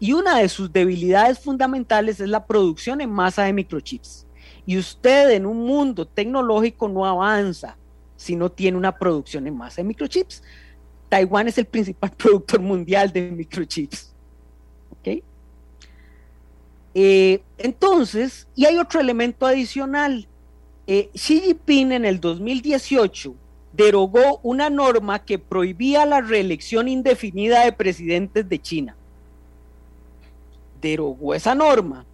Y 0.00 0.12
una 0.12 0.38
de 0.38 0.48
sus 0.48 0.72
debilidades 0.72 1.38
fundamentales 1.38 2.18
es 2.18 2.28
la 2.28 2.44
producción 2.44 3.00
en 3.00 3.10
masa 3.10 3.44
de 3.44 3.52
microchips. 3.52 4.25
Y 4.66 4.78
usted 4.78 5.30
en 5.30 5.46
un 5.46 5.58
mundo 5.58 6.06
tecnológico 6.06 6.88
no 6.88 7.06
avanza 7.06 7.76
si 8.16 8.34
no 8.34 8.50
tiene 8.50 8.76
una 8.76 8.98
producción 8.98 9.46
en 9.46 9.56
masa 9.56 9.76
de 9.76 9.84
microchips. 9.84 10.42
Taiwán 11.08 11.48
es 11.48 11.58
el 11.58 11.66
principal 11.66 12.10
productor 12.16 12.60
mundial 12.60 13.12
de 13.12 13.30
microchips. 13.30 14.12
¿Ok? 14.90 15.22
Eh, 16.94 17.42
entonces, 17.58 18.48
y 18.56 18.64
hay 18.64 18.78
otro 18.78 19.00
elemento 19.00 19.46
adicional. 19.46 20.26
Eh, 20.86 21.10
Xi 21.14 21.40
Jinping 21.40 21.92
en 21.92 22.04
el 22.04 22.20
2018 22.20 23.34
derogó 23.72 24.40
una 24.42 24.70
norma 24.70 25.24
que 25.24 25.38
prohibía 25.38 26.06
la 26.06 26.20
reelección 26.22 26.88
indefinida 26.88 27.64
de 27.64 27.72
presidentes 27.72 28.48
de 28.48 28.58
China. 28.58 28.96
Derogó 30.80 31.34
esa 31.34 31.54
norma. 31.54 32.06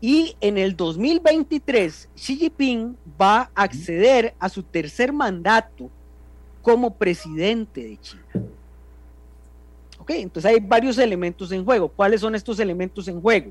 Y 0.00 0.36
en 0.40 0.58
el 0.58 0.76
2023, 0.76 2.08
Xi 2.14 2.36
Jinping 2.36 2.96
va 3.20 3.50
a 3.54 3.62
acceder 3.62 4.34
a 4.38 4.48
su 4.48 4.62
tercer 4.62 5.12
mandato 5.12 5.90
como 6.62 6.94
presidente 6.94 7.82
de 7.82 7.98
China. 7.98 8.22
Ok, 9.98 10.10
entonces 10.10 10.52
hay 10.52 10.60
varios 10.60 10.98
elementos 10.98 11.50
en 11.50 11.64
juego. 11.64 11.88
¿Cuáles 11.88 12.20
son 12.20 12.34
estos 12.34 12.60
elementos 12.60 13.08
en 13.08 13.20
juego? 13.20 13.50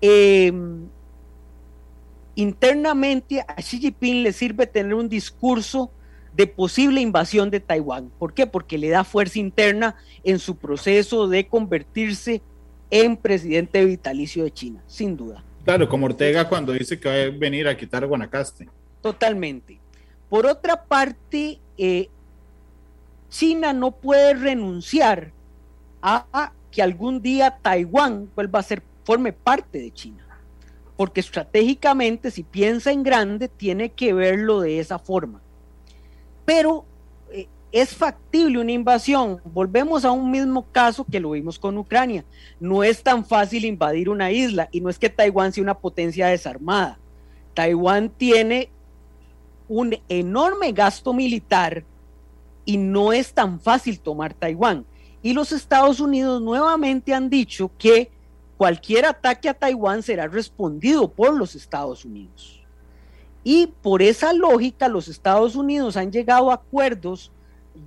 Eh, 0.00 0.52
internamente 2.34 3.40
a 3.40 3.54
Xi 3.54 3.78
Jinping 3.78 4.22
le 4.22 4.32
sirve 4.32 4.66
tener 4.66 4.94
un 4.94 5.08
discurso 5.08 5.90
de 6.36 6.46
posible 6.46 7.00
invasión 7.00 7.50
de 7.50 7.60
Taiwán. 7.60 8.10
¿Por 8.18 8.34
qué? 8.34 8.46
Porque 8.46 8.76
le 8.76 8.90
da 8.90 9.04
fuerza 9.04 9.38
interna 9.38 9.96
en 10.22 10.38
su 10.38 10.56
proceso 10.56 11.28
de 11.28 11.46
convertirse 11.46 12.42
en 12.90 13.16
presidente 13.16 13.84
vitalicio 13.84 14.44
de 14.44 14.52
China, 14.52 14.82
sin 14.86 15.16
duda. 15.16 15.45
Claro, 15.66 15.86
como 15.86 16.06
Ortega 16.06 16.48
cuando 16.48 16.72
dice 16.72 16.98
que 16.98 17.08
va 17.08 17.14
a 17.14 17.38
venir 17.38 17.68
a 17.68 17.76
quitar 17.76 18.06
Guanacaste. 18.06 18.66
Totalmente. 19.02 19.78
Por 20.30 20.46
otra 20.46 20.82
parte, 20.84 21.58
eh, 21.76 22.08
China 23.28 23.74
no 23.74 23.90
puede 23.90 24.32
renunciar 24.32 25.32
a, 26.00 26.52
que 26.70 26.80
algún 26.80 27.20
día 27.20 27.58
Taiwán 27.60 28.30
vuelva 28.34 28.60
a 28.60 28.62
ser, 28.62 28.82
forme 29.04 29.34
parte 29.34 29.78
de 29.78 29.92
China. 29.92 30.24
Porque 30.96 31.20
estratégicamente, 31.20 32.30
si 32.30 32.42
piensa 32.42 32.90
en 32.90 33.02
grande, 33.02 33.48
tiene 33.48 33.90
que 33.90 34.14
verlo 34.14 34.60
de 34.62 34.80
esa 34.80 34.98
forma 34.98 35.42
pero 36.46 36.86
es 37.80 37.94
factible 37.94 38.58
una 38.58 38.72
invasión. 38.72 39.38
Volvemos 39.44 40.06
a 40.06 40.10
un 40.10 40.30
mismo 40.30 40.64
caso 40.72 41.04
que 41.04 41.20
lo 41.20 41.32
vimos 41.32 41.58
con 41.58 41.76
Ucrania. 41.76 42.24
No 42.58 42.82
es 42.82 43.02
tan 43.02 43.22
fácil 43.22 43.66
invadir 43.66 44.08
una 44.08 44.30
isla 44.32 44.70
y 44.72 44.80
no 44.80 44.88
es 44.88 44.98
que 44.98 45.10
Taiwán 45.10 45.52
sea 45.52 45.62
una 45.62 45.78
potencia 45.78 46.28
desarmada. 46.28 46.98
Taiwán 47.52 48.08
tiene 48.08 48.70
un 49.68 49.94
enorme 50.08 50.72
gasto 50.72 51.12
militar 51.12 51.84
y 52.64 52.78
no 52.78 53.12
es 53.12 53.34
tan 53.34 53.60
fácil 53.60 54.00
tomar 54.00 54.32
Taiwán. 54.32 54.86
Y 55.22 55.34
los 55.34 55.52
Estados 55.52 56.00
Unidos 56.00 56.40
nuevamente 56.40 57.12
han 57.12 57.28
dicho 57.28 57.70
que 57.76 58.10
cualquier 58.56 59.04
ataque 59.04 59.50
a 59.50 59.54
Taiwán 59.54 60.02
será 60.02 60.28
respondido 60.28 61.08
por 61.08 61.34
los 61.34 61.54
Estados 61.54 62.06
Unidos. 62.06 62.62
Y 63.44 63.66
por 63.66 64.00
esa 64.00 64.32
lógica, 64.32 64.88
los 64.88 65.08
Estados 65.08 65.56
Unidos 65.56 65.98
han 65.98 66.10
llegado 66.10 66.50
a 66.50 66.54
acuerdos 66.54 67.30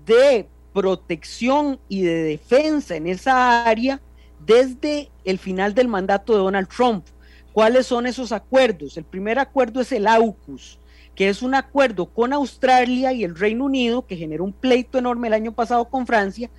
de 0.05 0.47
protección 0.73 1.79
y 1.89 2.01
de 2.01 2.23
defensa 2.23 2.95
en 2.95 3.07
esa 3.07 3.65
área 3.65 4.01
desde 4.45 5.11
el 5.25 5.39
final 5.39 5.73
del 5.73 5.87
mandato 5.87 6.33
de 6.33 6.39
Donald 6.39 6.67
Trump. 6.67 7.05
¿Cuáles 7.51 7.87
son 7.87 8.05
esos 8.05 8.31
acuerdos? 8.31 8.97
El 8.97 9.03
primer 9.03 9.39
acuerdo 9.39 9.81
es 9.81 9.91
el 9.91 10.07
AUKUS, 10.07 10.79
que 11.15 11.29
es 11.29 11.41
un 11.41 11.55
acuerdo 11.55 12.05
con 12.05 12.31
Australia 12.31 13.11
y 13.11 13.23
el 13.23 13.35
Reino 13.35 13.65
Unido 13.65 14.05
que 14.05 14.15
generó 14.15 14.43
un 14.43 14.53
pleito 14.53 14.97
enorme 14.97 15.27
el 15.27 15.33
año 15.33 15.51
pasado 15.51 15.89
con 15.89 16.07
Francia, 16.07 16.49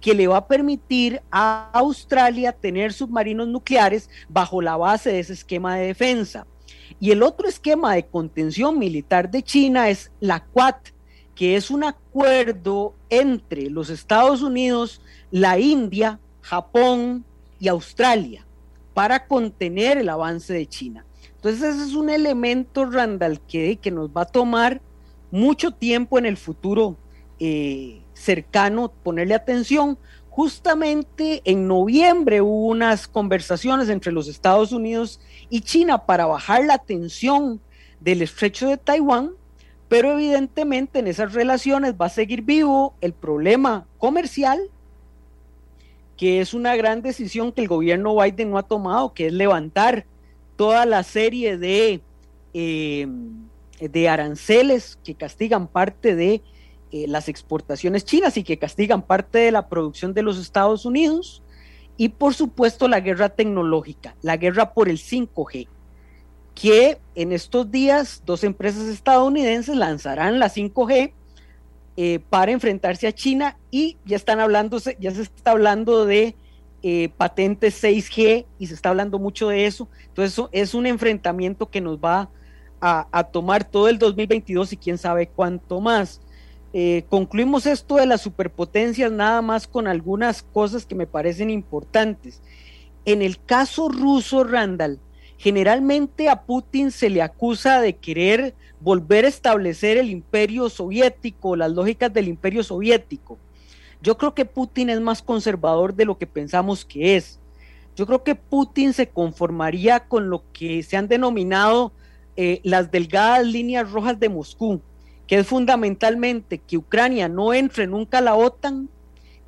que 0.00 0.14
le 0.14 0.26
va 0.26 0.38
a 0.38 0.46
permitir 0.48 1.22
a 1.30 1.70
Australia 1.72 2.52
tener 2.52 2.92
submarinos 2.92 3.48
nucleares 3.48 4.10
bajo 4.28 4.60
la 4.60 4.76
base 4.76 5.10
de 5.10 5.20
ese 5.20 5.34
esquema 5.34 5.76
de 5.76 5.86
defensa. 5.86 6.46
Y 6.98 7.12
el 7.12 7.22
otro 7.22 7.48
esquema 7.48 7.94
de 7.94 8.06
contención 8.06 8.78
militar 8.78 9.30
de 9.30 9.42
China 9.42 9.88
es 9.88 10.10
la 10.20 10.44
Quad, 10.44 10.74
que 11.40 11.56
es 11.56 11.70
un 11.70 11.84
acuerdo 11.84 12.92
entre 13.08 13.70
los 13.70 13.88
Estados 13.88 14.42
Unidos, 14.42 15.00
la 15.30 15.58
India, 15.58 16.20
Japón 16.42 17.24
y 17.58 17.68
Australia 17.68 18.46
para 18.92 19.26
contener 19.26 19.96
el 19.96 20.10
avance 20.10 20.52
de 20.52 20.66
China. 20.66 21.06
Entonces 21.36 21.62
ese 21.62 21.84
es 21.84 21.94
un 21.94 22.10
elemento, 22.10 22.84
Randall, 22.84 23.40
que, 23.40 23.78
que 23.78 23.90
nos 23.90 24.10
va 24.10 24.20
a 24.20 24.26
tomar 24.26 24.82
mucho 25.30 25.70
tiempo 25.70 26.18
en 26.18 26.26
el 26.26 26.36
futuro 26.36 26.98
eh, 27.38 28.02
cercano 28.12 28.92
ponerle 29.02 29.32
atención, 29.32 29.96
Justamente 30.28 31.42
en 31.44 31.66
noviembre 31.66 32.40
hubo 32.40 32.68
unas 32.68 33.08
conversaciones 33.08 33.88
entre 33.88 34.12
los 34.12 34.28
Estados 34.28 34.70
Unidos 34.70 35.20
y 35.48 35.62
China 35.62 36.06
para 36.06 36.26
bajar 36.26 36.64
la 36.66 36.78
tensión 36.78 37.60
del 37.98 38.22
estrecho 38.22 38.68
de 38.68 38.76
Taiwán, 38.76 39.32
pero 39.90 40.12
evidentemente 40.12 41.00
en 41.00 41.08
esas 41.08 41.32
relaciones 41.32 41.96
va 42.00 42.06
a 42.06 42.10
seguir 42.10 42.42
vivo 42.42 42.94
el 43.00 43.12
problema 43.12 43.88
comercial, 43.98 44.70
que 46.16 46.40
es 46.40 46.54
una 46.54 46.76
gran 46.76 47.02
decisión 47.02 47.50
que 47.50 47.62
el 47.62 47.66
gobierno 47.66 48.16
Biden 48.16 48.52
no 48.52 48.58
ha 48.58 48.62
tomado, 48.62 49.12
que 49.14 49.26
es 49.26 49.32
levantar 49.32 50.06
toda 50.54 50.86
la 50.86 51.02
serie 51.02 51.58
de, 51.58 52.02
eh, 52.54 53.08
de 53.80 54.08
aranceles 54.08 54.96
que 55.02 55.16
castigan 55.16 55.66
parte 55.66 56.14
de 56.14 56.40
eh, 56.92 57.08
las 57.08 57.28
exportaciones 57.28 58.04
chinas 58.04 58.36
y 58.36 58.44
que 58.44 58.60
castigan 58.60 59.02
parte 59.02 59.38
de 59.38 59.50
la 59.50 59.68
producción 59.68 60.14
de 60.14 60.22
los 60.22 60.38
Estados 60.38 60.84
Unidos. 60.84 61.42
Y 61.96 62.10
por 62.10 62.34
supuesto 62.34 62.86
la 62.86 63.00
guerra 63.00 63.30
tecnológica, 63.30 64.14
la 64.22 64.36
guerra 64.36 64.72
por 64.72 64.88
el 64.88 64.98
5G, 64.98 65.66
que 66.60 66.98
en 67.14 67.32
estos 67.32 67.70
días 67.70 68.22
dos 68.26 68.44
empresas 68.44 68.86
estadounidenses 68.86 69.74
lanzarán 69.74 70.38
la 70.38 70.50
5G 70.50 71.12
eh, 71.96 72.20
para 72.28 72.52
enfrentarse 72.52 73.06
a 73.06 73.12
China 73.12 73.56
y 73.70 73.96
ya 74.04 74.16
están 74.16 74.40
hablando, 74.40 74.78
ya 74.98 75.10
se 75.10 75.22
está 75.22 75.52
hablando 75.52 76.04
de 76.04 76.36
eh, 76.82 77.08
patentes 77.16 77.82
6G 77.82 78.44
y 78.58 78.66
se 78.66 78.74
está 78.74 78.90
hablando 78.90 79.18
mucho 79.18 79.48
de 79.48 79.64
eso. 79.64 79.88
Entonces 80.08 80.34
eso 80.34 80.50
es 80.52 80.74
un 80.74 80.86
enfrentamiento 80.86 81.70
que 81.70 81.80
nos 81.80 81.96
va 81.96 82.28
a, 82.82 83.24
tomar 83.32 83.64
todo 83.64 83.88
el 83.88 83.98
2022 83.98 84.74
y 84.74 84.76
quién 84.76 84.98
sabe 84.98 85.28
cuánto 85.28 85.80
más. 85.80 86.20
Eh, 86.74 87.04
concluimos 87.08 87.64
esto 87.64 87.96
de 87.96 88.06
las 88.06 88.20
superpotencias 88.20 89.10
nada 89.10 89.40
más 89.40 89.66
con 89.66 89.86
algunas 89.88 90.42
cosas 90.42 90.84
que 90.84 90.94
me 90.94 91.06
parecen 91.06 91.48
importantes. 91.48 92.42
En 93.06 93.22
el 93.22 93.42
caso 93.42 93.88
ruso, 93.88 94.44
Randall, 94.44 95.00
generalmente 95.40 96.28
a 96.28 96.42
Putin 96.42 96.90
se 96.90 97.08
le 97.08 97.22
acusa 97.22 97.80
de 97.80 97.96
querer 97.96 98.54
volver 98.78 99.24
a 99.24 99.28
establecer 99.28 99.96
el 99.96 100.10
imperio 100.10 100.68
soviético, 100.68 101.56
las 101.56 101.72
lógicas 101.72 102.12
del 102.12 102.28
imperio 102.28 102.62
soviético. 102.62 103.38
Yo 104.02 104.18
creo 104.18 104.34
que 104.34 104.44
Putin 104.44 104.90
es 104.90 105.00
más 105.00 105.22
conservador 105.22 105.94
de 105.94 106.04
lo 106.04 106.18
que 106.18 106.26
pensamos 106.26 106.84
que 106.84 107.16
es. 107.16 107.40
Yo 107.96 108.06
creo 108.06 108.22
que 108.22 108.34
Putin 108.34 108.92
se 108.92 109.08
conformaría 109.08 110.00
con 110.00 110.28
lo 110.28 110.44
que 110.52 110.82
se 110.82 110.98
han 110.98 111.08
denominado 111.08 111.92
eh, 112.36 112.60
las 112.62 112.90
delgadas 112.90 113.46
líneas 113.46 113.90
rojas 113.90 114.20
de 114.20 114.28
Moscú 114.28 114.82
que 115.30 115.38
es 115.38 115.46
fundamentalmente 115.46 116.58
que 116.58 116.76
Ucrania 116.76 117.28
no 117.28 117.54
entre 117.54 117.86
nunca 117.86 118.18
a 118.18 118.20
la 118.20 118.34
OTAN, 118.34 118.88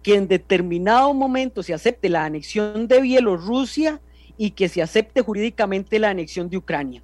que 0.01 0.15
en 0.15 0.29
determinado 0.29 1.13
momento 1.13 1.65
se 1.65 1.75
acepte 1.75 2.09
la 2.09 2.25
anexión 2.25 2.87
de 2.87 3.01
Bielorrusia 3.01 4.01
y 4.37 4.51
que 4.51 4.69
se 4.69 4.83
acepte 4.83 5.23
jurídicamente 5.23 5.99
la 5.99 6.11
anexión 6.11 6.49
de 6.49 6.57
Ucrania. 6.57 7.03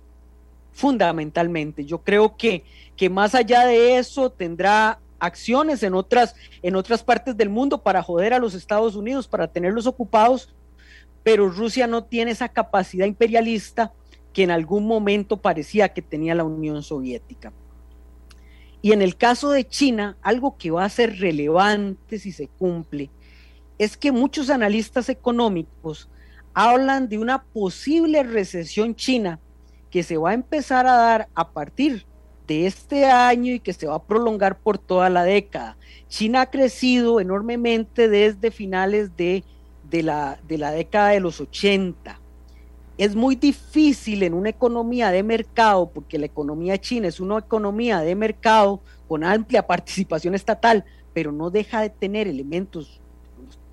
Fundamentalmente, 0.73 1.85
yo 1.85 1.99
creo 1.99 2.37
que, 2.37 2.65
que 2.97 3.11
más 3.11 3.35
allá 3.35 3.67
de 3.67 3.99
eso 3.99 4.31
tendrá 4.31 5.01
acciones 5.19 5.83
en 5.83 5.95
otras, 5.95 6.37
en 6.63 6.77
otras 6.77 7.03
partes 7.03 7.37
del 7.37 7.49
mundo 7.49 7.83
para 7.83 8.03
joder 8.03 8.33
a 8.33 8.39
los 8.39 8.55
Estados 8.55 8.95
Unidos, 8.97 9.27
para 9.27 9.49
tenerlos 9.49 9.87
ocupados, 9.87 10.55
pero 11.23 11.49
Rusia 11.49 11.87
no 11.87 12.05
tiene 12.05 12.31
esa 12.31 12.49
capacidad 12.49 13.07
imperialista 13.07 13.93
que 14.33 14.45
en 14.45 14.51
algún 14.51 14.87
momento 14.87 15.37
parecía 15.37 15.89
que 15.89 16.03
tenía 16.03 16.35
la 16.35 16.45
Unión 16.45 16.83
Soviética. 16.83 17.53
Y 18.81 18.93
en 18.93 19.03
el 19.03 19.17
caso 19.17 19.51
de 19.51 19.67
China, 19.67 20.17
algo 20.23 20.57
que 20.57 20.71
va 20.71 20.85
a 20.85 20.89
ser 20.89 21.19
relevante 21.19 22.19
si 22.19 22.31
se 22.31 22.47
cumple, 22.47 23.11
es 23.79 23.97
que 23.97 24.13
muchos 24.13 24.51
analistas 24.51 25.09
económicos 25.09 26.09
hablan 26.55 27.09
de 27.09 27.19
una 27.19 27.43
posible 27.43 28.23
recesión 28.23 28.95
china 28.95 29.41
que 29.91 30.03
se 30.03 30.17
va 30.17 30.31
a 30.31 30.35
empezar 30.35 30.87
a 30.87 30.97
dar 30.97 31.29
a 31.35 31.51
partir 31.51 32.05
de 32.47 32.67
este 32.67 33.07
año 33.07 33.53
y 33.53 33.61
que 33.61 33.73
se 33.73 33.87
va 33.87 33.97
a 33.97 34.03
prolongar 34.03 34.59
por 34.59 34.79
toda 34.79 35.11
la 35.11 35.25
década. 35.25 35.77
China 36.09 36.43
ha 36.43 36.51
crecido 36.51 37.21
enormemente 37.21 38.09
desde 38.09 38.51
finales 38.51 39.17
de, 39.17 39.45
la, 39.91 40.39
de 40.47 40.59
la 40.59 40.71
década 40.71 41.11
de 41.11 41.21
los 41.21 41.41
80 41.41 42.21
es 42.99 43.15
muy 43.15 43.37
difícil 43.37 44.25
en 44.25 44.35
una 44.35 44.51
economía 44.51 45.11
de 45.11 45.23
mercado, 45.23 45.89
porque 45.89 46.19
la 46.19 46.27
economía 46.27 46.79
china 46.79 47.07
es 47.07 47.21
una 47.21 47.39
economía 47.39 48.01
de 48.01 48.15
mercado 48.17 48.81
con 49.07 49.23
amplia 49.23 49.67
participación 49.67 50.35
estatal, 50.35 50.85
pero 51.15 51.31
no 51.31 51.49
deja 51.49 51.81
de 51.81 51.91
tener 51.91 52.27
elementos, 52.27 53.01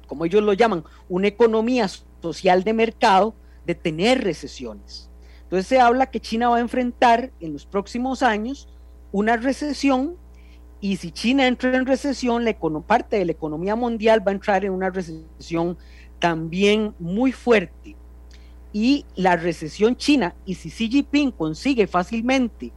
como 0.08 0.26
ellos 0.26 0.44
lo 0.44 0.54
llaman, 0.54 0.84
una 1.10 1.28
economía 1.28 1.90
social 2.26 2.64
de 2.64 2.74
mercado, 2.74 3.36
de 3.66 3.76
tener 3.76 4.24
recesiones. 4.24 5.10
Entonces 5.44 5.68
se 5.68 5.80
habla 5.80 6.08
que 6.08 6.20
China 6.20 6.50
va 6.50 6.58
a 6.58 6.62
enfrentar 6.62 7.32
en 7.40 7.54
los 7.54 7.66
próximos 7.66 8.24
años 8.24 8.68
una 9.12 9.38
recesión 9.38 10.18
y 10.82 10.98
si 10.98 11.12
China 11.12 11.48
entra 11.48 11.76
en 11.76 11.86
recesión, 11.86 12.44
la 12.46 12.58
parte 12.86 13.18
de 13.18 13.26
la 13.26 13.32
economía 13.32 13.76
mundial 13.76 14.26
va 14.26 14.32
a 14.32 14.36
entrar 14.36 14.66
en 14.66 14.72
una 14.72 14.90
recesión 14.90 15.78
también 16.20 16.94
muy 17.00 17.32
fuerte 17.32 17.96
y 18.74 19.06
la 19.16 19.38
recesión 19.38 19.96
china, 19.96 20.36
y 20.46 20.56
si 20.56 20.70
Xi 20.70 20.90
Jinping 20.90 21.32
consigue 21.32 21.88
fácilmente, 21.88 22.74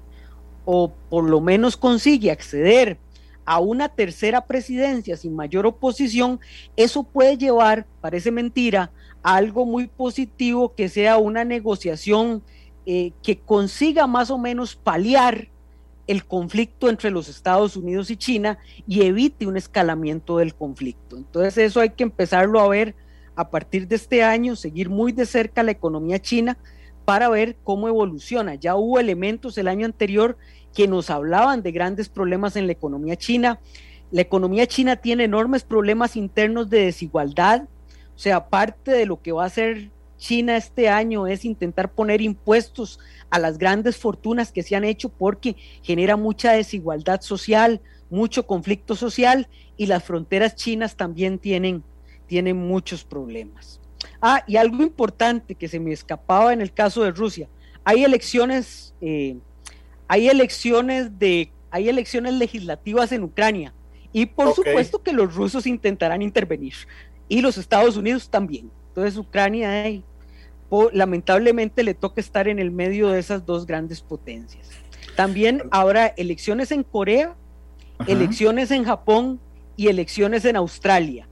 o 0.64 0.92
por 1.10 1.28
lo 1.28 1.40
menos 1.40 1.76
consigue 1.76 2.30
acceder 2.30 2.98
a 3.44 3.58
una 3.58 3.88
tercera 3.88 4.46
presidencia 4.46 5.16
sin 5.16 5.34
mayor 5.34 5.66
oposición, 5.66 6.38
eso 6.76 7.02
puede 7.02 7.36
llevar, 7.36 7.84
parece 8.00 8.30
mentira, 8.30 8.92
algo 9.36 9.66
muy 9.66 9.88
positivo 9.88 10.74
que 10.74 10.88
sea 10.88 11.18
una 11.18 11.44
negociación 11.44 12.42
eh, 12.86 13.12
que 13.22 13.38
consiga 13.38 14.06
más 14.06 14.30
o 14.30 14.38
menos 14.38 14.74
paliar 14.74 15.48
el 16.06 16.24
conflicto 16.24 16.88
entre 16.88 17.10
los 17.10 17.28
Estados 17.28 17.76
Unidos 17.76 18.10
y 18.10 18.16
China 18.16 18.58
y 18.86 19.02
evite 19.02 19.46
un 19.46 19.58
escalamiento 19.58 20.38
del 20.38 20.54
conflicto. 20.54 21.18
Entonces 21.18 21.58
eso 21.58 21.80
hay 21.80 21.90
que 21.90 22.04
empezarlo 22.04 22.60
a 22.60 22.68
ver 22.68 22.94
a 23.36 23.50
partir 23.50 23.86
de 23.86 23.96
este 23.96 24.22
año 24.24 24.56
seguir 24.56 24.88
muy 24.88 25.12
de 25.12 25.26
cerca 25.26 25.62
la 25.62 25.72
economía 25.72 26.18
china 26.18 26.56
para 27.04 27.28
ver 27.28 27.56
cómo 27.62 27.86
evoluciona. 27.88 28.54
Ya 28.54 28.76
hubo 28.76 28.98
elementos 28.98 29.58
el 29.58 29.68
año 29.68 29.84
anterior 29.84 30.38
que 30.74 30.88
nos 30.88 31.10
hablaban 31.10 31.62
de 31.62 31.72
grandes 31.72 32.08
problemas 32.08 32.56
en 32.56 32.66
la 32.66 32.72
economía 32.72 33.16
china. 33.16 33.60
La 34.10 34.22
economía 34.22 34.66
china 34.66 34.96
tiene 34.96 35.24
enormes 35.24 35.64
problemas 35.64 36.16
internos 36.16 36.70
de 36.70 36.86
desigualdad. 36.86 37.68
O 38.18 38.20
sea, 38.20 38.48
parte 38.48 38.90
de 38.90 39.06
lo 39.06 39.22
que 39.22 39.30
va 39.30 39.44
a 39.44 39.46
hacer 39.46 39.90
China 40.16 40.56
este 40.56 40.88
año 40.88 41.28
es 41.28 41.44
intentar 41.44 41.92
poner 41.92 42.20
impuestos 42.20 42.98
a 43.30 43.38
las 43.38 43.58
grandes 43.58 43.96
fortunas 43.96 44.50
que 44.50 44.64
se 44.64 44.74
han 44.74 44.82
hecho 44.82 45.08
porque 45.08 45.54
genera 45.84 46.16
mucha 46.16 46.50
desigualdad 46.50 47.20
social, 47.20 47.80
mucho 48.10 48.44
conflicto 48.44 48.96
social 48.96 49.46
y 49.76 49.86
las 49.86 50.02
fronteras 50.02 50.56
chinas 50.56 50.96
también 50.96 51.38
tienen 51.38 51.84
tiene 52.26 52.54
muchos 52.54 53.04
problemas. 53.04 53.80
Ah, 54.20 54.42
y 54.48 54.56
algo 54.56 54.82
importante 54.82 55.54
que 55.54 55.68
se 55.68 55.78
me 55.78 55.92
escapaba 55.92 56.52
en 56.52 56.60
el 56.60 56.72
caso 56.72 57.04
de 57.04 57.12
Rusia, 57.12 57.48
hay 57.84 58.02
elecciones, 58.02 58.96
eh, 59.00 59.36
hay 60.08 60.28
elecciones 60.28 61.20
de, 61.20 61.52
hay 61.70 61.88
elecciones 61.88 62.34
legislativas 62.34 63.12
en 63.12 63.22
Ucrania 63.22 63.72
y 64.12 64.26
por 64.26 64.54
supuesto 64.54 65.04
que 65.04 65.12
los 65.12 65.36
rusos 65.36 65.68
intentarán 65.68 66.20
intervenir 66.20 66.74
y 67.28 67.40
los 67.40 67.58
Estados 67.58 67.96
Unidos 67.96 68.30
también. 68.30 68.70
Entonces 68.88 69.16
Ucrania 69.16 69.84
lamentablemente 70.92 71.82
le 71.82 71.94
toca 71.94 72.20
estar 72.20 72.48
en 72.48 72.58
el 72.58 72.70
medio 72.70 73.08
de 73.08 73.18
esas 73.18 73.46
dos 73.46 73.66
grandes 73.66 74.00
potencias. 74.00 74.70
También 75.16 75.62
habrá 75.70 76.06
elecciones 76.06 76.70
en 76.72 76.82
Corea, 76.82 77.34
elecciones 78.06 78.70
en 78.70 78.84
Japón 78.84 79.40
y 79.76 79.88
elecciones 79.88 80.44
en 80.44 80.56
Australia 80.56 81.28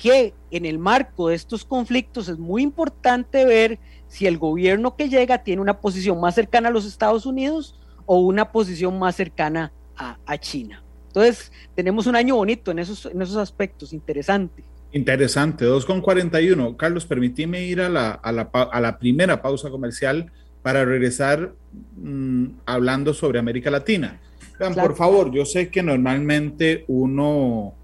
que 0.00 0.32
en 0.50 0.64
el 0.64 0.78
marco 0.78 1.28
de 1.28 1.34
estos 1.34 1.64
conflictos 1.64 2.28
es 2.28 2.38
muy 2.38 2.62
importante 2.62 3.44
ver 3.44 3.78
si 4.08 4.26
el 4.26 4.38
gobierno 4.38 4.96
que 4.96 5.10
llega 5.10 5.44
tiene 5.44 5.60
una 5.60 5.78
posición 5.78 6.18
más 6.18 6.34
cercana 6.34 6.70
a 6.70 6.72
los 6.72 6.86
Estados 6.86 7.26
Unidos 7.26 7.78
o 8.06 8.18
una 8.20 8.50
posición 8.50 8.98
más 8.98 9.14
cercana 9.14 9.72
a, 9.94 10.38
China. 10.38 10.82
Entonces, 11.08 11.52
tenemos 11.74 12.06
un 12.06 12.16
año 12.16 12.36
bonito 12.36 12.70
en 12.70 12.78
esos, 12.78 13.04
en 13.04 13.20
esos 13.20 13.36
aspectos, 13.36 13.92
interesante. 13.92 14.64
Interesante, 14.92 15.64
2.41. 15.64 16.76
Carlos, 16.76 17.06
permíteme 17.06 17.64
ir 17.64 17.80
a 17.80 17.88
la, 17.88 18.10
a, 18.10 18.32
la, 18.32 18.42
a 18.52 18.80
la, 18.80 18.98
primera 18.98 19.40
pausa 19.40 19.70
comercial 19.70 20.32
para 20.62 20.84
regresar 20.84 21.54
mm, 21.96 22.46
hablando 22.66 23.14
sobre 23.14 23.38
América 23.38 23.70
Latina. 23.70 24.20
Vean, 24.58 24.74
por 24.74 24.96
favor, 24.96 25.30
yo 25.32 25.44
sé 25.44 25.70
que 25.70 25.82
normalmente 25.82 26.84
uno, 26.88 27.74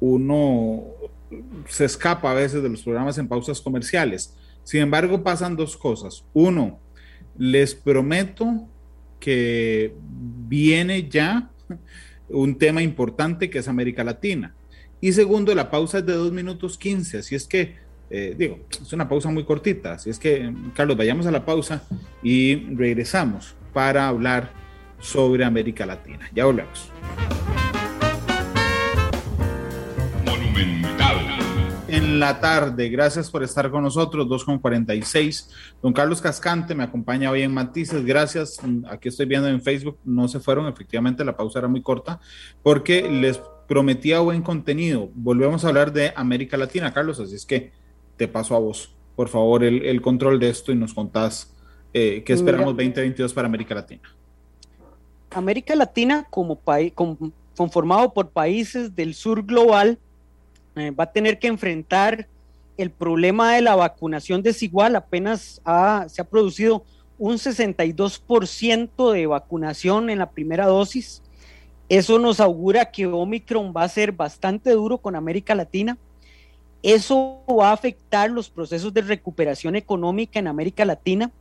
uno 0.00 0.84
se 1.68 1.84
escapa 1.84 2.30
a 2.30 2.34
veces 2.34 2.62
de 2.62 2.68
los 2.68 2.82
programas 2.82 3.18
en 3.18 3.28
pausas 3.28 3.60
comerciales. 3.60 4.34
Sin 4.64 4.80
embargo, 4.80 5.22
pasan 5.22 5.56
dos 5.56 5.76
cosas. 5.76 6.24
Uno, 6.32 6.78
les 7.36 7.74
prometo 7.74 8.66
que 9.18 9.94
viene 10.48 11.08
ya 11.08 11.50
un 12.28 12.56
tema 12.56 12.82
importante 12.82 13.50
que 13.50 13.58
es 13.58 13.68
América 13.68 14.02
Latina. 14.02 14.54
Y 15.00 15.12
segundo, 15.12 15.54
la 15.54 15.70
pausa 15.70 15.98
es 15.98 16.06
de 16.06 16.12
dos 16.12 16.30
minutos 16.30 16.76
15, 16.76 17.18
así 17.18 17.34
es 17.34 17.46
que, 17.46 17.76
eh, 18.10 18.34
digo, 18.36 18.60
es 18.70 18.92
una 18.92 19.08
pausa 19.08 19.30
muy 19.30 19.44
cortita, 19.44 19.94
así 19.94 20.10
es 20.10 20.18
que, 20.18 20.52
Carlos, 20.74 20.96
vayamos 20.96 21.26
a 21.26 21.30
la 21.30 21.44
pausa 21.44 21.82
y 22.22 22.56
regresamos 22.74 23.54
para 23.72 24.08
hablar 24.08 24.52
sobre 25.00 25.44
América 25.44 25.86
Latina. 25.86 26.28
Ya 26.34 26.44
volvemos. 26.44 26.90
en 31.92 32.20
la 32.20 32.40
tarde. 32.40 32.88
Gracias 32.88 33.30
por 33.30 33.42
estar 33.42 33.70
con 33.70 33.82
nosotros, 33.82 34.26
2.46. 34.28 35.48
Don 35.82 35.92
Carlos 35.92 36.20
Cascante 36.20 36.74
me 36.74 36.84
acompaña 36.84 37.30
hoy 37.30 37.42
en 37.42 37.52
Matices. 37.52 38.04
Gracias. 38.04 38.60
Aquí 38.88 39.08
estoy 39.08 39.26
viendo 39.26 39.48
en 39.48 39.60
Facebook, 39.60 39.98
no 40.04 40.28
se 40.28 40.38
fueron, 40.40 40.68
efectivamente 40.68 41.24
la 41.24 41.36
pausa 41.36 41.58
era 41.58 41.68
muy 41.68 41.82
corta, 41.82 42.20
porque 42.62 43.10
les 43.10 43.40
prometía 43.70 44.18
buen 44.18 44.42
contenido. 44.42 45.10
Volvemos 45.14 45.64
a 45.64 45.68
hablar 45.68 45.92
de 45.92 46.12
América 46.16 46.56
Latina, 46.56 46.92
Carlos, 46.92 47.20
así 47.20 47.36
es 47.36 47.46
que 47.46 47.70
te 48.16 48.26
paso 48.26 48.56
a 48.56 48.58
vos, 48.58 48.96
por 49.14 49.28
favor, 49.28 49.62
el, 49.62 50.02
control 50.02 50.40
de 50.40 50.48
esto 50.48 50.72
y 50.72 50.74
nos 50.74 50.92
contás 50.92 51.54
eh, 51.94 52.24
qué 52.26 52.32
esperamos 52.32 52.76
2022 52.76 53.32
para 53.32 53.46
América 53.46 53.76
Latina. 53.76 54.02
América 55.30 55.76
Latina, 55.76 56.26
como 56.30 56.56
país, 56.56 56.92
conformado 57.56 58.12
por 58.12 58.30
países 58.30 58.96
del 58.96 59.14
sur 59.14 59.46
global, 59.46 60.00
eh, 60.74 60.90
va 60.90 61.04
a 61.04 61.12
tener 61.12 61.38
que 61.38 61.46
enfrentar 61.46 62.26
el 62.76 62.90
problema 62.90 63.54
de 63.54 63.62
la 63.62 63.76
vacunación 63.76 64.42
desigual. 64.42 64.96
Apenas 64.96 65.62
se 66.08 66.20
ha 66.20 66.24
producido 66.28 66.82
un 67.18 67.34
62% 67.34 69.12
de 69.12 69.26
vacunación 69.28 70.10
en 70.10 70.18
la 70.18 70.32
primera 70.32 70.66
dosis. 70.66 71.22
Eso 71.90 72.20
nos 72.20 72.38
augura 72.38 72.92
que 72.92 73.04
Omicron 73.04 73.74
va 73.76 73.82
a 73.82 73.88
ser 73.88 74.12
bastante 74.12 74.70
duro 74.70 74.98
con 74.98 75.16
América 75.16 75.56
Latina. 75.56 75.98
Eso 76.84 77.42
va 77.50 77.70
a 77.70 77.72
afectar 77.72 78.30
los 78.30 78.48
procesos 78.48 78.94
de 78.94 79.02
recuperación 79.02 79.74
económica 79.74 80.38
en 80.38 80.46
América 80.46 80.84
Latina, 80.84 81.32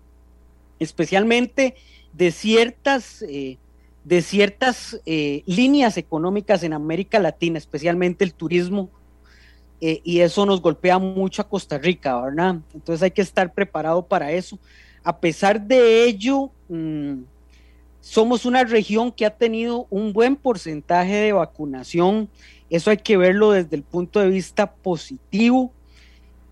especialmente 0.79 1.75
de 2.13 2.31
ciertas, 2.31 3.21
eh, 3.21 3.59
de 4.03 4.21
ciertas 4.23 4.99
eh, 5.05 5.43
líneas 5.45 5.97
económicas 5.97 6.63
en 6.63 6.73
América 6.73 7.19
Latina, 7.19 7.59
especialmente 7.59 8.23
el 8.25 8.33
turismo 8.33 8.89
eh, 9.81 10.01
y 10.03 10.21
eso 10.21 10.47
nos 10.47 10.63
golpea 10.63 10.97
mucho 10.97 11.43
a 11.43 11.47
Costa 11.47 11.77
Rica, 11.77 12.19
¿verdad? 12.19 12.55
Entonces 12.73 13.03
hay 13.03 13.11
que 13.11 13.21
estar 13.21 13.53
preparado 13.53 14.03
para 14.03 14.31
eso. 14.31 14.57
A 15.03 15.15
pesar 15.19 15.61
de 15.61 16.05
ello, 16.05 16.49
mm, 16.67 17.19
somos 18.01 18.45
una 18.45 18.63
región 18.63 19.11
que 19.11 19.25
ha 19.25 19.35
tenido 19.35 19.87
un 19.89 20.13
buen 20.13 20.35
porcentaje 20.35 21.15
de 21.15 21.33
vacunación. 21.33 22.29
Eso 22.69 22.89
hay 22.91 22.97
que 22.97 23.17
verlo 23.17 23.51
desde 23.51 23.75
el 23.75 23.83
punto 23.83 24.19
de 24.19 24.29
vista 24.29 24.71
positivo. 24.71 25.71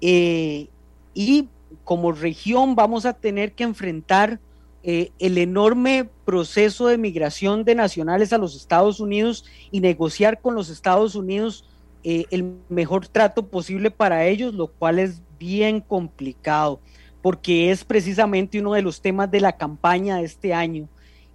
Eh, 0.01 0.67
y 1.13 1.47
como 1.83 2.11
región 2.11 2.75
vamos 2.75 3.05
a 3.05 3.13
tener 3.13 3.53
que 3.53 3.63
enfrentar 3.63 4.39
eh, 4.83 5.11
el 5.19 5.37
enorme 5.37 6.09
proceso 6.25 6.87
de 6.87 6.97
migración 6.97 7.63
de 7.63 7.75
nacionales 7.75 8.31
a 8.31 8.37
los 8.37 8.55
Estados 8.55 8.99
Unidos 8.99 9.45
y 9.71 9.79
negociar 9.79 10.39
con 10.39 10.53
los 10.53 10.69
Estados 10.69 11.15
Unidos 11.15 11.65
eh, 12.03 12.25
el 12.29 12.53
mejor 12.69 13.07
trato 13.07 13.47
posible 13.47 13.89
para 13.89 14.25
ellos, 14.25 14.53
lo 14.53 14.67
cual 14.67 14.99
es 14.99 15.21
bien 15.39 15.81
complicado, 15.81 16.79
porque 17.21 17.71
es 17.71 17.83
precisamente 17.83 18.59
uno 18.59 18.73
de 18.73 18.81
los 18.81 19.01
temas 19.01 19.29
de 19.31 19.41
la 19.41 19.57
campaña 19.57 20.17
de 20.17 20.23
este 20.23 20.53
año 20.53 20.87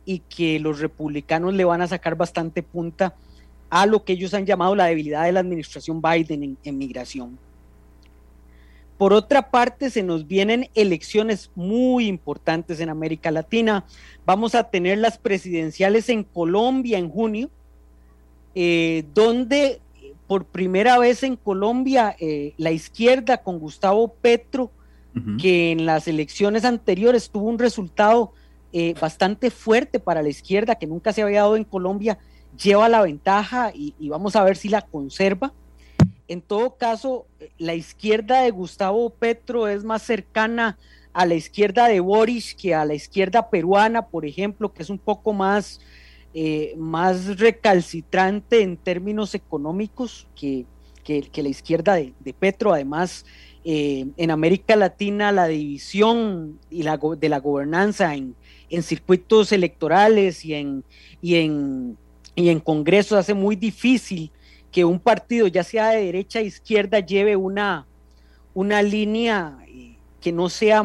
y 0.04 0.20
que 0.20 0.58
los 0.58 0.80
republicanos 0.80 1.54
le 1.54 1.64
van 1.64 1.82
a 1.82 1.88
sacar 1.88 2.16
bastante 2.16 2.62
punta 2.62 3.14
a 3.70 3.86
lo 3.86 4.04
que 4.04 4.12
ellos 4.12 4.34
han 4.34 4.44
llamado 4.44 4.74
la 4.74 4.84
debilidad 4.84 5.24
de 5.24 5.32
la 5.32 5.40
administración 5.40 6.02
Biden 6.02 6.58
en, 6.62 6.78
migración. 6.78 7.38
Por 8.98 9.14
otra 9.14 9.50
parte, 9.50 9.88
se 9.88 10.02
nos 10.02 10.26
vienen 10.26 10.68
elecciones 10.74 11.50
muy 11.54 12.06
importantes 12.06 12.80
en 12.80 12.90
América 12.90 13.30
Latina. 13.30 13.86
Vamos 14.26 14.54
a 14.54 14.64
tener 14.64 14.98
las 14.98 15.16
presidenciales 15.16 16.10
en 16.10 16.22
Colombia 16.22 16.98
en 16.98 17.08
junio, 17.08 17.50
eh, 18.54 19.04
donde 19.14 19.80
por 20.26 20.44
primera 20.44 20.98
vez 20.98 21.22
en 21.22 21.36
Colombia 21.36 22.14
eh, 22.20 22.52
la 22.58 22.72
izquierda 22.72 23.38
con 23.38 23.58
Gustavo 23.58 24.14
Petro, 24.20 24.70
que 25.38 25.72
en 25.72 25.84
las 25.84 26.08
elecciones 26.08 26.64
anteriores 26.64 27.28
tuvo 27.28 27.48
un 27.48 27.58
resultado 27.58 28.32
eh, 28.74 28.94
bastante 28.98 29.50
fuerte 29.50 30.00
para 30.00 30.22
la 30.22 30.30
izquierda 30.30 30.76
que 30.76 30.86
nunca 30.86 31.12
se 31.12 31.20
había 31.20 31.40
dado 31.40 31.56
en 31.56 31.64
Colombia, 31.64 32.18
lleva 32.56 32.88
la 32.88 33.02
ventaja 33.02 33.70
y, 33.74 33.94
vamos 34.08 34.34
a 34.34 34.44
ver 34.44 34.56
si 34.56 34.70
la 34.70 34.80
conserva. 34.80 35.52
En 36.26 36.40
todo 36.40 36.76
caso, 36.76 37.26
la 37.58 37.74
izquierda 37.74 38.40
de 38.40 38.50
Gustavo 38.50 39.10
Petro 39.10 39.68
es 39.68 39.84
más 39.84 40.02
cercana 40.02 40.78
a 41.12 41.26
la 41.26 41.34
izquierda 41.34 41.88
de 41.88 42.00
Boris 42.00 42.54
que 42.54 42.74
a 42.74 42.86
la 42.86 42.94
izquierda 42.94 43.50
peruana, 43.50 44.06
por 44.06 44.24
ejemplo, 44.24 44.72
que 44.72 44.82
es 44.82 44.88
un 44.88 44.98
poco 44.98 45.34
más, 45.34 45.80
eh, 46.32 46.74
más 46.78 47.38
recalcitrante 47.38 48.62
en 48.62 48.78
términos 48.78 49.34
económicos 49.34 50.26
que, 50.34 50.64
la 51.06 51.48
izquierda 51.48 51.94
de, 51.96 52.34
Petro. 52.38 52.72
Además, 52.72 53.26
eh, 53.64 54.06
en 54.16 54.30
América 54.30 54.76
Latina 54.76 55.30
la 55.30 55.46
división 55.46 56.58
y 56.70 56.84
la, 56.84 56.98
de 57.18 57.28
la 57.28 57.40
gobernanza 57.40 58.14
en, 58.14 58.34
en 58.72 58.82
circuitos 58.82 59.52
electorales 59.52 60.44
y 60.44 60.54
en, 60.54 60.82
y 61.20 61.36
en, 61.36 61.96
y 62.34 62.48
en 62.48 62.58
congresos 62.58 63.18
hace 63.18 63.34
muy 63.34 63.54
difícil 63.54 64.32
que 64.70 64.84
un 64.86 64.98
partido, 64.98 65.46
ya 65.46 65.62
sea 65.62 65.90
de 65.90 66.06
derecha 66.06 66.40
o 66.40 66.42
izquierda, 66.42 66.98
lleve 67.00 67.36
una, 67.36 67.86
una 68.54 68.82
línea 68.82 69.58
eh, 69.68 69.96
que 70.20 70.32
no 70.32 70.48
sea 70.48 70.82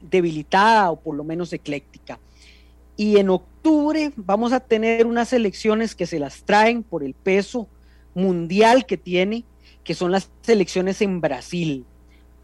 debilitada 0.00 0.92
o 0.92 1.00
por 1.00 1.16
lo 1.16 1.24
menos 1.24 1.52
ecléctica. 1.52 2.20
Y 2.96 3.16
en 3.16 3.30
octubre 3.30 4.12
vamos 4.14 4.52
a 4.52 4.60
tener 4.60 5.04
unas 5.04 5.32
elecciones 5.32 5.96
que 5.96 6.06
se 6.06 6.20
las 6.20 6.44
traen 6.44 6.84
por 6.84 7.02
el 7.02 7.14
peso 7.14 7.68
mundial 8.14 8.86
que 8.86 8.96
tiene, 8.96 9.44
que 9.82 9.94
son 9.94 10.12
las 10.12 10.30
elecciones 10.46 11.02
en 11.02 11.20
Brasil, 11.20 11.84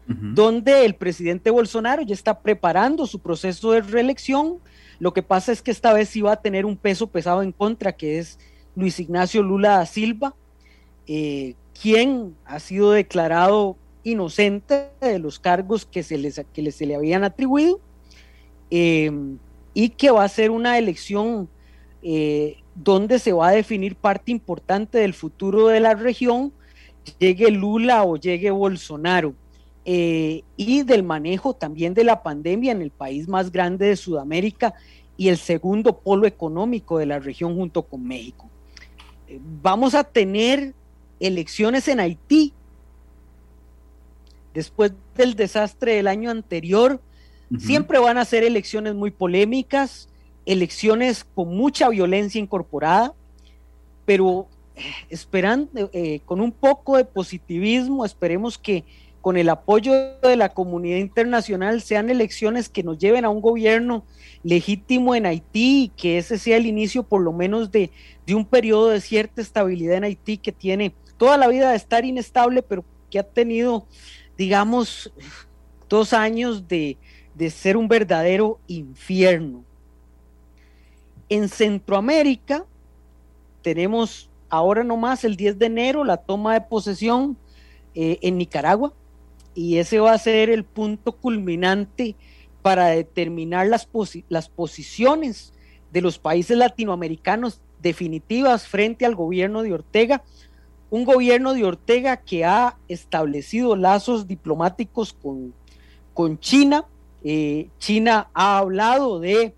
donde 0.05 0.83
el 0.83 0.95
presidente 0.95 1.51
Bolsonaro 1.51 2.01
ya 2.01 2.13
está 2.13 2.41
preparando 2.41 3.07
su 3.07 3.19
proceso 3.19 3.71
de 3.71 3.79
reelección 3.79 4.57
lo 5.01 5.15
que 5.15 5.23
pasa 5.23 5.51
es 5.51 5.63
que 5.63 5.71
esta 5.71 5.93
vez 5.93 6.09
sí 6.09 6.21
va 6.21 6.33
a 6.33 6.41
tener 6.43 6.63
un 6.63 6.77
peso 6.77 7.07
pesado 7.07 7.41
en 7.41 7.51
contra, 7.51 7.91
que 7.91 8.19
es 8.19 8.37
Luis 8.75 8.99
Ignacio 8.99 9.41
Lula 9.41 9.77
da 9.79 9.87
Silva, 9.87 10.35
eh, 11.07 11.55
quien 11.81 12.35
ha 12.45 12.59
sido 12.59 12.91
declarado 12.91 13.77
inocente 14.03 14.89
de 15.01 15.17
los 15.17 15.39
cargos 15.39 15.87
que 15.87 16.03
se, 16.03 16.19
les, 16.19 16.39
que 16.53 16.71
se 16.71 16.85
le 16.85 16.93
habían 16.93 17.23
atribuido 17.23 17.79
em, 18.69 19.39
y 19.73 19.89
que 19.89 20.11
va 20.11 20.23
a 20.23 20.29
ser 20.29 20.51
una 20.51 20.77
elección 20.77 21.49
eh, 22.03 22.57
donde 22.75 23.17
se 23.17 23.33
va 23.33 23.47
a 23.47 23.53
definir 23.53 23.95
parte 23.95 24.31
importante 24.31 24.99
del 24.99 25.15
futuro 25.15 25.69
de 25.69 25.79
la 25.79 25.95
región, 25.95 26.53
llegue 27.17 27.49
Lula 27.49 28.03
o 28.03 28.17
llegue 28.17 28.51
Bolsonaro. 28.51 29.33
Eh, 29.83 30.43
y 30.57 30.83
del 30.83 31.01
manejo 31.01 31.55
también 31.55 31.95
de 31.95 32.03
la 32.03 32.21
pandemia 32.21 32.71
en 32.71 32.83
el 32.83 32.91
país 32.91 33.27
más 33.27 33.51
grande 33.51 33.87
de 33.87 33.95
Sudamérica 33.95 34.75
y 35.17 35.29
el 35.29 35.37
segundo 35.37 35.97
polo 35.97 36.27
económico 36.27 36.99
de 36.99 37.07
la 37.07 37.17
región 37.17 37.55
junto 37.55 37.81
con 37.81 38.03
México. 38.03 38.47
Eh, 39.27 39.39
vamos 39.63 39.95
a 39.95 40.03
tener 40.03 40.75
elecciones 41.19 41.87
en 41.87 41.99
Haití 41.99 42.53
después 44.53 44.93
del 45.15 45.33
desastre 45.35 45.95
del 45.95 46.07
año 46.07 46.29
anterior. 46.29 47.01
Siempre 47.57 47.99
van 47.99 48.17
a 48.17 48.23
ser 48.23 48.43
elecciones 48.43 48.95
muy 48.95 49.11
polémicas, 49.11 50.07
elecciones 50.45 51.25
con 51.35 51.57
mucha 51.57 51.89
violencia 51.89 52.39
incorporada, 52.39 53.13
pero 54.05 54.47
eh, 54.75 54.83
esperando, 55.09 55.91
con 56.23 56.39
un 56.39 56.51
poco 56.51 56.95
de 56.97 57.03
positivismo, 57.03 58.05
esperemos 58.05 58.57
que 58.57 58.85
con 59.21 59.37
el 59.37 59.49
apoyo 59.49 59.93
de 60.21 60.35
la 60.35 60.49
comunidad 60.49 60.97
internacional, 60.97 61.81
sean 61.81 62.09
elecciones 62.09 62.69
que 62.69 62.83
nos 62.83 62.97
lleven 62.97 63.23
a 63.23 63.29
un 63.29 63.39
gobierno 63.39 64.03
legítimo 64.43 65.13
en 65.13 65.27
Haití 65.27 65.83
y 65.83 65.87
que 65.89 66.17
ese 66.17 66.39
sea 66.39 66.57
el 66.57 66.65
inicio 66.65 67.03
por 67.03 67.21
lo 67.21 67.31
menos 67.31 67.71
de, 67.71 67.91
un 68.33 68.45
periodo 68.45 68.89
de 68.89 69.01
cierta 69.01 69.41
estabilidad 69.41 69.97
en 69.97 70.05
Haití 70.05 70.37
que 70.37 70.51
tiene 70.51 70.93
toda 71.17 71.37
la 71.37 71.47
vida 71.49 71.71
de 71.71 71.75
estar 71.75 72.05
inestable, 72.05 72.63
pero 72.63 72.83
que 73.09 73.19
ha 73.19 73.23
tenido, 73.23 73.85
digamos, 74.37 75.13
dos 75.89 76.13
años 76.13 76.67
de, 76.67 76.97
de 77.35 77.49
ser 77.49 77.77
un 77.77 77.87
verdadero 77.87 78.59
infierno. 78.67 79.63
En 81.29 81.47
Centroamérica 81.49 82.65
tenemos 83.61 84.29
ahora 84.49 84.83
nomás 84.83 85.23
el 85.23 85.35
10 85.35 85.59
de 85.59 85.65
enero 85.65 86.03
la 86.03 86.17
toma 86.17 86.53
de 86.53 86.61
posesión 86.61 87.37
eh, 87.93 88.17
en 88.21 88.37
Nicaragua 88.37 88.93
y 89.53 89.77
ese 89.77 89.99
va 89.99 90.13
a 90.13 90.17
ser 90.17 90.49
el 90.49 90.63
punto 90.63 91.13
culminante 91.13 92.15
para 92.61 92.87
determinar 92.87 93.67
las, 93.67 93.87
las 94.29 94.49
posiciones 94.49 95.53
de 95.91 96.01
los 96.01 96.19
países 96.19 96.57
latinoamericanos 96.57 97.61
definitivas 97.81 98.67
frente 98.67 99.05
al 99.05 99.15
gobierno 99.15 99.63
de 99.63 99.73
Ortega, 99.73 100.23
un 100.89 101.05
gobierno 101.05 101.53
de 101.53 101.63
Ortega 101.63 102.17
que 102.17 102.45
ha 102.45 102.77
establecido 102.87 103.75
lazos 103.75 104.27
diplomáticos 104.27 105.13
con, 105.13 105.53
con 106.13 106.39
China. 106.39 106.85
Eh, 107.23 107.69
China 107.79 108.29
ha 108.33 108.57
hablado 108.57 109.19
de 109.19 109.53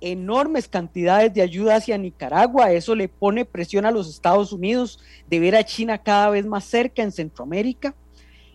enormes 0.00 0.68
cantidades 0.68 1.32
de 1.32 1.42
ayuda 1.42 1.76
hacia 1.76 1.96
Nicaragua, 1.96 2.72
eso 2.72 2.94
le 2.94 3.08
pone 3.08 3.44
presión 3.44 3.86
a 3.86 3.92
los 3.92 4.08
Estados 4.08 4.52
Unidos 4.52 4.98
de 5.28 5.38
ver 5.38 5.54
a 5.54 5.64
China 5.64 5.98
cada 5.98 6.28
vez 6.30 6.44
más 6.44 6.64
cerca 6.64 7.02
en 7.02 7.12
Centroamérica. 7.12 7.94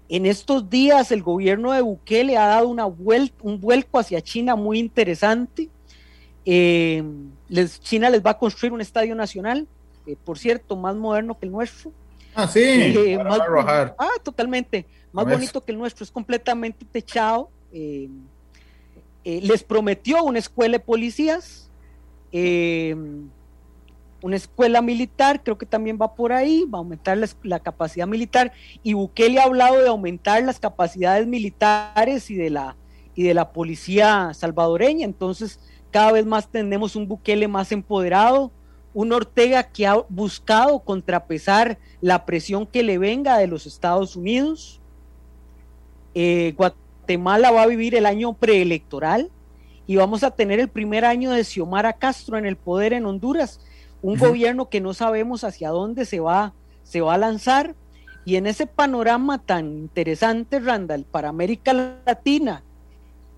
En 0.09 0.25
estos 0.25 0.69
días 0.69 1.11
el 1.11 1.21
gobierno 1.21 1.73
de 1.73 1.81
Bukele 1.81 2.37
ha 2.37 2.47
dado 2.47 2.69
una 2.69 2.85
vuelta, 2.85 3.35
un 3.41 3.59
vuelco 3.59 3.99
hacia 3.99 4.21
China 4.21 4.55
muy 4.55 4.79
interesante. 4.79 5.69
Eh, 6.45 7.03
China 7.81 8.09
les 8.09 8.25
va 8.25 8.31
a 8.31 8.37
construir 8.37 8.71
un 8.71 8.79
estadio 8.79 9.15
nacional, 9.15 9.67
eh, 10.05 10.15
por 10.23 10.39
cierto, 10.39 10.77
más 10.77 10.95
moderno 10.95 11.37
que 11.37 11.45
el 11.45 11.51
nuestro. 11.51 11.91
Ah, 12.33 12.47
sí, 12.47 12.59
eh, 12.61 13.17
ah, 13.19 14.11
totalmente, 14.23 14.85
más 15.11 15.25
bonito 15.25 15.63
que 15.63 15.71
el 15.71 15.77
nuestro, 15.77 16.03
es 16.03 16.11
completamente 16.11 16.85
techado. 16.85 17.49
les 19.23 19.63
prometió 19.63 20.23
una 20.23 20.39
escuela 20.39 20.73
de 20.73 20.79
policías 20.79 21.69
una 24.21 24.35
escuela 24.35 24.81
militar, 24.81 25.43
creo 25.43 25.57
que 25.57 25.65
también 25.65 25.97
va 26.01 26.15
por 26.15 26.33
ahí, 26.33 26.65
va 26.65 26.79
a 26.79 26.81
aumentar 26.81 27.17
la, 27.43 27.59
capacidad 27.59 28.07
militar, 28.07 28.51
y 28.83 28.93
Bukele 28.93 29.39
ha 29.39 29.43
hablado 29.43 29.81
de 29.81 29.89
aumentar 29.89 30.43
las 30.43 30.59
capacidades 30.59 31.27
militares 31.27 32.29
y 32.31 32.35
de 32.35 32.49
la, 32.49 32.75
y 33.15 33.23
de 33.23 33.33
la 33.33 33.51
policía 33.51 34.31
salvadoreña, 34.33 35.05
entonces 35.05 35.59
cada 35.91 36.11
vez 36.11 36.25
más 36.25 36.49
tenemos 36.49 36.95
un 36.95 37.07
Bukele 37.07 37.47
más 37.47 37.71
empoderado, 37.71 38.51
un 38.93 39.13
Ortega 39.13 39.63
que 39.63 39.85
ha 39.85 39.95
buscado 40.09 40.79
contrapesar 40.79 41.77
la 42.01 42.25
presión 42.25 42.65
que 42.65 42.81
le 42.81 42.97
venga 42.97 43.37
de 43.37 43.45
los 43.45 43.67
Estados 43.67 44.15
Unidos. 44.15 44.81
Eh, 46.15 46.55
Guatemala 46.57 47.51
va 47.51 47.61
a 47.61 47.67
vivir 47.67 47.93
el 47.93 48.07
año 48.07 48.33
preelectoral 48.33 49.29
y 49.85 49.97
vamos 49.97 50.23
a 50.23 50.31
tener 50.31 50.59
el 50.59 50.67
primer 50.67 51.05
año 51.05 51.29
de 51.29 51.43
Xiomara 51.43 51.93
Castro 51.93 52.39
en 52.39 52.47
el 52.47 52.57
poder 52.57 52.91
en 52.93 53.05
Honduras 53.05 53.59
un 54.01 54.17
gobierno 54.17 54.69
que 54.69 54.81
no 54.81 54.93
sabemos 54.93 55.43
hacia 55.43 55.69
dónde 55.69 56.05
se 56.05 56.19
va, 56.19 56.53
se 56.83 57.01
va 57.01 57.15
a 57.15 57.17
lanzar. 57.17 57.75
Y 58.25 58.35
en 58.35 58.45
ese 58.45 58.67
panorama 58.67 59.37
tan 59.39 59.65
interesante, 59.77 60.59
Randall, 60.59 61.05
para 61.05 61.29
América 61.29 61.73
Latina 62.05 62.63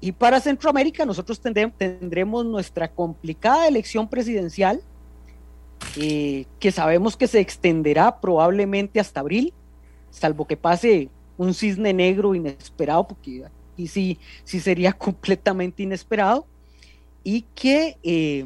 y 0.02 0.14
para 0.14 0.40
Centroamérica, 0.40 1.06
nosotros 1.06 1.42
tendremos 1.42 2.46
nuestra 2.46 2.88
complicada 2.88 3.68
elección 3.68 4.08
presidencial, 4.08 4.82
eh, 5.98 6.46
que 6.60 6.72
sabemos 6.72 7.18
que 7.18 7.28
se 7.28 7.40
extenderá 7.40 8.20
probablemente 8.20 9.00
hasta 9.00 9.20
abril, 9.20 9.54
salvo 10.10 10.46
que 10.46 10.58
pase 10.58 11.10
un 11.38 11.54
cisne 11.54 11.94
negro 11.94 12.34
inesperado, 12.34 13.08
porque 13.08 13.46
aquí 13.74 13.88
sí, 13.88 14.20
sí 14.44 14.60
sería 14.60 14.94
completamente 14.98 15.84
inesperado, 15.84 16.48
y 17.24 17.42
que 17.54 17.98
eh, 18.02 18.46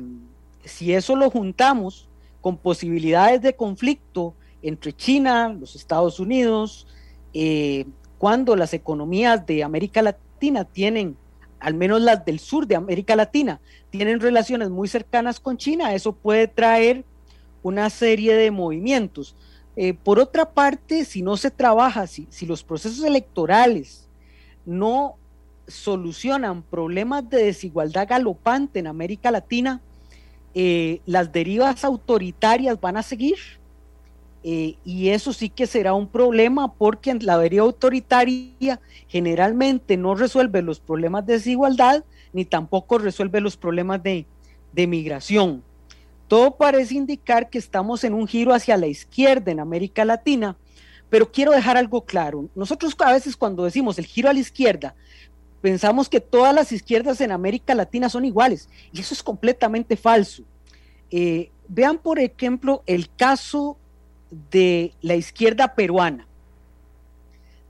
si 0.63 0.93
eso 0.93 1.15
lo 1.15 1.29
juntamos 1.29 2.07
con 2.41 2.57
posibilidades 2.57 3.41
de 3.41 3.55
conflicto 3.55 4.33
entre 4.61 4.93
China, 4.93 5.49
los 5.49 5.75
Estados 5.75 6.19
Unidos, 6.19 6.87
eh, 7.33 7.85
cuando 8.17 8.55
las 8.55 8.73
economías 8.73 9.45
de 9.45 9.63
América 9.63 10.01
Latina 10.01 10.63
tienen, 10.63 11.17
al 11.59 11.73
menos 11.73 12.01
las 12.01 12.23
del 12.25 12.39
sur 12.39 12.67
de 12.67 12.75
América 12.75 13.15
Latina, 13.15 13.59
tienen 13.89 14.19
relaciones 14.19 14.69
muy 14.69 14.87
cercanas 14.87 15.39
con 15.39 15.57
China, 15.57 15.93
eso 15.93 16.13
puede 16.13 16.47
traer 16.47 17.03
una 17.61 17.89
serie 17.89 18.35
de 18.35 18.51
movimientos. 18.51 19.35
Eh, 19.75 19.93
por 19.93 20.19
otra 20.19 20.51
parte, 20.51 21.03
si 21.05 21.21
no 21.21 21.35
se 21.35 21.51
trabaja, 21.51 22.07
si, 22.07 22.27
si 22.29 22.45
los 22.45 22.63
procesos 22.63 23.03
electorales 23.03 24.07
no 24.65 25.15
solucionan 25.67 26.61
problemas 26.61 27.29
de 27.29 27.45
desigualdad 27.45 28.07
galopante 28.07 28.79
en 28.79 28.87
América 28.87 29.31
Latina, 29.31 29.81
eh, 30.55 31.01
las 31.05 31.31
derivas 31.31 31.83
autoritarias 31.83 32.79
van 32.79 32.97
a 32.97 33.03
seguir. 33.03 33.37
Eh, 34.45 34.75
y 34.83 35.09
eso 35.09 35.31
sí 35.31 35.49
que 35.49 35.67
será 35.67 35.93
un 35.93 36.07
problema 36.07 36.73
porque 36.73 37.13
la 37.13 37.37
deriva 37.37 37.63
autoritaria 37.63 38.81
generalmente 39.07 39.95
no 39.95 40.15
resuelve 40.15 40.61
los 40.61 40.81
problemas 40.81 41.25
de 41.25 41.33
desigualdad 41.33 42.03
ni 42.33 42.43
tampoco 42.43 42.97
resuelve 42.97 43.39
los 43.39 43.55
problemas 43.55 44.03
de, 44.03 44.25
de 44.73 44.87
migración. 44.87 45.63
Todo 46.27 46.57
parece 46.57 46.95
indicar 46.95 47.49
que 47.49 47.57
estamos 47.57 48.03
en 48.03 48.13
un 48.13 48.27
giro 48.27 48.53
hacia 48.53 48.75
la 48.75 48.87
izquierda 48.87 49.51
en 49.51 49.59
América 49.59 50.03
Latina, 50.03 50.57
pero 51.09 51.31
quiero 51.31 51.51
dejar 51.51 51.77
algo 51.77 52.03
claro. 52.03 52.49
Nosotros 52.55 52.95
a 52.99 53.13
veces 53.13 53.37
cuando 53.37 53.63
decimos 53.63 53.99
el 53.99 54.05
giro 54.05 54.29
a 54.29 54.33
la 54.33 54.39
izquierda, 54.39 54.95
pensamos 55.63 56.09
que 56.09 56.19
todas 56.19 56.53
las 56.53 56.73
izquierdas 56.73 57.21
en 57.21 57.31
América 57.31 57.73
Latina 57.73 58.09
son 58.09 58.25
iguales, 58.25 58.67
y 58.91 58.99
eso 58.99 59.13
es 59.13 59.23
completamente 59.23 59.95
falso. 59.95 60.43
Eh, 61.09 61.51
vean, 61.69 61.99
por 61.99 62.19
ejemplo, 62.19 62.83
el 62.85 63.09
caso 63.15 63.77
de 64.51 64.93
la 65.01 65.15
izquierda 65.15 65.73
peruana. 65.73 66.27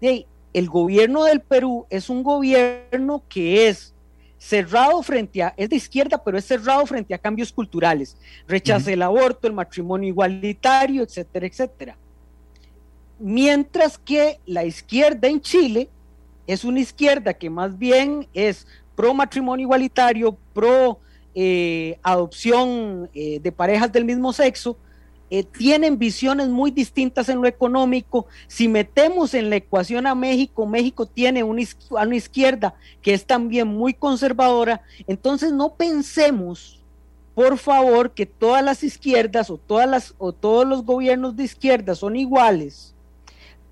el 0.01 0.69
gobierno 0.69 1.23
del 1.25 1.41
Perú 1.41 1.85
es 1.91 2.09
un 2.09 2.23
gobierno 2.23 3.23
que 3.29 3.69
es 3.69 3.93
cerrado 4.39 5.03
frente 5.03 5.43
a, 5.43 5.53
es 5.55 5.69
de 5.69 5.75
izquierda, 5.75 6.17
pero 6.23 6.39
es 6.39 6.45
cerrado 6.45 6.83
frente 6.87 7.13
a 7.13 7.19
cambios 7.19 7.53
culturales. 7.53 8.17
Rechaza 8.47 8.91
el 8.91 9.03
aborto, 9.03 9.45
el 9.45 9.53
matrimonio 9.53 10.09
igualitario, 10.09 11.03
etcétera, 11.03 11.45
etcétera. 11.45 11.97
Mientras 13.19 13.99
que 13.99 14.39
la 14.47 14.65
izquierda 14.65 15.27
en 15.27 15.39
Chile 15.41 15.89
es 16.47 16.63
una 16.63 16.79
izquierda 16.79 17.33
que 17.33 17.49
más 17.49 17.77
bien 17.77 18.27
es 18.33 18.67
pro 18.95 19.13
matrimonio 19.13 19.63
igualitario, 19.63 20.37
pro 20.53 20.99
eh, 21.35 21.97
adopción 22.03 23.09
eh, 23.13 23.39
de 23.39 23.51
parejas 23.51 23.91
del 23.91 24.05
mismo 24.05 24.33
sexo, 24.33 24.77
eh, 25.29 25.43
tienen 25.43 25.97
visiones 25.97 26.47
muy 26.47 26.69
distintas 26.69 27.27
en 27.27 27.41
lo 27.41 27.47
económico. 27.47 28.27
Si 28.47 28.67
metemos 28.67 29.33
en 29.33 29.49
la 29.49 29.55
ecuación 29.55 30.05
a 30.05 30.13
México, 30.13 30.67
México 30.67 31.07
tiene 31.07 31.43
una, 31.43 31.61
izquierda 32.15 32.75
que 33.01 33.15
es 33.15 33.25
también 33.25 33.67
muy 33.67 33.95
conservadora. 33.95 34.83
Entonces 35.07 35.51
no 35.51 35.73
pensemos, 35.73 36.83
por 37.33 37.57
favor, 37.57 38.11
que 38.11 38.27
todas 38.27 38.63
las 38.63 38.83
izquierdas 38.83 39.49
o, 39.49 39.57
todas 39.57 39.89
las, 39.89 40.13
o 40.19 40.33
todos 40.33 40.67
los 40.67 40.83
gobiernos 40.85 41.35
de 41.35 41.45
izquierda 41.45 41.95
son 41.95 42.15
iguales 42.15 42.92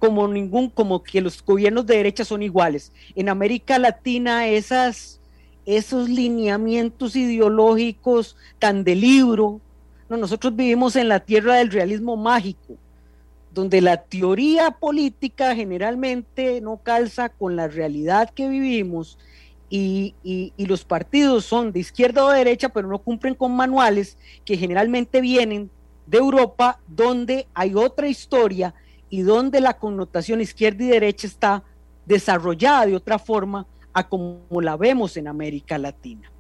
como 0.02 0.28
ningún, 0.28 0.72
como 0.72 1.04
que 1.04 1.22
los 1.22 1.46
gobiernos 1.46 1.86
de 1.86 1.98
derecha 1.98 2.26
son 2.26 2.42
iguales. 2.42 2.92
En 3.16 3.30
América 3.30 3.78
Latina 3.78 4.48
esas, 4.48 5.22
esos 5.64 6.10
lineamientos 6.10 7.16
ideológicos 7.16 8.36
tan 8.58 8.84
de 8.84 8.96
libro, 8.96 9.62
no, 10.10 10.18
nosotros 10.18 10.56
vivimos 10.56 10.96
en 10.96 11.08
la 11.08 11.20
tierra 11.20 11.58
del 11.58 11.70
realismo 11.70 12.18
mágico, 12.18 12.78
donde 13.54 13.80
la 13.80 13.98
teoría 13.98 14.72
política 14.72 15.54
generalmente 15.54 16.62
no 16.62 16.78
calza 16.78 17.30
con 17.30 17.56
la 17.56 17.68
realidad 17.68 18.32
que 18.32 18.50
vivimos 18.50 19.20
y, 19.70 20.16
y, 20.24 20.66
los 20.66 20.84
partidos 20.84 21.46
son 21.46 21.72
de 21.72 21.80
izquierda 21.80 22.26
o 22.26 22.32
de 22.32 22.40
derecha, 22.40 22.70
pero 22.70 22.88
no 22.88 22.98
cumplen 22.98 23.36
con 23.36 23.56
manuales 23.56 24.18
que 24.46 24.58
generalmente 24.58 25.22
vienen 25.22 25.70
de 26.08 26.18
Europa, 26.18 26.80
donde 26.88 27.46
hay 27.54 27.76
otra 27.76 28.08
historia 28.08 28.74
y 29.12 29.22
donde 29.22 29.60
la 29.60 29.78
connotación 29.78 30.42
izquierda 30.42 30.84
y 30.86 30.88
derecha 30.88 31.28
está 31.28 31.64
desarrollada 32.06 32.88
de 32.88 32.96
otra 32.96 33.20
forma 33.20 33.68
a 33.94 34.08
como 34.08 34.62
la 34.62 34.78
vemos 34.78 35.18
en 35.18 35.28
América 35.28 35.78
Latina. 35.78 36.32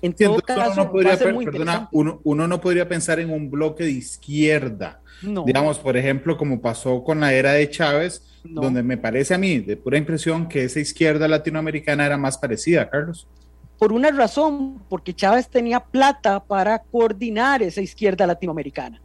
En 0.00 0.12
todo 0.12 0.40
caso, 0.40 0.72
uno, 0.80 0.92
podría, 0.92 1.18
perdona, 1.18 1.88
uno, 1.90 2.20
no 2.24 2.60
podría 2.60 2.88
pensar 2.88 3.18
en 3.18 3.30
un 3.30 3.50
bloque 3.50 3.82
de 3.82 3.90
izquierda. 3.90 5.00
Digamos, 5.44 5.80
por 5.80 5.96
ejemplo, 5.96 6.36
como 6.36 6.60
pasó 6.60 7.02
con 7.02 7.18
la 7.18 7.32
era 7.32 7.52
de 7.54 7.68
Chávez, 7.68 8.22
donde 8.44 8.84
me 8.84 8.96
parece 8.96 9.34
a 9.34 9.38
mí, 9.38 9.58
de 9.58 9.76
pura 9.76 9.98
impresión, 9.98 10.48
que 10.48 10.62
esa 10.64 10.78
izquierda 10.78 11.26
latinoamericana 11.26 12.06
era 12.06 12.16
más 12.16 12.38
parecida, 12.38 12.88
Carlos. 12.88 13.26
Por 13.76 13.92
una 13.92 14.12
razón, 14.12 14.80
porque 14.88 15.12
Chávez 15.12 15.48
tenía 15.48 15.80
plata 15.80 16.38
para 16.44 16.78
coordinar 16.78 17.60
esa 17.60 17.80
izquierda 17.80 18.24
latinoamericana. 18.24 19.00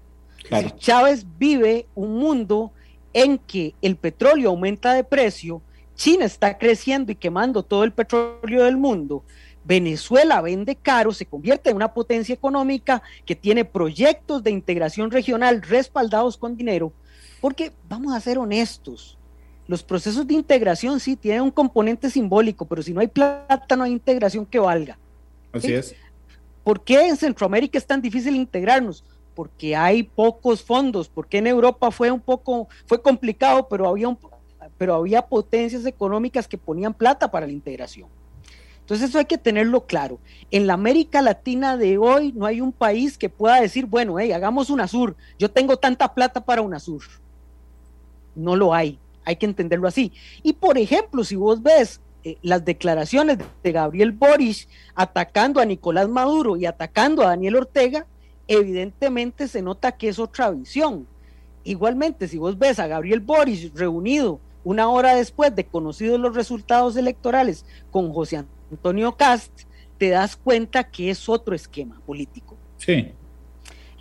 Chávez 0.77 1.25
vive 1.39 1.87
un 1.95 2.17
mundo 2.17 2.71
en 3.13 3.37
que 3.37 3.75
el 3.81 3.95
petróleo 3.95 4.49
aumenta 4.49 4.93
de 4.93 5.03
precio, 5.03 5.61
China 5.95 6.25
está 6.25 6.57
creciendo 6.57 7.11
y 7.11 7.15
quemando 7.15 7.63
todo 7.63 7.83
el 7.83 7.91
petróleo 7.91 8.63
del 8.63 8.77
mundo, 8.77 9.23
Venezuela 9.63 10.41
vende 10.41 10.75
caro, 10.75 11.13
se 11.13 11.25
convierte 11.25 11.69
en 11.69 11.77
una 11.77 11.93
potencia 11.93 12.33
económica 12.33 13.01
que 13.25 13.35
tiene 13.35 13.63
proyectos 13.63 14.43
de 14.43 14.51
integración 14.51 15.11
regional 15.11 15.61
respaldados 15.61 16.35
con 16.35 16.57
dinero, 16.57 16.91
porque 17.39 17.71
vamos 17.87 18.13
a 18.13 18.19
ser 18.19 18.37
honestos, 18.37 19.17
los 19.67 19.83
procesos 19.83 20.27
de 20.27 20.33
integración 20.33 20.99
sí 20.99 21.15
tienen 21.15 21.41
un 21.41 21.51
componente 21.51 22.09
simbólico, 22.09 22.65
pero 22.65 22.81
si 22.81 22.93
no 22.93 22.99
hay 22.99 23.07
plata 23.07 23.75
no 23.75 23.83
hay 23.83 23.91
integración 23.91 24.45
que 24.45 24.59
valga. 24.59 24.97
Así 25.53 25.73
es. 25.73 25.95
¿Por 26.63 26.83
qué 26.83 27.07
en 27.07 27.17
Centroamérica 27.17 27.77
es 27.77 27.85
tan 27.85 28.01
difícil 28.01 28.35
integrarnos? 28.35 29.03
Porque 29.33 29.75
hay 29.75 30.03
pocos 30.03 30.63
fondos, 30.63 31.09
porque 31.09 31.37
en 31.39 31.47
Europa 31.47 31.91
fue 31.91 32.11
un 32.11 32.21
poco, 32.21 32.67
fue 32.85 33.01
complicado, 33.01 33.67
pero 33.67 33.87
había, 33.87 34.15
pero 34.77 34.95
había 34.95 35.21
potencias 35.21 35.85
económicas 35.85 36.47
que 36.47 36.57
ponían 36.57 36.93
plata 36.93 37.29
para 37.29 37.45
la 37.45 37.53
integración. 37.53 38.09
Entonces 38.83 39.09
eso 39.09 39.17
hay 39.17 39.25
que 39.25 39.37
tenerlo 39.37 39.85
claro. 39.85 40.19
En 40.51 40.67
la 40.67 40.73
América 40.73 41.21
Latina 41.21 41.77
de 41.77 41.97
hoy 41.97 42.33
no 42.33 42.45
hay 42.45 42.59
un 42.59 42.73
país 42.73 43.17
que 43.17 43.29
pueda 43.29 43.61
decir, 43.61 43.85
bueno, 43.85 44.19
hey, 44.19 44.33
hagamos 44.33 44.69
UNASUR, 44.69 45.15
yo 45.39 45.49
tengo 45.49 45.77
tanta 45.77 46.13
plata 46.13 46.43
para 46.43 46.61
UNASUR. 46.61 47.03
No 48.35 48.57
lo 48.57 48.73
hay, 48.73 48.99
hay 49.23 49.37
que 49.37 49.45
entenderlo 49.45 49.87
así. 49.87 50.11
Y 50.41 50.53
por 50.53 50.77
ejemplo, 50.77 51.23
si 51.23 51.37
vos 51.37 51.63
ves 51.63 52.01
eh, 52.25 52.37
las 52.41 52.65
declaraciones 52.65 53.37
de 53.63 53.71
Gabriel 53.71 54.11
Boris 54.11 54.67
atacando 54.95 55.61
a 55.61 55.65
Nicolás 55.65 56.09
Maduro 56.09 56.57
y 56.57 56.65
atacando 56.65 57.23
a 57.23 57.27
Daniel 57.27 57.55
Ortega, 57.55 58.05
evidentemente 58.47 59.47
se 59.47 59.61
nota 59.61 59.93
que 59.93 60.09
es 60.09 60.19
otra 60.19 60.51
visión. 60.51 61.07
Igualmente, 61.63 62.27
si 62.27 62.37
vos 62.37 62.57
ves 62.57 62.79
a 62.79 62.87
Gabriel 62.87 63.19
Boris 63.19 63.73
reunido 63.73 64.39
una 64.63 64.89
hora 64.89 65.15
después 65.15 65.55
de 65.55 65.65
conocidos 65.65 66.19
los 66.19 66.35
resultados 66.35 66.95
electorales 66.95 67.65
con 67.91 68.11
José 68.11 68.43
Antonio 68.71 69.15
Cast, 69.15 69.51
te 69.97 70.09
das 70.09 70.35
cuenta 70.35 70.83
que 70.83 71.09
es 71.09 71.29
otro 71.29 71.55
esquema 71.55 72.01
político. 72.05 72.57
Sí. 72.77 73.11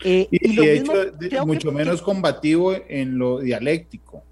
Eh, 0.05 0.26
y, 0.30 0.57
de 0.57 0.76
hecho, 0.76 1.47
mucho 1.47 1.70
menos 1.70 2.03
combativo 2.03 2.74
en 2.88 3.18
lo 3.18 3.38
dialéctico. 3.38 4.22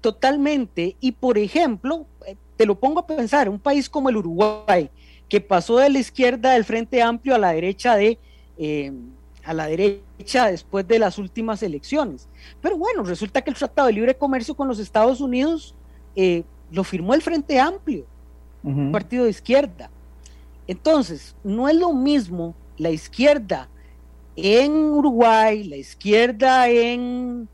Totalmente. 0.00 0.96
Y 1.00 1.12
por 1.12 1.36
ejemplo, 1.36 2.06
eh, 2.26 2.36
te 2.56 2.64
lo 2.64 2.78
pongo 2.78 3.00
a 3.00 3.06
pensar, 3.06 3.48
un 3.48 3.58
país 3.58 3.90
como 3.90 4.08
el 4.08 4.16
Uruguay, 4.16 4.90
que 5.28 5.40
pasó 5.40 5.78
de 5.78 5.90
la 5.90 5.98
izquierda 5.98 6.52
del 6.52 6.64
Frente 6.64 7.02
Amplio 7.02 7.34
a 7.34 7.38
la 7.38 7.52
derecha 7.52 7.96
de 7.96 8.18
eh, 8.56 8.92
a 9.46 9.54
la 9.54 9.66
derecha 9.68 10.50
después 10.50 10.86
de 10.88 10.98
las 10.98 11.18
últimas 11.18 11.62
elecciones. 11.62 12.28
Pero 12.60 12.76
bueno, 12.76 13.04
resulta 13.04 13.42
que 13.42 13.50
el 13.50 13.56
Tratado 13.56 13.86
de 13.86 13.94
Libre 13.94 14.16
Comercio 14.16 14.54
con 14.54 14.66
los 14.66 14.80
Estados 14.80 15.20
Unidos 15.20 15.74
eh, 16.16 16.42
lo 16.72 16.82
firmó 16.82 17.14
el 17.14 17.22
Frente 17.22 17.60
Amplio, 17.60 18.04
un 18.64 18.90
partido 18.90 19.24
de 19.24 19.30
izquierda. 19.30 19.88
Entonces, 20.66 21.36
no 21.44 21.68
es 21.68 21.76
lo 21.76 21.92
mismo 21.92 22.56
la 22.76 22.90
izquierda 22.90 23.68
en 24.34 24.72
Uruguay, 24.72 25.62
la 25.62 25.76
izquierda 25.76 26.68
en, 26.68 27.48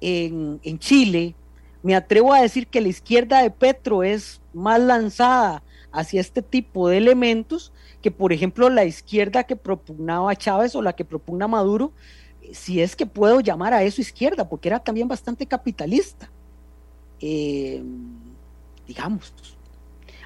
en, 0.00 0.60
en 0.64 0.78
Chile. 0.80 1.36
Me 1.84 1.94
atrevo 1.94 2.34
a 2.34 2.42
decir 2.42 2.66
que 2.66 2.80
la 2.80 2.88
izquierda 2.88 3.40
de 3.40 3.50
Petro 3.52 4.02
es 4.02 4.40
más 4.52 4.80
lanzada 4.80 5.62
hacia 5.92 6.20
este 6.20 6.42
tipo 6.42 6.88
de 6.88 6.98
elementos 6.98 7.72
que, 8.02 8.10
por 8.10 8.32
ejemplo, 8.32 8.68
la 8.70 8.84
izquierda 8.84 9.44
que 9.44 9.56
propugnaba 9.56 10.36
Chávez 10.36 10.74
o 10.74 10.82
la 10.82 10.94
que 10.94 11.04
propugna 11.04 11.48
Maduro, 11.48 11.92
eh, 12.42 12.54
si 12.54 12.80
es 12.80 12.96
que 12.96 13.06
puedo 13.06 13.40
llamar 13.40 13.74
a 13.74 13.82
eso 13.82 14.00
izquierda, 14.00 14.48
porque 14.48 14.68
era 14.68 14.80
también 14.80 15.08
bastante 15.08 15.46
capitalista. 15.46 16.30
Eh, 17.20 17.82
digamos, 18.86 19.32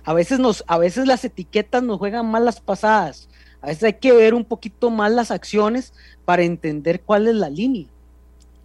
a 0.04 0.12
veces, 0.12 0.38
nos, 0.38 0.64
a 0.66 0.78
veces 0.78 1.06
las 1.06 1.24
etiquetas 1.24 1.82
nos 1.82 1.98
juegan 1.98 2.30
mal 2.30 2.44
las 2.44 2.60
pasadas, 2.60 3.28
a 3.60 3.68
veces 3.68 3.84
hay 3.84 3.94
que 3.94 4.12
ver 4.12 4.34
un 4.34 4.44
poquito 4.44 4.90
más 4.90 5.10
las 5.10 5.30
acciones 5.30 5.94
para 6.24 6.42
entender 6.42 7.00
cuál 7.00 7.26
es 7.26 7.34
la 7.34 7.48
línea. 7.48 7.86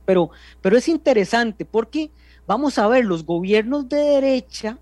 Pero, 0.05 0.31
pero 0.61 0.77
es 0.77 0.87
interesante 0.89 1.65
porque 1.65 2.11
vamos 2.45 2.77
a 2.77 2.87
ver 2.87 3.05
los 3.05 3.25
gobiernos 3.25 3.87
de 3.87 3.97
derecha 3.97 4.77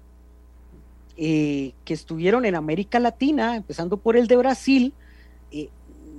eh, 1.17 1.73
que 1.83 1.95
estuvieron 1.95 2.45
en 2.45 2.53
América 2.53 2.99
Latina, 2.99 3.55
empezando 3.55 3.97
por 3.97 4.15
el 4.15 4.27
de 4.27 4.37
Brasil, 4.37 4.93
eh, 5.51 5.69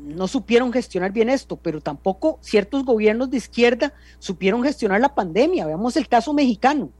no 0.02 0.26
supieron 0.26 0.72
gestionar 0.72 1.12
bien 1.12 1.28
esto, 1.28 1.56
pero 1.56 1.80
tampoco 1.80 2.38
ciertos 2.40 2.84
gobiernos 2.84 3.30
de 3.30 3.36
izquierda 3.36 3.92
supieron 4.18 4.62
gestionar 4.62 5.00
la 5.00 5.14
pandemia. 5.14 5.66
Veamos 5.66 5.96
el 5.96 6.08
caso 6.08 6.32
mexicano. 6.32 6.90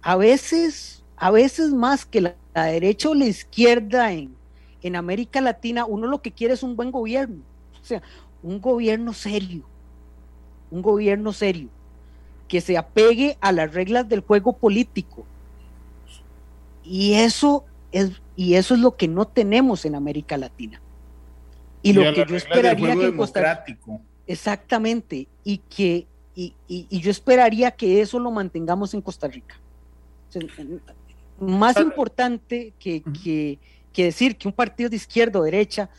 A 0.00 0.16
veces, 0.16 1.04
a 1.16 1.30
veces 1.30 1.72
más 1.72 2.06
que 2.06 2.20
la, 2.22 2.34
derecha 2.54 3.10
o 3.10 3.14
la 3.14 3.26
izquierda 3.26 4.12
en, 4.12 4.34
en 4.82 4.96
América 4.96 5.40
Latina, 5.40 5.84
uno 5.84 6.06
lo 6.06 6.22
que 6.22 6.32
quiere 6.32 6.54
es 6.54 6.62
un 6.62 6.74
buen 6.74 6.90
gobierno, 6.90 7.42
o 7.80 7.84
sea, 7.84 8.02
un 8.42 8.60
gobierno 8.60 9.12
serio, 9.12 9.64
un 10.70 10.80
gobierno 10.80 11.32
serio, 11.32 11.68
que 12.48 12.60
se 12.60 12.78
apegue 12.78 13.36
a 13.40 13.52
las 13.52 13.74
reglas 13.74 14.08
del 14.08 14.20
juego 14.20 14.54
político. 14.54 15.26
Y 16.92 17.14
eso 17.14 17.64
es, 17.92 18.20
y 18.34 18.54
eso 18.54 18.74
es 18.74 18.80
lo 18.80 18.96
que 18.96 19.06
no 19.06 19.24
tenemos 19.24 19.84
en 19.84 19.94
América 19.94 20.36
Latina. 20.36 20.82
Y, 21.82 21.92
lo 21.92 22.02
que 22.12 22.26
yo 22.28 22.34
esperaría 22.34 22.96
que 22.96 23.16
Costa 23.16 23.64
Exactamente, 24.26 25.28
y 25.44 25.58
que 25.58 26.08
y, 26.34 26.52
yo 26.90 27.12
esperaría 27.12 27.70
que 27.70 28.00
eso 28.00 28.18
lo 28.18 28.32
mantengamos 28.32 28.92
en 28.92 29.02
Costa 29.02 29.28
Rica. 29.28 29.60
más 31.38 31.78
importante 31.78 32.72
que, 32.80 33.04
que, 33.92 34.04
decir 34.04 34.36
que 34.36 34.48
un 34.48 34.54
partido 34.54 34.90
de 34.90 34.96
izquierda 34.96 35.38
o 35.38 35.44
derecha 35.44 35.90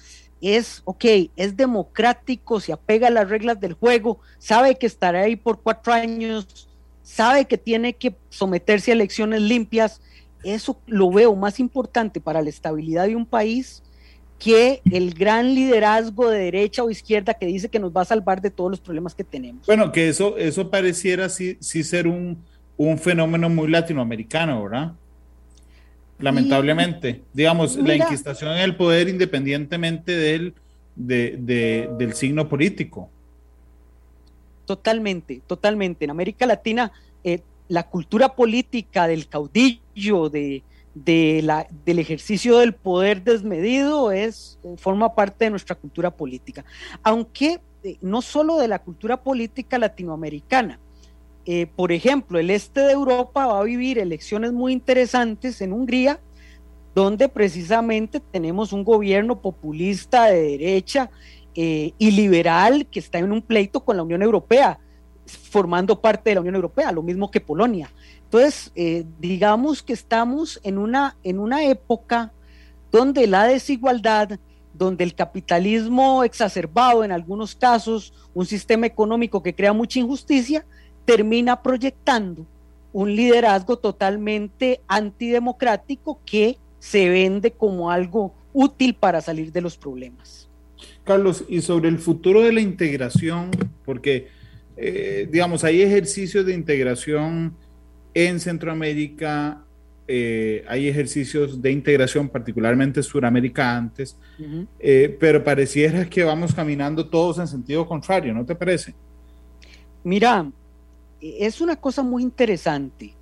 es, 0.42 0.82
ok, 0.84 1.06
es 1.38 1.56
democrático, 1.56 2.60
se 2.60 2.74
apega 2.74 3.08
a 3.08 3.12
las 3.12 3.30
reglas 3.30 3.62
del 3.62 3.76
juego, 3.76 4.20
sabe 4.39 4.78
que 4.78 4.88
estará 4.88 5.22
ahí 5.22 5.38
por 5.38 5.62
cuatro 5.62 5.94
años, 5.94 6.68
sabe 7.02 7.46
que 7.46 7.58
tiene 7.58 7.94
que 7.94 8.14
someterse 8.30 8.92
a 8.92 8.96
elecciones 8.96 9.42
limpias, 9.42 10.02
eso 10.44 10.80
lo 10.88 11.12
veo 11.12 11.36
más 11.36 11.60
importante 11.60 12.20
para 12.20 12.42
la 12.42 12.50
estabilidad 12.50 13.08
de 13.08 13.16
un 13.16 13.26
país 13.26 13.84
que 14.39 14.82
el 14.92 15.14
gran 15.14 15.54
liderazgo 15.54 16.30
de 16.30 16.39
derecha 16.39 16.84
o 16.84 16.89
izquierda 16.89 17.36
que 17.36 17.46
dice 17.46 17.70
que 17.70 17.80
nos 17.80 17.96
va 17.96 18.02
a 18.02 18.06
salvar 18.06 18.42
de 18.42 18.50
todos 18.50 18.72
los 18.72 18.80
problemas 18.80 19.14
que 19.14 19.24
tenemos. 19.24 19.68
Bueno, 19.68 19.92
que 19.92 20.10
eso, 20.10 20.36
eso 20.38 20.72
pareciera 20.72 21.30
sí, 21.30 21.58
sí 21.60 21.84
ser 21.84 22.08
un, 22.08 22.44
un 22.76 22.98
fenómeno 22.98 23.50
muy 23.50 23.70
latinoamericano, 23.70 24.64
¿verdad? 24.64 24.94
Lamentablemente. 26.18 27.22
Digamos, 27.34 27.76
la 27.78 27.96
inquistación 27.96 28.52
en 28.52 28.64
el 28.64 28.76
poder 28.76 29.10
independientemente 29.10 30.16
del, 30.16 30.56
del 30.96 32.14
signo 32.14 32.50
político. 32.50 33.10
Totalmente, 34.66 35.42
totalmente. 35.46 36.06
En 36.06 36.12
América 36.12 36.46
Latina, 36.48 36.92
eh, 37.24 37.42
la 37.72 37.84
cultura 37.84 38.36
política 38.36 39.07
del 39.07 39.30
caudillo, 39.30 40.28
de, 40.30 40.61
del 40.93 41.99
ejercicio 41.99 42.57
del 42.57 42.74
poder 42.74 43.24
desmedido 43.24 44.11
es, 44.11 44.59
forma 44.76 45.15
parte 45.15 45.45
de 45.45 45.51
nuestra 45.51 45.76
cultura 45.76 46.11
política. 46.11 46.65
Aunque 47.01 47.61
eh, 47.84 47.95
no 48.01 48.22
solo 48.22 48.57
de 48.57 48.67
la 48.67 48.80
cultura 48.80 49.24
política 49.24 49.78
latinoamericana. 49.78 50.80
Eh, 51.45 51.65
por 51.65 51.93
ejemplo, 51.93 52.39
el 52.39 52.49
este 52.49 52.82
de 52.82 52.91
Europa 52.91 53.47
va 53.47 53.61
a 53.61 53.63
vivir 53.63 53.99
elecciones 53.99 54.51
muy 54.51 54.74
interesantes 54.74 55.61
en 55.61 55.72
Hungría, 55.72 56.19
donde 56.93 57.30
precisamente 57.30 58.19
tenemos 58.19 58.74
un 58.74 58.84
gobierno 58.84 59.39
populista 59.39 60.26
de 60.26 60.57
derecha 60.57 61.09
eh, 61.55 61.93
y 61.97 62.11
liberal 62.11 62.86
que 62.91 62.99
está 62.99 63.17
en 63.19 63.32
un 63.32 63.41
pleito 63.41 63.80
con 63.80 63.95
la 63.95 64.03
Unión 64.03 64.24
Europea 64.24 64.78
formando 65.26 65.99
parte 65.99 66.30
de 66.30 66.36
la 66.36 66.41
Unión 66.41 66.55
Europea, 66.55 66.91
lo 66.91 67.03
mismo 67.03 67.32
que 67.32 67.41
Polonia. 67.41 67.91
Entonces, 68.24 68.72
eh, 68.76 69.05
digamos 69.19 69.84
que 69.84 69.93
estamos 69.93 70.59
en 70.63 70.78
una, 70.78 71.17
en 71.24 71.39
una 71.39 71.65
época 71.65 72.32
donde 72.91 73.28
la 73.28 73.45
desigualdad, 73.45 74.39
donde 74.74 75.03
el 75.03 75.15
capitalismo 75.15 76.24
exacerbado 76.24 77.03
en 77.03 77.11
algunos 77.11 77.55
casos, 77.55 78.13
un 78.34 78.45
sistema 78.45 78.86
económico 78.86 79.43
que 79.43 79.55
crea 79.55 79.74
mucha 79.74 79.99
injusticia, 79.99 80.65
termina 81.05 81.61
proyectando 81.61 82.45
un 82.93 83.15
liderazgo 83.15 83.78
totalmente 83.78 84.82
antidemocrático 84.88 86.19
que 86.26 86.57
se 86.80 87.09
vende 87.09 87.51
como 87.51 87.91
algo 87.91 88.34
útil 88.53 88.95
para 88.95 89.22
salir 89.22 89.51
de 89.51 89.61
los 89.61 89.78
problemas. 89.78 90.49
Carlos, 91.03 91.45
y 91.47 91.61
sobre 91.61 91.89
el 91.89 91.99
futuro 91.99 92.41
de 92.41 92.51
la 92.51 92.61
integración, 92.61 93.51
porque 93.86 94.28
eh, 94.84 95.27
digamos, 95.29 95.63
hay 95.63 95.84
ejercicios 95.84 96.43
de 96.43 96.55
integración 96.55 97.55
en 98.15 98.39
Centroamérica, 98.39 99.63
eh, 100.07 100.65
hay 100.67 100.88
ejercicios 100.88 101.61
de 101.61 101.71
integración, 101.71 102.27
particularmente 102.27 103.03
Suramérica 103.03 103.77
antes, 103.77 104.17
eh, 104.79 105.15
pero 105.19 105.43
pareciera 105.43 106.09
que 106.09 106.23
vamos 106.23 106.55
caminando 106.55 107.07
todos 107.07 107.38
en 107.38 107.47
sentido 107.47 107.88
contrario, 107.88 108.34
¿no 108.34 108.43
te 108.43 108.55
parece? 108.55 108.95
Mira, 110.03 110.51
es 111.21 111.61
una 111.61 111.75
cosa 111.75 112.01
muy 112.01 112.23
interesante. 112.23 113.13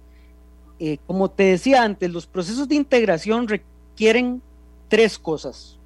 como 1.05 1.29
te 1.29 1.43
decía 1.43 1.83
antes, 1.83 2.09
los 2.09 2.25
procesos 2.25 2.69
de 2.69 2.75
integración 2.75 3.49
requieren 3.49 4.41
tres 4.87 5.19
cosas, 5.19 5.77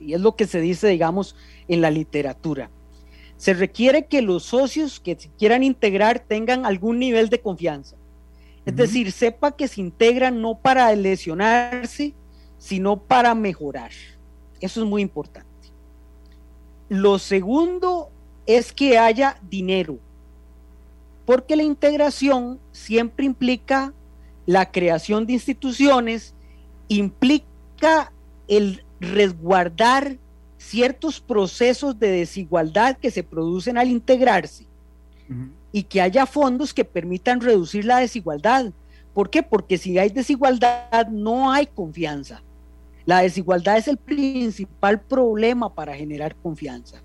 y 0.00 0.14
es 0.14 0.20
lo 0.22 0.34
que 0.34 0.46
se 0.46 0.62
dice, 0.62 0.88
digamos, 0.88 1.36
en 1.68 1.82
la 1.82 1.90
literatura 1.90 2.70
se 3.38 3.54
requiere 3.54 4.06
que 4.06 4.20
los 4.20 4.42
socios 4.42 5.00
que 5.00 5.16
se 5.18 5.30
quieran 5.30 5.62
integrar 5.62 6.18
tengan 6.18 6.66
algún 6.66 6.98
nivel 6.98 7.30
de 7.30 7.40
confianza. 7.40 7.96
Es 8.66 8.76
decir, 8.76 9.12
sepa 9.12 9.56
que 9.56 9.68
se 9.68 9.80
integran 9.80 10.42
no 10.42 10.58
para 10.58 10.94
lesionarse, 10.94 12.14
sino 12.58 12.98
para 12.98 13.34
mejorar. 13.34 13.92
Eso 14.60 14.82
es 14.82 14.86
muy 14.86 15.00
importante. 15.00 15.48
Lo 16.88 17.18
segundo 17.18 18.10
es 18.44 18.72
que 18.72 18.98
haya 18.98 19.38
dinero, 19.48 19.98
porque 21.24 21.54
la 21.56 21.62
integración 21.62 22.58
siempre 22.72 23.24
implica 23.24 23.94
la 24.46 24.70
creación 24.70 25.26
de 25.26 25.34
instituciones, 25.34 26.34
implica 26.88 28.12
el 28.48 28.84
resguardar 29.00 30.18
ciertos 30.58 31.20
procesos 31.20 31.98
de 31.98 32.10
desigualdad 32.10 32.98
que 32.98 33.10
se 33.10 33.22
producen 33.22 33.78
al 33.78 33.88
integrarse 33.88 34.66
y 35.72 35.84
que 35.84 36.00
haya 36.00 36.26
fondos 36.26 36.74
que 36.74 36.84
permitan 36.84 37.40
reducir 37.40 37.84
la 37.84 37.98
desigualdad. 37.98 38.72
¿Por 39.14 39.30
qué? 39.30 39.42
Porque 39.42 39.78
si 39.78 39.98
hay 39.98 40.10
desigualdad 40.10 41.08
no 41.08 41.50
hay 41.50 41.66
confianza. 41.66 42.42
La 43.06 43.22
desigualdad 43.22 43.78
es 43.78 43.88
el 43.88 43.96
principal 43.96 45.00
problema 45.00 45.74
para 45.74 45.94
generar 45.94 46.36
confianza. 46.36 47.02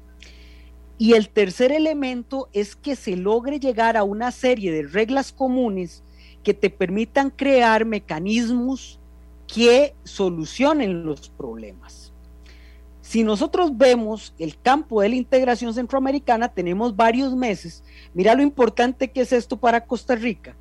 Y 0.97 1.13
el 1.13 1.29
tercer 1.29 1.71
elemento 1.71 2.49
es 2.53 2.75
que 2.75 2.95
se 2.95 3.15
logre 3.15 3.59
llegar 3.59 3.97
a 3.97 4.03
una 4.03 4.31
serie 4.31 4.71
de 4.71 4.83
reglas 4.83 5.31
comunes 5.31 6.03
que 6.43 6.53
te 6.53 6.69
permitan 6.69 7.29
crear 7.29 7.85
mecanismos 7.85 8.99
que 9.47 9.95
solucionen 10.03 11.05
los 11.05 11.29
problemas. 11.29 12.02
Si 13.13 13.23
nosotros 13.23 13.77
vemos 13.77 14.33
el 14.39 14.59
campo 14.59 14.99
de 14.99 15.09
la 15.09 15.15
integración 15.15 15.71
centroamericana, 15.71 16.47
tenemos 16.47 16.95
varios 16.95 17.35
meses. 17.35 17.83
Mira 18.15 18.33
lo 18.33 18.41
importante 18.41 19.11
que 19.11 19.21
es 19.21 19.31
esto 19.31 19.55
para 19.55 19.85
Costa 19.85 20.15
Rica, 20.15 20.55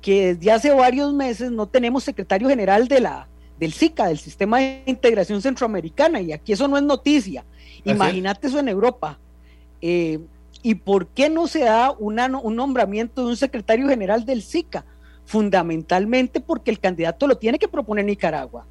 que 0.00 0.34
desde 0.34 0.50
hace 0.50 0.70
varios 0.70 1.12
meses 1.12 1.50
no 1.50 1.66
tenemos 1.66 2.04
secretario 2.04 2.48
general 2.48 2.88
de 2.88 3.00
la, 3.00 3.28
del 3.60 3.74
SICA, 3.74 4.06
del 4.06 4.18
Sistema 4.18 4.58
de 4.58 4.84
Integración 4.86 5.42
Centroamericana, 5.42 6.22
y 6.22 6.32
aquí 6.32 6.54
eso 6.54 6.66
no 6.66 6.78
es 6.78 6.82
noticia. 6.82 7.44
Imagínate 7.84 8.46
eso 8.46 8.58
en 8.58 8.68
Europa. 8.68 9.18
Eh, 9.82 10.18
¿Y 10.62 10.76
por 10.76 11.08
qué 11.08 11.28
no 11.28 11.46
se 11.46 11.64
da 11.64 11.90
una, 11.90 12.26
un 12.38 12.56
nombramiento 12.56 13.22
de 13.22 13.28
un 13.28 13.36
secretario 13.36 13.86
general 13.86 14.24
del 14.24 14.40
SICA? 14.40 14.86
Fundamentalmente 15.26 16.40
porque 16.40 16.70
el 16.70 16.80
candidato 16.80 17.26
lo 17.26 17.36
tiene 17.36 17.58
que 17.58 17.68
proponer 17.68 18.06
Nicaragua. 18.06 18.64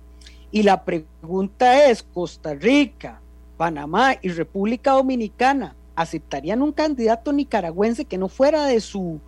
Y 0.49 0.63
la 0.63 0.83
pregunta 0.83 1.85
es, 1.85 2.01
Costa 2.01 2.55
Rica, 2.55 3.21
Panamá 3.57 4.15
y 4.21 4.29
República 4.29 4.91
Dominicana 4.91 5.75
aceptarían 5.95 6.61
un 6.61 6.71
candidato 6.71 7.33
nicaragüense 7.33 8.05
que 8.05 8.17
no 8.17 8.29
fuera 8.29 8.65
de 8.65 8.79
su, 8.79 9.19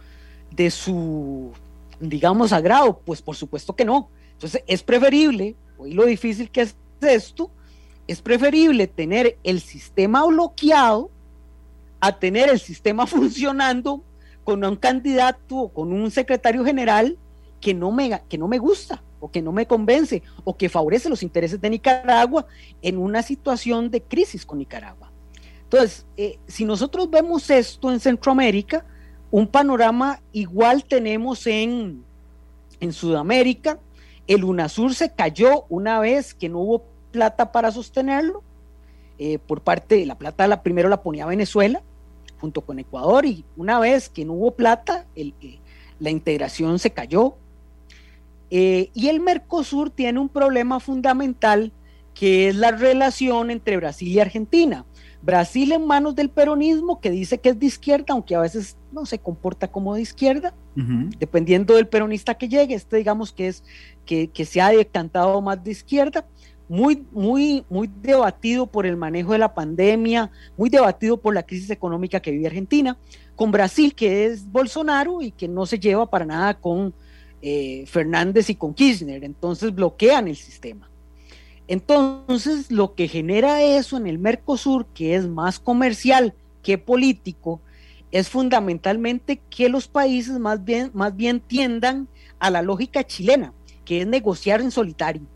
de 0.51 0.69
su, 0.69 1.51
digamos, 1.99 2.53
agrado? 2.53 2.99
Pues 3.03 3.21
por 3.21 3.35
supuesto 3.35 3.75
que 3.75 3.85
no. 3.85 4.09
Entonces 4.33 4.63
es 4.67 4.83
preferible, 4.83 5.55
hoy 5.77 5.93
lo 5.93 6.05
difícil 6.05 6.49
que 6.51 6.61
es 6.61 6.75
esto, 7.01 7.49
es 8.07 8.21
preferible 8.21 8.87
tener 8.87 9.37
el 9.43 9.61
sistema 9.61 10.25
bloqueado 10.25 11.09
a 11.99 12.17
tener 12.17 12.49
el 12.49 12.59
sistema 12.59 13.07
funcionando 13.07 14.03
con 14.43 14.63
un 14.63 14.75
candidato 14.75 15.57
o 15.57 15.69
con 15.69 15.91
un 15.91 16.11
secretario 16.11 16.63
general 16.63 17.17
que 17.59 17.73
no 17.73 17.91
me, 17.91 18.21
que 18.29 18.37
no 18.37 18.47
me 18.47 18.57
gusta 18.57 19.01
o 19.19 19.29
que 19.29 19.41
no 19.41 19.51
me 19.51 19.65
convence 19.65 20.23
o 20.43 20.55
que 20.55 20.69
favorece 20.69 21.09
los 21.09 21.23
intereses 21.23 21.59
de 21.59 21.69
Nicaragua 21.69 22.45
en 22.81 22.97
una 22.97 23.21
situación 23.21 23.89
de 23.91 24.01
crisis 24.01 24.45
con 24.45 24.59
Nicaragua. 24.59 25.11
Entonces, 25.63 26.05
eh, 26.17 26.39
si 26.47 26.65
nosotros 26.65 27.09
vemos 27.09 27.49
esto 27.49 27.91
en 27.91 27.99
Centroamérica, 27.99 28.85
Un 29.31 29.47
panorama 29.47 30.21
igual 30.31 30.83
tenemos 30.83 31.45
en, 31.45 32.03
en 32.79 32.93
Sudamérica. 32.93 33.79
El 34.25 34.43
UNASUR 34.43 34.93
se 34.95 35.13
cayó 35.13 35.65
una 35.69 35.99
vez 35.99 36.33
que 36.33 36.49
no 36.49 36.59
hubo 36.59 36.83
plata 37.11 37.51
para 37.51 37.71
sostenerlo. 37.71 38.43
Eh, 39.19 39.37
por 39.37 39.61
parte 39.61 39.95
de 39.95 40.05
la 40.05 40.17
plata, 40.17 40.47
la 40.47 40.63
primero 40.63 40.87
la 40.87 41.03
ponía 41.03 41.25
Venezuela 41.25 41.83
junto 42.39 42.61
con 42.61 42.79
Ecuador 42.79 43.25
y 43.25 43.43
una 43.57 43.77
vez 43.77 44.07
que 44.07 44.23
no 44.23 44.31
hubo 44.31 44.51
plata, 44.51 45.05
el, 45.13 45.35
eh, 45.41 45.59
la 45.99 46.09
integración 46.09 46.79
se 46.79 46.91
cayó. 46.91 47.35
Eh, 48.49 48.89
y 48.93 49.09
el 49.09 49.19
Mercosur 49.19 49.89
tiene 49.89 50.19
un 50.19 50.29
problema 50.29 50.79
fundamental 50.79 51.71
que 52.13 52.49
es 52.49 52.55
la 52.55 52.71
relación 52.71 53.51
entre 53.51 53.77
Brasil 53.77 54.09
y 54.09 54.19
Argentina. 54.19 54.85
Brasil 55.21 55.71
en 55.71 55.85
manos 55.85 56.15
del 56.15 56.29
peronismo, 56.29 56.99
que 56.99 57.11
dice 57.11 57.39
que 57.39 57.49
es 57.49 57.59
de 57.59 57.65
izquierda, 57.65 58.05
aunque 58.09 58.35
a 58.35 58.41
veces 58.41 58.77
no 58.91 59.05
se 59.05 59.19
comporta 59.19 59.69
como 59.69 59.95
de 59.95 60.01
izquierda, 60.01 60.53
dependiendo 61.17 61.75
del 61.75 61.87
peronista 61.87 62.35
que 62.35 62.47
llegue. 62.47 62.75
Este 62.75 62.97
digamos 62.97 63.31
que 63.31 63.47
es 63.47 63.63
que, 64.05 64.29
que 64.29 64.45
se 64.45 64.61
ha 64.61 64.69
decantado 64.69 65.41
más 65.41 65.63
de 65.63 65.71
izquierda 65.71 66.25
muy, 66.69 67.03
muy, 67.11 67.65
muy 67.67 67.89
debatido 68.01 68.67
por 68.67 68.85
el 68.85 68.95
manejo 68.95 69.33
de 69.33 69.39
la 69.39 69.53
pandemia, 69.53 70.31
muy 70.55 70.69
debatido 70.69 71.17
por 71.17 71.33
la 71.33 71.43
crisis 71.43 71.71
económica 71.71 72.19
que 72.19 72.31
vive 72.31 72.45
Argentina, 72.45 72.95
con 73.35 73.51
Brasil, 73.51 73.95
que 73.95 74.25
es 74.25 74.49
Bolsonaro 74.49 75.21
y 75.21 75.31
que 75.31 75.47
no 75.47 75.65
se 75.65 75.79
lleva 75.79 76.09
para 76.09 76.25
nada 76.25 76.53
con 76.53 76.93
eh, 77.41 77.85
Fernández 77.87 78.49
y 78.49 78.55
con 78.55 78.73
Kirchner, 78.73 79.23
entonces 79.23 79.73
bloquean 79.73 80.27
el 80.27 80.35
sistema. 80.35 80.89
Entonces, 81.67 82.71
lo 82.71 82.95
que 82.95 83.07
genera 83.07 83.61
eso 83.61 83.97
en 83.97 84.07
el 84.07 84.17
Mercosur, 84.17 84.87
que 84.87 85.15
es 85.15 85.27
más 85.27 85.59
comercial 85.59 86.33
que 86.63 86.77
político, 86.77 87.61
es 88.11 88.27
fundamentalmente 88.27 89.39
que 89.49 89.69
los 89.69 89.87
países 89.87 90.39
más 90.39 90.63
bien, 90.63 90.89
más 90.93 91.15
bien 91.15 91.39
tiendan 91.39 92.07
a 92.39 92.49
la 92.49 92.63
lógica 92.63 93.03
chilena, 93.03 93.53
que 93.85 94.01
es 94.01 94.07
negociar 94.07 94.61
en 94.61 94.71
solitario 94.71 95.27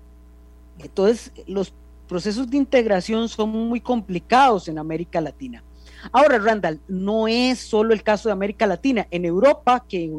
entonces, 0.79 1.31
los 1.47 1.73
procesos 2.07 2.49
de 2.49 2.57
integración 2.57 3.29
son 3.29 3.49
muy 3.49 3.79
complicados 3.79 4.67
en 4.67 4.79
América 4.79 5.21
Latina. 5.21 5.63
Ahora, 6.11 6.37
Randall, 6.37 6.81
no 6.87 7.27
es 7.27 7.59
solo 7.59 7.93
el 7.93 8.03
caso 8.03 8.27
de 8.27 8.33
América 8.33 8.67
Latina. 8.67 9.07
En 9.09 9.25
Europa, 9.25 9.85
que, 9.87 10.11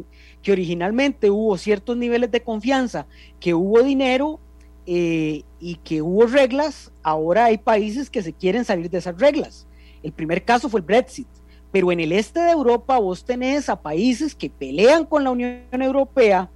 que 0.45 0.53
originalmente 0.53 1.31
hubo 1.31 1.57
ciertos 1.59 1.97
niveles 1.97 2.31
de 2.31 2.43
confianza, 2.43 3.07
que 3.41 3.55
hubo 3.55 3.83
dinero 3.83 4.39
eh, 4.87 5.43
y 5.59 5.77
que 5.77 6.03
hubo 6.03 6.27
reglas, 6.27 6.93
ahora 7.03 7.47
hay 7.47 7.59
países 7.59 8.11
que 8.11 8.23
se 8.23 8.35
quieren 8.35 8.65
salir 8.65 8.91
de 8.91 8.99
esas 8.99 9.19
reglas. 9.19 9.67
El 10.03 10.13
primer 10.13 10.45
caso 10.45 10.69
fue 10.69 10.81
el 10.81 10.87
Brexit. 10.87 11.27
Pero 11.73 11.91
en 11.91 11.99
el 11.99 12.13
este 12.13 12.39
de 12.39 12.53
Europa 12.53 12.99
vos 12.99 13.25
tenés 13.25 13.69
a 13.69 13.81
países 13.81 14.33
que 14.37 14.49
pelean 14.49 15.05
con 15.07 15.25
la 15.25 15.33
Unión 15.33 15.65
Europea, 15.73 16.49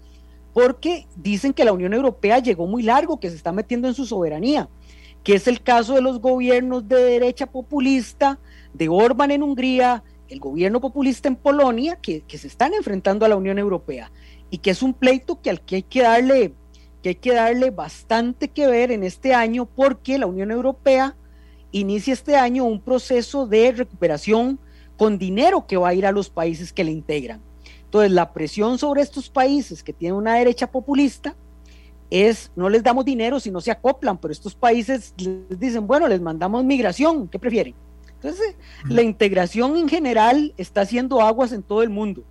porque 0.52 1.08
dicen 1.16 1.52
que 1.52 1.64
la 1.64 1.72
Unión 1.72 1.92
Europea 1.92 2.38
llegó 2.38 2.68
muy 2.68 2.84
largo, 2.84 3.18
que 3.18 3.28
se 3.28 3.34
está 3.34 3.50
metiendo 3.50 3.88
en 3.88 3.94
su 3.94 4.06
soberanía, 4.06 4.68
que 5.24 5.34
es 5.34 5.48
el 5.48 5.60
caso 5.60 5.94
de 5.94 6.02
los 6.02 6.20
gobiernos 6.20 6.86
de 6.86 7.02
derecha 7.02 7.46
populista, 7.46 8.38
de 8.74 8.88
Orban 8.88 9.32
en 9.32 9.42
Hungría, 9.42 10.04
el 10.28 10.40
gobierno 10.40 10.80
populista 10.80 11.28
en 11.28 11.36
Polonia, 11.36 11.96
que, 11.96 12.22
se 12.28 12.46
están 12.46 12.74
enfrentando 12.74 13.24
a 13.24 13.28
la 13.28 13.36
Unión 13.36 13.58
Europea 13.58 14.10
y 14.50 14.58
que 14.58 14.70
es 14.70 14.82
un 14.82 14.94
pleito 14.94 15.40
que 15.40 15.50
al 15.50 15.60
que 15.60 15.76
hay 15.76 15.82
que 15.82 16.02
darle 16.02 16.54
que 17.02 17.10
hay 17.10 17.14
que 17.14 17.34
darle 17.34 17.70
bastante 17.70 18.48
que 18.48 18.66
ver 18.66 18.90
en 18.90 19.04
este 19.04 19.32
año 19.32 19.66
porque 19.66 20.18
la 20.18 20.26
Unión 20.26 20.50
Europea 20.50 21.16
inicia 21.70 22.12
este 22.12 22.34
año 22.36 22.64
un 22.64 22.80
proceso 22.80 23.46
de 23.46 23.70
recuperación 23.72 24.58
con 24.96 25.16
dinero 25.16 25.66
que 25.66 25.76
va 25.76 25.90
a 25.90 25.94
ir 25.94 26.06
a 26.06 26.12
los 26.12 26.28
países 26.28 26.72
que 26.72 26.82
le 26.82 26.90
integran. 26.90 27.40
Entonces, 27.84 28.10
la 28.10 28.32
presión 28.32 28.78
sobre 28.78 29.00
estos 29.00 29.30
países 29.30 29.82
que 29.84 29.92
tienen 29.92 30.16
una 30.16 30.34
derecha 30.34 30.70
populista 30.70 31.36
es, 32.10 32.50
no 32.56 32.68
les 32.68 32.82
damos 32.82 33.04
dinero 33.04 33.38
si 33.38 33.50
no 33.50 33.60
se 33.60 33.70
acoplan, 33.70 34.18
pero 34.18 34.32
estos 34.32 34.54
países 34.54 35.14
les 35.16 35.58
dicen, 35.58 35.86
bueno, 35.86 36.08
les 36.08 36.20
mandamos 36.20 36.64
migración, 36.64 37.28
¿qué 37.28 37.38
prefieren? 37.38 37.74
Entonces, 38.20 38.56
la 38.88 39.02
integración 39.02 39.76
en 39.76 39.88
general 39.88 40.52
está 40.56 40.80
haciendo 40.80 41.20
aguas 41.20 41.52
en 41.52 41.62
todo 41.62 41.82
el 41.82 41.88
mundo, 41.88 42.24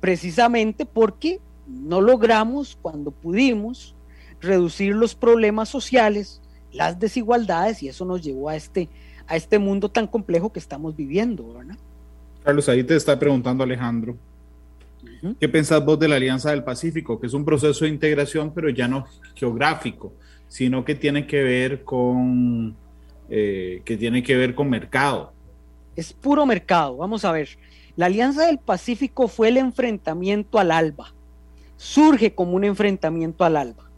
precisamente 0.00 0.86
porque 0.86 1.38
no 1.66 2.00
logramos, 2.00 2.78
cuando 2.80 3.10
pudimos, 3.10 3.94
reducir 4.40 4.94
los 4.94 5.14
problemas 5.14 5.68
sociales, 5.68 6.40
las 6.72 6.98
desigualdades, 6.98 7.82
y 7.82 7.88
eso 7.88 8.06
nos 8.06 8.22
llevó 8.22 8.48
a 8.48 8.56
este, 8.56 8.88
a 9.26 9.36
este 9.36 9.58
mundo 9.58 9.90
tan 9.90 10.06
complejo 10.06 10.50
que 10.50 10.60
estamos 10.60 10.96
viviendo, 10.96 11.52
¿verdad? 11.52 11.76
Carlos, 12.42 12.68
ahí 12.70 12.82
te 12.82 12.96
está 12.96 13.18
preguntando 13.18 13.64
Alejandro, 13.64 14.16
¿Qué 15.40 15.48
pensás 15.48 15.84
vos 15.84 15.98
de 15.98 16.08
la 16.08 16.16
Alianza 16.16 16.50
del 16.50 16.64
Pacífico? 16.64 17.20
Que 17.20 17.26
es 17.26 17.34
un 17.34 17.44
proceso 17.44 17.84
de 17.84 17.90
integración, 17.90 18.52
pero 18.52 18.68
ya 18.68 18.88
no 18.88 19.06
geográfico, 19.34 20.12
sino 20.48 20.84
que 20.84 20.94
tiene 20.94 21.26
que 21.26 21.42
ver 21.42 21.84
con, 21.84 22.76
eh, 23.28 23.82
que 23.84 23.96
tiene 23.96 24.22
que 24.22 24.36
ver 24.36 24.54
con 24.54 24.70
mercado. 24.70 25.32
Es 25.96 26.12
puro 26.12 26.46
mercado. 26.46 26.96
Vamos 26.96 27.24
a 27.24 27.32
ver. 27.32 27.48
La 27.96 28.06
Alianza 28.06 28.46
del 28.46 28.58
Pacífico 28.58 29.28
fue 29.28 29.48
el 29.48 29.56
enfrentamiento 29.56 30.58
al 30.58 30.70
ALBA. 30.70 31.12
Surge 31.76 32.34
como 32.34 32.52
un 32.52 32.64
enfrentamiento 32.64 33.44
al 33.44 33.56
ALBA. 33.56 33.90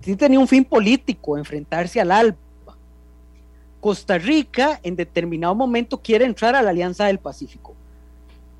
sí 0.00 0.16
tenía 0.16 0.38
un 0.38 0.48
fin 0.48 0.64
político, 0.64 1.36
enfrentarse 1.36 2.00
al 2.00 2.10
ALBA. 2.10 2.38
Costa 3.80 4.18
Rica 4.18 4.80
en 4.82 4.96
determinado 4.96 5.54
momento 5.54 5.98
quiere 5.98 6.24
entrar 6.24 6.54
a 6.54 6.62
la 6.62 6.70
Alianza 6.70 7.06
del 7.06 7.18
Pacífico. 7.18 7.74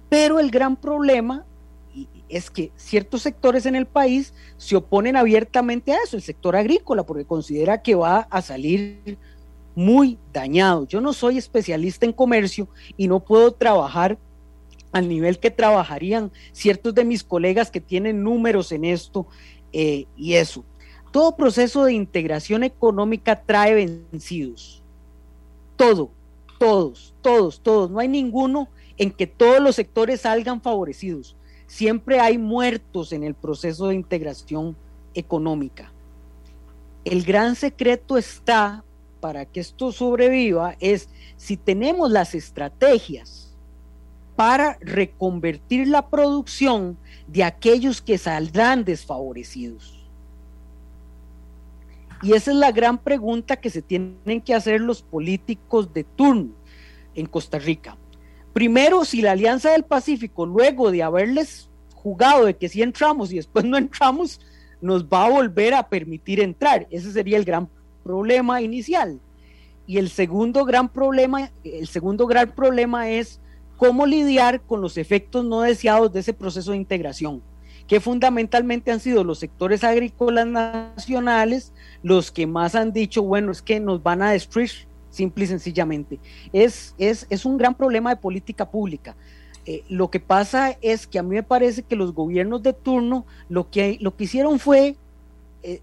Pero 0.09 0.39
el 0.39 0.51
gran 0.51 0.77
problema 0.77 1.45
es 2.29 2.51
que 2.51 2.73
ciertos 2.77 3.23
sectores 3.23 3.67
en 3.67 3.75
el 3.75 3.87
país 3.87 4.33
se 4.57 4.77
oponen 4.77 5.17
abiertamente 5.17 5.93
a 5.93 5.99
eso, 6.05 6.17
el 6.17 6.23
sector 6.23 6.57
agrícola, 6.57 7.05
porque 7.05 7.25
considera 7.25 7.83
que 7.83 7.95
va 7.95 8.29
a 8.31 8.43
salir 8.43 9.19
muy 9.75 10.19
dañado. 10.33 10.87
Yo 10.87 11.01
no 11.01 11.13
soy 11.13 11.39
especialista 11.39 12.07
en 12.07 12.13
comercio 12.13 12.69
y 12.97 13.09
no 13.09 13.21
puedo 13.21 13.53
trabajar 13.53 14.19
al 14.93 15.09
nivel 15.09 15.39
que 15.39 15.51
trabajarían 15.51 16.33
ciertos 16.53 16.95
de 16.95 17.05
mis 17.05 17.23
colegas 17.23 17.71
que 17.71 17.81
tienen 17.81 18.23
números 18.23 18.73
en 18.73 18.85
esto 18.85 19.27
eh, 19.73 20.07
y 20.17 20.35
eso. 20.35 20.65
Todo 21.13 21.37
proceso 21.37 21.85
de 21.85 21.93
integración 21.93 22.63
económica 22.65 23.43
trae 23.43 23.75
vencidos. 23.75 24.83
Todo, 25.77 26.11
todos, 26.59 27.15
todos, 27.23 27.61
todos. 27.61 27.91
No 27.91 27.99
hay 27.99 28.09
ninguno 28.09 28.69
en 28.97 29.11
que 29.11 29.27
todos 29.27 29.61
los 29.61 29.77
sectores 29.77 30.23
salgan 30.23 30.61
favorecidos. 30.61 31.37
Siempre 31.67 32.21
hay 32.21 32.37
muertos 32.37 33.13
en 33.13 33.25
el 33.25 33.35
proceso 33.35 33.89
de 33.89 33.95
integración 33.95 34.77
económica. 35.15 35.93
El 37.05 37.23
gran 37.25 37.57
secreto 37.57 38.19
está 38.19 38.85
para 39.21 39.45
que 39.45 39.61
esto 39.61 39.93
sobreviva 39.93 40.77
es 40.81 41.09
si 41.37 41.57
tenemos 41.57 42.11
las 42.11 42.35
estrategias 42.35 43.55
para 44.37 44.79
reconvertir 44.81 45.87
la 45.87 46.09
producción 46.09 46.97
de 47.27 47.45
aquellos 47.45 48.01
que 48.01 48.19
saldrán 48.19 48.85
desfavorecidos. 48.85 50.01
Y 52.23 52.33
esa 52.33 52.51
es 52.51 52.57
la 52.57 52.73
gran 52.73 52.99
pregunta 52.99 53.57
que 53.57 53.71
se 53.71 53.83
tienen 53.83 54.41
que 54.43 54.55
hacer 54.55 54.81
los 54.81 55.03
políticos 55.03 55.93
de 55.93 56.05
turno 56.05 56.53
en 57.15 57.27
Costa 57.27 57.59
Rica. 57.59 57.97
Primero, 58.53 59.05
si 59.05 59.23
la 59.23 59.33
Alianza 59.33 59.73
del 59.73 59.85
Pacífico, 59.85 60.45
luego 60.45 60.91
de 60.91 61.03
haberles 61.03 61.71
jugado 61.95 62.47
de 62.47 62.57
que 62.57 62.69
si 62.69 62.83
entramos 62.83 63.33
y 63.33 63.37
después 63.37 63.65
no 63.65 63.77
entramos, 63.77 64.41
nos 64.81 65.05
va 65.05 65.27
a 65.27 65.31
volver 65.31 65.75
a 65.75 65.89
permitir 65.89 66.41
entrar. 66.41 66.87
Ese 66.91 67.13
sería 67.13 67.37
el 67.37 67.45
gran 67.45 67.69
problema 68.03 68.63
inicial. 68.63 69.21
Y 69.87 69.99
el 69.99 70.09
segundo 70.09 70.65
gran 70.65 70.89
problema, 70.89 71.51
el 71.65 71.89
segundo 71.89 72.27
gran 72.27 72.53
problema 72.53 73.09
es 73.09 73.41
cómo 73.77 74.07
lidiar 74.07 74.61
con 74.61 74.81
los 74.81 74.97
efectos 74.99 75.45
no 75.45 75.63
deseados 75.63 76.13
de 76.13 76.21
ese 76.21 76.35
proceso 76.35 76.73
de 76.73 76.77
integración, 76.77 77.43
que 77.87 77.99
fundamentalmente 77.99 78.93
han 78.93 79.01
sido 79.01 79.25
los 79.25 79.39
sectores 79.39 79.83
agrícolas 79.83 80.47
nacionales 80.47 81.73
los 82.03 82.31
que 82.31 82.47
más 82.47 82.75
han 82.75 82.93
dicho, 82.93 83.23
bueno, 83.23 83.51
es 83.51 83.63
que 83.63 83.81
nos 83.81 84.03
van 84.03 84.23
a 84.23 84.33
destruir 84.33 84.71
simple 85.11 85.45
y 85.45 85.49
sencillamente. 85.49 86.21
Es, 86.53 86.95
es, 86.99 87.27
es 87.31 87.45
un 87.45 87.59
gran 87.59 87.75
problema 87.75 88.11
de 88.11 88.21
política 88.21 88.71
pública. 88.71 89.17
Eh, 89.67 89.83
lo 89.89 90.11
que 90.11 90.21
pasa 90.21 90.77
es 90.81 91.07
que 91.07 91.19
a 91.19 91.23
mí 91.23 91.35
me 91.35 91.43
parece 91.43 91.83
que 91.83 91.97
los 91.97 92.15
gobiernos 92.15 92.63
de 92.63 92.73
turno 92.73 93.27
lo 93.49 93.71
que, 93.71 93.99
lo 94.01 94.17
que 94.17 94.25
hicieron 94.25 94.59
fue 94.59 94.97
eh, 95.63 95.83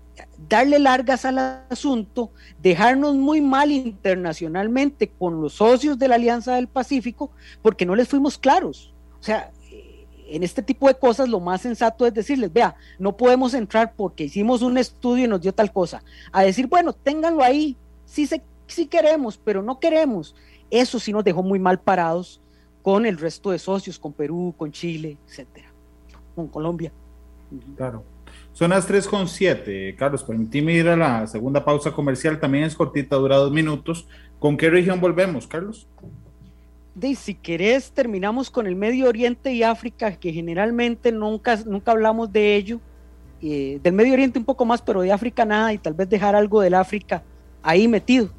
darle 0.49 0.79
largas 0.79 1.23
al 1.25 1.37
asunto, 1.69 2.31
dejarnos 2.61 3.15
muy 3.15 3.41
mal 3.41 3.71
internacionalmente 3.71 5.07
con 5.07 5.41
los 5.41 5.53
socios 5.53 5.99
de 5.99 6.07
la 6.07 6.15
Alianza 6.15 6.55
del 6.55 6.67
Pacífico, 6.67 7.31
porque 7.61 7.85
no 7.85 7.95
les 7.95 8.07
fuimos 8.07 8.37
claros. 8.37 8.93
O 9.19 9.23
sea, 9.23 9.51
eh, 9.71 10.05
en 10.29 10.43
este 10.43 10.63
tipo 10.63 10.87
de 10.87 10.95
cosas 10.95 11.29
lo 11.29 11.39
más 11.39 11.61
sensato 11.61 12.05
es 12.05 12.13
decirles, 12.13 12.51
vea, 12.51 12.75
no 12.97 13.15
podemos 13.15 13.53
entrar 13.53 13.93
porque 13.95 14.25
hicimos 14.25 14.61
un 14.61 14.77
estudio 14.77 15.25
y 15.25 15.27
nos 15.27 15.41
dio 15.41 15.53
tal 15.53 15.71
cosa. 15.71 16.03
A 16.31 16.43
decir, 16.43 16.67
bueno, 16.67 16.93
ténganlo 16.93 17.43
ahí, 17.43 17.75
si 18.05 18.25
se 18.25 18.41
sí 18.67 18.87
queremos, 18.87 19.37
pero 19.37 19.61
no 19.61 19.79
queremos. 19.79 20.35
Eso 20.69 20.99
sí 20.99 21.13
nos 21.13 21.23
dejó 21.23 21.43
muy 21.43 21.59
mal 21.59 21.79
parados 21.79 22.41
con 22.81 23.05
el 23.05 23.17
resto 23.17 23.51
de 23.51 23.59
socios, 23.59 23.99
con 23.99 24.13
Perú, 24.13 24.53
con 24.57 24.71
Chile, 24.71 25.17
etcétera, 25.27 25.69
con 26.35 26.47
Colombia. 26.47 26.91
Claro. 27.75 28.03
Son 28.57 28.71
las 28.71 28.89
3.7. 28.89 29.95
Carlos, 29.95 30.23
permíteme 30.23 30.73
ir 30.73 30.87
a 30.87 30.97
la 30.97 31.27
segunda 31.27 31.63
pausa 31.63 31.91
comercial. 31.91 32.39
También 32.39 32.63
es 32.63 32.73
cortita, 32.73 33.15
dura 33.15 33.35
dos 33.35 33.51
minutos. 33.51 34.07
¿Con 34.39 34.57
qué 34.57 34.71
región 34.71 34.99
volvemos, 34.99 35.45
Carlos? 35.45 35.85
De, 36.95 37.13
si 37.13 37.35
querés, 37.35 37.91
terminamos 37.91 38.49
con 38.49 38.65
el 38.65 38.75
Medio 38.75 39.09
Oriente 39.09 39.53
y 39.53 39.61
África, 39.61 40.15
que 40.15 40.33
generalmente 40.33 41.11
nunca, 41.11 41.55
nunca 41.67 41.91
hablamos 41.91 42.33
de 42.33 42.55
ello. 42.55 42.79
Eh, 43.43 43.79
del 43.83 43.93
Medio 43.93 44.13
Oriente 44.13 44.39
un 44.39 44.45
poco 44.45 44.65
más, 44.65 44.81
pero 44.81 45.01
de 45.01 45.11
África 45.11 45.45
nada, 45.45 45.71
y 45.71 45.77
tal 45.77 45.93
vez 45.93 46.09
dejar 46.09 46.35
algo 46.35 46.59
del 46.59 46.73
África 46.73 47.21
ahí 47.61 47.87
metido 47.87 48.31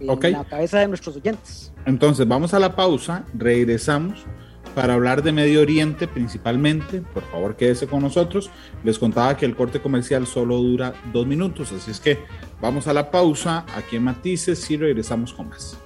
en 0.00 0.32
la 0.32 0.44
cabeza 0.44 0.80
de 0.80 0.88
nuestros 0.88 1.16
oyentes. 1.16 1.72
Entonces, 1.86 2.28
vamos 2.28 2.52
a 2.52 2.58
la 2.58 2.76
pausa, 2.76 3.24
regresamos 3.32 4.26
para 4.74 4.94
hablar 4.94 5.22
de 5.22 5.32
Medio 5.32 5.60
Oriente 5.60 6.08
principalmente. 6.08 7.00
Por 7.00 7.22
favor, 7.30 7.56
quédese 7.56 7.86
con 7.86 8.02
nosotros. 8.02 8.50
Les 8.84 8.98
contaba 8.98 9.36
que 9.36 9.46
el 9.46 9.54
corte 9.54 9.80
comercial 9.80 10.26
solo 10.26 10.58
dura 10.58 10.94
dos 11.12 11.26
minutos, 11.26 11.72
así 11.72 11.90
es 11.90 12.00
que 12.00 12.18
vamos 12.60 12.86
a 12.86 12.92
la 12.92 13.10
pausa 13.10 13.64
aquí 13.76 13.96
en 13.96 14.04
Matices 14.04 14.70
y 14.70 14.76
regresamos 14.76 15.32
con 15.32 15.48
más. 15.48 15.78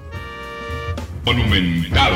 Monumental. 1.25 2.13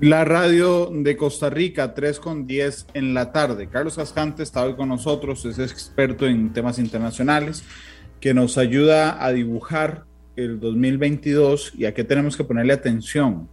La 0.00 0.24
radio 0.24 0.90
de 0.92 1.16
Costa 1.16 1.48
Rica, 1.48 1.94
3 1.94 2.20
con 2.20 2.46
10 2.46 2.88
en 2.94 3.14
la 3.14 3.32
tarde. 3.32 3.68
Carlos 3.68 3.96
Cascante 3.96 4.42
está 4.42 4.64
hoy 4.64 4.74
con 4.74 4.88
nosotros, 4.88 5.44
es 5.46 5.58
experto 5.58 6.26
en 6.26 6.52
temas 6.52 6.78
internacionales, 6.78 7.64
que 8.20 8.34
nos 8.34 8.58
ayuda 8.58 9.24
a 9.24 9.32
dibujar 9.32 10.04
el 10.36 10.60
2022 10.60 11.72
y 11.78 11.86
a 11.86 11.94
qué 11.94 12.04
tenemos 12.04 12.36
que 12.36 12.44
ponerle 12.44 12.72
atención 12.72 13.48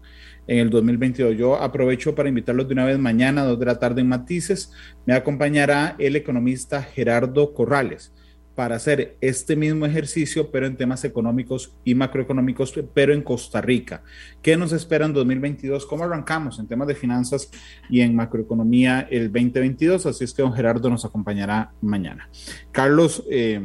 en 0.48 0.60
el 0.60 0.70
2022. 0.70 1.38
Yo 1.38 1.56
aprovecho 1.56 2.16
para 2.16 2.30
invitarlos 2.30 2.68
de 2.68 2.74
una 2.74 2.86
vez 2.86 3.00
mañana, 3.00 3.42
a 3.42 3.46
2 3.46 3.60
de 3.60 3.66
la 3.66 3.80
tarde 3.80 4.02
en 4.02 4.08
Matices. 4.08 4.72
Me 5.06 5.14
acompañará 5.14 5.96
el 5.98 6.16
economista 6.16 6.82
Gerardo 6.82 7.54
Corrales 7.54 8.12
para 8.56 8.76
hacer 8.76 9.18
este 9.22 9.56
mismo 9.56 9.86
ejercicio, 9.86 10.52
pero 10.52 10.68
en 10.68 10.76
temas 10.76 11.04
económicos 11.06 11.74
y 11.86 11.96
macroeconómicos, 11.96 12.74
pero 12.94 13.14
en 13.14 13.22
Costa 13.22 13.62
Rica. 13.62 14.04
¿Qué 14.42 14.58
nos 14.58 14.74
espera 14.74 15.06
en 15.06 15.14
2022? 15.14 15.86
¿Cómo 15.86 16.04
arrancamos 16.04 16.60
en 16.60 16.68
temas 16.68 16.88
de 16.88 16.96
finanzas 16.96 17.50
y 17.90 18.02
en 18.02 18.16
macroeconomía 18.16 19.08
el 19.10 19.32
2022? 19.32 20.06
Así 20.06 20.26
es 20.26 20.34
que 20.34 20.42
don 20.42 20.54
Gerardo 20.54 20.90
nos 20.90 21.06
acompañará 21.06 21.72
mañana. 21.82 22.30
Carlos 22.72 23.24
eh, 23.32 23.62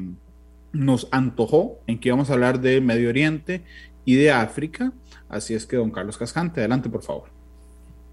nos 0.72 1.08
antojó 1.10 1.80
en 1.86 1.98
que 1.98 2.08
íbamos 2.08 2.30
a 2.30 2.34
hablar 2.34 2.60
de 2.60 2.80
Medio 2.80 3.08
Oriente 3.08 3.64
y 4.06 4.14
de 4.14 4.30
África. 4.30 4.92
Así 5.28 5.52
es 5.52 5.66
que, 5.66 5.76
don 5.76 5.90
Carlos 5.90 6.16
Cascante, 6.16 6.60
adelante, 6.60 6.88
por 6.88 7.02
favor. 7.02 7.24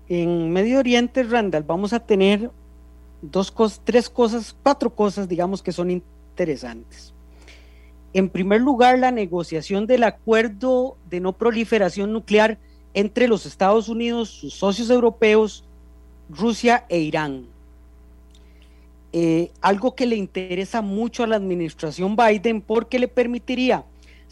En 0.09 0.51
Medio 0.51 0.79
Oriente, 0.79 1.23
Randall, 1.23 1.63
vamos 1.63 1.93
a 1.93 2.01
tener 2.01 2.51
dos 3.21 3.49
cosas, 3.49 3.79
tres 3.85 4.09
cosas, 4.09 4.53
cuatro 4.61 4.93
cosas, 4.93 5.29
digamos, 5.29 5.61
que 5.61 5.71
son 5.71 5.91
interesantes. 5.91 7.13
En 8.11 8.27
primer 8.27 8.59
lugar, 8.59 8.99
la 8.99 9.11
negociación 9.11 9.87
del 9.87 10.03
acuerdo 10.03 10.97
de 11.09 11.21
no 11.21 11.33
proliferación 11.33 12.11
nuclear 12.11 12.57
entre 12.93 13.27
los 13.27 13.45
Estados 13.45 13.87
Unidos, 13.87 14.29
sus 14.29 14.53
socios 14.55 14.89
europeos, 14.89 15.63
Rusia 16.29 16.85
e 16.89 16.99
Irán. 16.99 17.45
Eh, 19.13 19.51
algo 19.61 19.95
que 19.95 20.07
le 20.07 20.15
interesa 20.15 20.81
mucho 20.81 21.23
a 21.23 21.27
la 21.27 21.35
administración 21.35 22.15
Biden 22.15 22.61
porque 22.61 22.97
le 22.97 23.07
permitiría 23.07 23.85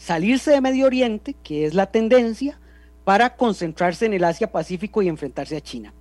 salirse 0.04 0.50
de 0.50 0.60
Medio 0.60 0.86
Oriente, 0.86 1.36
que 1.44 1.64
es 1.64 1.74
la 1.74 1.86
tendencia, 1.86 2.58
para 3.04 3.36
concentrarse 3.36 4.06
en 4.06 4.14
el 4.14 4.24
Asia-Pacífico 4.24 5.00
y 5.00 5.08
enfrentarse 5.08 5.56
a 5.56 5.60
China. 5.60 5.94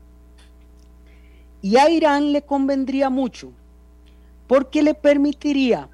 Y 1.62 1.78
a 1.78 1.88
Irán 1.89 2.32
le 2.32 2.41
convendría 2.41 3.12
mucho, 3.12 3.52
porque 4.47 4.82
le 4.82 4.95
permitiría, 4.95 5.88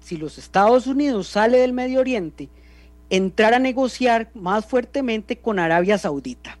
si 0.00 0.16
los 0.16 0.38
Estados 0.38 0.86
Unidos 0.86 1.26
sale 1.26 1.58
del 1.58 1.72
Medio 1.72 1.98
Oriente, 1.98 2.48
entrar 3.10 3.54
a 3.54 3.58
negociar 3.58 4.30
más 4.34 4.64
fuertemente 4.64 5.38
con 5.38 5.58
Arabia 5.58 5.98
Saudita, 5.98 6.58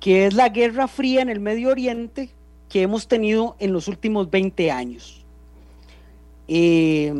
que 0.00 0.24
es 0.26 0.32
la 0.32 0.48
guerra 0.48 0.88
fría 0.88 1.20
en 1.20 1.28
el 1.28 1.40
Medio 1.40 1.68
Oriente 1.68 2.30
que 2.70 2.80
hemos 2.80 3.08
tenido 3.08 3.56
en 3.58 3.74
los 3.74 3.88
últimos 3.88 4.30
20 4.30 4.70
años. 4.70 5.22
Eh, 6.48 7.12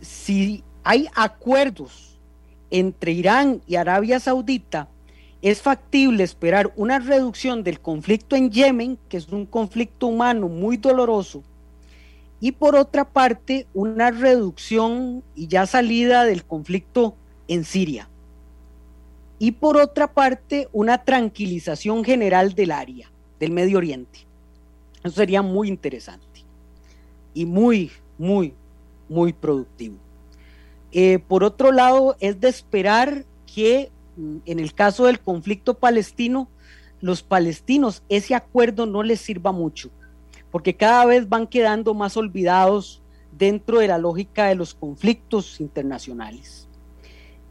si 0.00 0.62
hay 0.88 1.06
acuerdos 1.14 2.18
entre 2.70 3.12
Irán 3.12 3.60
y 3.66 3.76
Arabia 3.76 4.18
Saudita, 4.20 4.88
es 5.42 5.60
factible 5.60 6.24
esperar 6.24 6.72
una 6.76 6.98
reducción 6.98 7.62
del 7.62 7.78
conflicto 7.78 8.36
en 8.36 8.50
Yemen, 8.50 8.98
que 9.10 9.18
es 9.18 9.28
un 9.28 9.44
conflicto 9.44 10.06
humano 10.06 10.48
muy 10.48 10.78
doloroso, 10.78 11.42
y 12.40 12.52
por 12.52 12.74
otra 12.74 13.04
parte 13.04 13.66
una 13.74 14.10
reducción 14.10 15.22
y 15.34 15.48
ya 15.48 15.66
salida 15.66 16.24
del 16.24 16.46
conflicto 16.46 17.14
en 17.48 17.64
Siria. 17.64 18.08
Y 19.38 19.52
por 19.52 19.76
otra 19.76 20.14
parte 20.14 20.70
una 20.72 21.04
tranquilización 21.04 22.02
general 22.02 22.54
del 22.54 22.70
área, 22.70 23.10
del 23.38 23.50
Medio 23.50 23.76
Oriente. 23.76 24.20
Eso 25.04 25.16
sería 25.16 25.42
muy 25.42 25.68
interesante 25.68 26.44
y 27.34 27.44
muy, 27.44 27.92
muy, 28.16 28.54
muy 29.10 29.34
productivo. 29.34 30.07
Eh, 30.92 31.18
por 31.18 31.44
otro 31.44 31.70
lado, 31.70 32.16
es 32.20 32.40
de 32.40 32.48
esperar 32.48 33.24
que 33.52 33.90
mm, 34.16 34.36
en 34.46 34.58
el 34.58 34.74
caso 34.74 35.06
del 35.06 35.20
conflicto 35.20 35.74
palestino, 35.74 36.48
los 37.00 37.22
palestinos 37.22 38.02
ese 38.08 38.34
acuerdo 38.34 38.86
no 38.86 39.02
les 39.02 39.20
sirva 39.20 39.52
mucho, 39.52 39.90
porque 40.50 40.74
cada 40.74 41.04
vez 41.04 41.28
van 41.28 41.46
quedando 41.46 41.94
más 41.94 42.16
olvidados 42.16 43.02
dentro 43.36 43.78
de 43.78 43.88
la 43.88 43.98
lógica 43.98 44.46
de 44.46 44.54
los 44.54 44.74
conflictos 44.74 45.60
internacionales. 45.60 46.66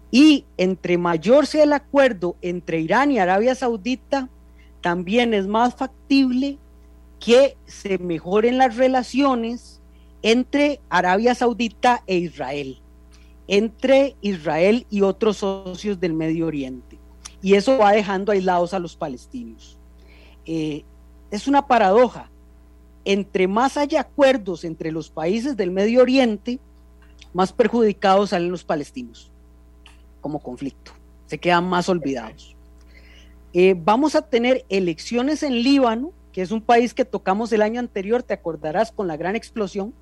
Y 0.09 0.45
entre 0.57 0.97
mayor 0.97 1.47
sea 1.47 1.63
el 1.63 1.73
acuerdo 1.73 2.35
entre 2.41 2.79
Irán 2.79 3.11
y 3.11 3.19
Arabia 3.19 3.55
Saudita, 3.55 4.29
también 4.81 5.33
es 5.33 5.47
más 5.47 5.75
factible 5.75 6.57
que 7.19 7.55
se 7.65 7.97
mejoren 7.97 8.57
las 8.57 8.77
relaciones 8.77 9.81
entre 10.21 10.81
Arabia 10.89 11.35
Saudita 11.35 12.03
e 12.07 12.17
Israel 12.17 12.81
entre 13.48 14.16
Israel 14.22 14.86
y 14.89 15.02
otros 15.02 15.38
socios 15.38 16.00
del 16.00 16.14
Medio 16.14 16.48
Oriente. 16.48 17.00
Y 17.41 17.54
eso 17.54 17.78
va 17.78 17.91
dejando 17.91 18.32
aislados 18.32 18.74
a 18.74 18.80
los 18.80 18.95
palestinos. 18.95 19.78
Eh, 20.45 20.84
es 21.32 21.48
una 21.48 21.68
paradoja. 21.68 22.30
Entre 23.06 23.48
más 23.48 23.78
haya 23.78 24.02
acuerdos 24.02 24.66
entre 24.66 24.91
los 24.91 25.10
países 25.10 25.56
del 25.56 25.72
Medio 25.72 26.02
Oriente, 26.02 26.60
más 27.34 27.54
perjudicados 27.54 28.32
salen 28.32 28.52
los 28.52 28.66
palestinos 28.66 29.32
como 30.20 30.39
conflicto. 30.39 30.91
Se 31.28 31.38
quedan 31.38 31.70
más 31.70 31.88
olvidados. 31.88 32.56
Eh, 33.54 33.76
vamos 33.78 34.16
a 34.16 34.24
tener 34.24 34.66
elecciones 34.68 35.41
en 35.41 35.64
Líbano, 35.64 36.12
que 36.34 36.41
es 36.41 36.52
un 36.52 36.62
país 36.62 36.93
que 36.93 37.06
tocamos 37.06 37.52
el 37.54 37.62
año 37.62 37.80
anterior, 37.80 38.24
te 38.24 38.34
acordarás, 38.34 38.91
con 38.91 39.08
la 39.08 39.16
gran 39.16 39.38
explosión. 39.38 39.93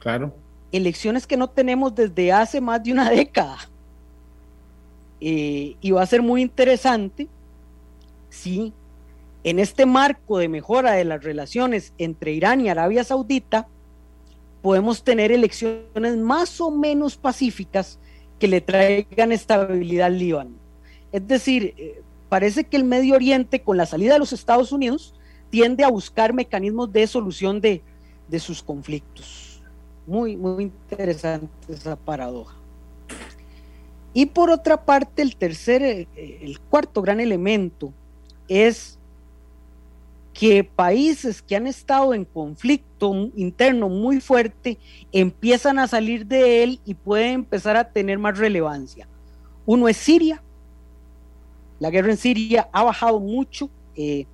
Claro 0.00 0.32
elecciones 0.72 1.26
que 1.26 1.36
no 1.36 1.48
tenemos 1.48 1.94
desde 1.94 2.32
hace 2.32 2.60
más 2.60 2.82
de 2.82 2.92
una 2.92 3.10
década. 3.10 3.58
Eh, 5.20 5.76
y 5.80 5.90
va 5.90 6.02
a 6.02 6.06
ser 6.06 6.22
muy 6.22 6.42
interesante 6.42 7.28
si 8.28 8.72
en 9.42 9.58
este 9.58 9.86
marco 9.86 10.38
de 10.38 10.48
mejora 10.48 10.92
de 10.92 11.04
las 11.04 11.24
relaciones 11.24 11.92
entre 11.98 12.32
Irán 12.32 12.60
y 12.60 12.68
Arabia 12.68 13.02
Saudita 13.02 13.66
podemos 14.62 15.02
tener 15.02 15.32
elecciones 15.32 16.16
más 16.16 16.60
o 16.60 16.70
menos 16.70 17.16
pacíficas 17.16 17.98
que 18.38 18.48
le 18.48 18.60
traigan 18.60 19.32
estabilidad 19.32 20.06
al 20.06 20.18
Líbano. 20.18 20.52
Es 21.10 21.26
decir, 21.26 21.74
eh, 21.76 22.02
parece 22.28 22.64
que 22.64 22.76
el 22.76 22.84
Medio 22.84 23.14
Oriente 23.14 23.62
con 23.62 23.76
la 23.76 23.86
salida 23.86 24.12
de 24.12 24.18
los 24.20 24.32
Estados 24.32 24.70
Unidos 24.70 25.14
tiende 25.50 25.82
a 25.82 25.88
buscar 25.88 26.32
mecanismos 26.32 26.92
de 26.92 27.06
solución 27.06 27.60
de 27.60 27.82
sus 28.38 28.62
conflictos. 28.62 29.47
Muy, 30.08 30.38
muy 30.38 30.64
interesante 30.64 31.50
esa 31.68 31.94
paradoja. 31.94 32.56
Y 34.14 34.24
por 34.24 34.50
otra 34.50 34.82
parte, 34.82 35.20
el 35.20 35.36
tercer, 35.36 35.82
eh, 35.82 36.08
el 36.16 36.58
cuarto 36.60 37.02
gran 37.02 37.20
elemento 37.20 37.92
es 38.48 38.98
que 40.32 40.64
países 40.64 41.42
que 41.42 41.56
han 41.56 41.66
estado 41.66 42.14
en 42.14 42.24
conflicto 42.24 43.30
interno 43.36 43.90
muy 43.90 44.22
fuerte 44.22 44.78
empiezan 45.12 45.78
a 45.78 45.86
salir 45.86 46.24
de 46.24 46.62
él 46.62 46.80
y 46.86 46.94
pueden 46.94 47.34
empezar 47.34 47.76
a 47.76 47.92
tener 47.92 48.18
más 48.18 48.38
relevancia. 48.38 49.06
Uno 49.66 49.88
es 49.88 49.98
Siria. 49.98 50.42
La 51.80 51.90
guerra 51.90 52.12
en 52.12 52.16
Siria 52.16 52.70
ha 52.72 52.82
bajado 52.82 53.20
mucho. 53.20 53.68
Eh, 53.94 54.24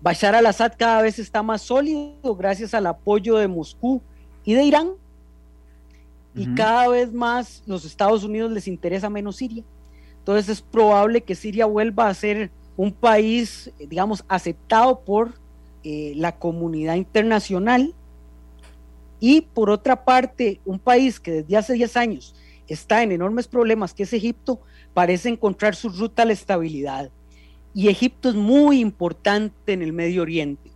Bashar 0.00 0.34
al-Assad 0.34 0.72
cada 0.76 1.00
vez 1.00 1.20
está 1.20 1.44
más 1.44 1.62
sólido 1.62 2.34
gracias 2.34 2.74
al 2.74 2.88
apoyo 2.88 3.36
de 3.36 3.46
Moscú 3.46 4.02
y 4.44 4.54
de 4.54 4.64
Irán 4.64 5.01
y 6.34 6.54
cada 6.54 6.88
vez 6.88 7.12
más 7.12 7.62
los 7.66 7.84
Estados 7.84 8.24
Unidos 8.24 8.50
les 8.52 8.66
interesa 8.66 9.10
menos 9.10 9.36
Siria. 9.36 9.64
Entonces 10.18 10.48
es 10.48 10.62
probable 10.62 11.22
que 11.22 11.34
Siria 11.34 11.66
vuelva 11.66 12.08
a 12.08 12.14
ser 12.14 12.50
un 12.76 12.92
país, 12.92 13.70
digamos, 13.78 14.24
aceptado 14.28 15.00
por 15.00 15.34
eh, 15.84 16.12
la 16.16 16.32
comunidad 16.36 16.94
internacional 16.94 17.94
y 19.20 19.42
por 19.42 19.70
otra 19.70 20.04
parte, 20.04 20.60
un 20.64 20.78
país 20.78 21.20
que 21.20 21.30
desde 21.30 21.56
hace 21.56 21.74
10 21.74 21.96
años 21.96 22.34
está 22.66 23.02
en 23.02 23.12
enormes 23.12 23.46
problemas, 23.46 23.94
que 23.94 24.02
es 24.02 24.12
Egipto, 24.12 24.60
parece 24.94 25.28
encontrar 25.28 25.76
su 25.76 25.90
ruta 25.90 26.22
a 26.22 26.26
la 26.26 26.32
estabilidad. 26.32 27.10
Y 27.74 27.88
Egipto 27.88 28.28
es 28.28 28.34
muy 28.34 28.80
importante 28.80 29.72
en 29.72 29.82
el 29.82 29.92
Medio 29.92 30.22
Oriente. 30.22 30.70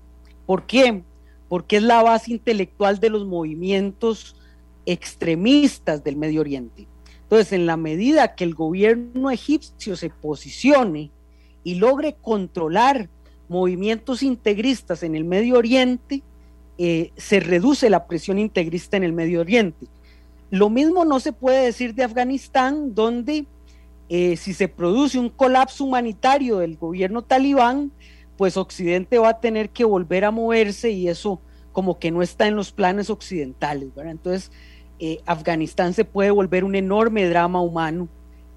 ¿Por 0.47 0.65
qué? 0.65 1.03
Porque 1.49 1.79
es 1.79 1.83
la 1.83 2.03
base 2.03 2.33
intelectual 2.33 3.01
de 3.01 3.11
los 3.11 3.27
movimientos 3.27 4.37
extremistas 4.87 6.03
del 6.03 6.16
Medio 6.16 6.41
Oriente. 6.41 6.87
Entonces, 7.22 7.53
en 7.53 7.66
la 7.66 7.76
medida 7.76 8.34
que 8.34 8.45
el 8.45 8.55
gobierno 8.55 9.30
egipcio 9.30 9.97
se 9.97 10.11
posicione 10.11 11.11
y 11.64 11.74
logre 11.74 12.16
controlar 12.22 13.09
movimientos 13.49 14.22
integristas 14.22 15.03
en 15.03 15.16
el 15.16 15.24
Medio 15.24 15.59
Oriente, 15.59 16.22
eh, 16.78 17.11
se 17.16 17.41
reduce 17.41 17.91
la 17.91 18.07
presión 18.07 18.39
integrista 18.39 18.97
en 18.97 19.03
el 19.03 19.12
Medio 19.12 19.41
Oriente. 19.41 19.87
Lo 20.51 20.70
mismo 20.70 21.05
no 21.05 21.18
se 21.18 21.32
puede 21.32 21.64
decir 21.64 21.95
de 21.95 22.05
Afganistán, 22.05 22.95
donde 22.95 23.47
eh, 24.09 24.37
si 24.37 24.55
se 24.55 24.68
produce 24.68 25.18
un 25.18 25.30
colapso 25.30 25.84
humanitario 25.84 26.59
del 26.59 26.76
gobierno 26.76 27.22
talibán, 27.22 27.91
pues 28.37 28.57
Occidente 28.57 29.18
va 29.18 29.30
a 29.30 29.41
tener 29.41 29.70
que 29.70 29.84
volver 29.84 30.24
a 30.24 30.30
moverse 30.30 30.91
y 30.91 31.09
eso 31.09 31.41
como 31.72 31.99
que 31.99 32.11
no 32.11 32.22
está 32.22 32.47
en 32.47 32.57
los 32.57 32.72
planes 32.72 33.11
occidentales. 33.11 33.89
Entonces, 33.97 34.53
eh, 34.99 35.21
Afganistán 35.27 35.95
se 35.95 36.05
puede 36.05 36.31
volver 36.31 36.65
un 36.65 36.75
enorme 36.75 37.29
drama 37.29 37.61
humano 37.61 38.09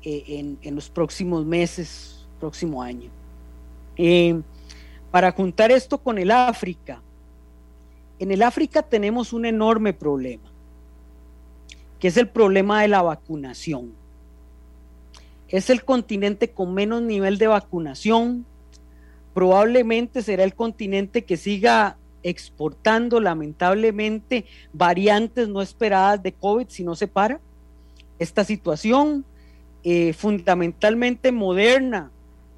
en, 0.02 0.58
en, 0.62 0.76
los 0.76 0.90
próximos 0.90 1.46
meses, 1.46 2.26
próximo 2.40 2.82
año. 2.82 3.10
para 5.12 5.32
juntar 5.32 5.72
esto 5.72 5.98
con 5.98 6.18
el 6.18 6.32
África, 6.32 7.02
en 8.20 8.32
el 8.32 8.44
África 8.44 8.82
tenemos 8.82 9.32
un 9.32 9.46
enorme 9.46 9.94
problema, 9.94 10.52
que 12.00 12.10
es 12.10 12.18
el 12.18 12.28
problema 12.28 12.82
de 12.82 12.90
la 12.90 13.02
vacunación. 13.02 13.94
Es 15.48 15.70
el 15.70 15.84
continente 15.84 16.52
con 16.52 16.74
menos 16.74 17.02
nivel 17.02 17.38
de 17.38 17.48
vacunación. 17.48 18.46
Probablemente 19.34 20.22
será 20.22 20.44
el 20.44 20.54
continente 20.54 21.24
que 21.24 21.38
siga 21.38 21.98
exportando 22.24 23.20
lamentablemente 23.20 24.45
variantes 24.74 25.47
no 25.47 25.61
esperadas 25.61 26.22
de 26.22 26.34
COVID 26.34 26.67
si 26.70 26.84
no 26.84 26.95
se 26.95 27.07
para. 27.07 27.39
Esta 28.17 28.43
situación, 28.43 29.26
eh, 29.84 30.13
fundamentalmente 30.13 31.32
Moderna 31.32 32.11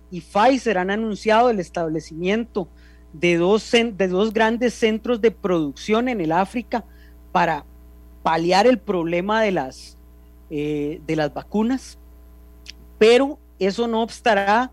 y 0.09 0.21
Pfizer 0.21 0.77
han 0.77 0.89
anunciado 0.89 1.49
el 1.49 1.59
establecimiento 1.59 2.67
de 3.13 3.37
dos, 3.37 3.71
de 3.71 4.07
dos 4.07 4.33
grandes 4.33 4.73
centros 4.73 5.21
de 5.21 5.31
producción 5.31 6.09
en 6.09 6.21
el 6.21 6.31
África 6.31 6.83
para 7.31 7.65
paliar 8.23 8.67
el 8.67 8.79
problema 8.79 9.41
de 9.41 9.51
las, 9.51 9.97
eh, 10.49 11.01
de 11.05 11.15
las 11.15 11.33
vacunas, 11.33 11.97
pero 12.97 13.39
eso 13.59 13.87
no 13.87 14.01
obstará 14.01 14.71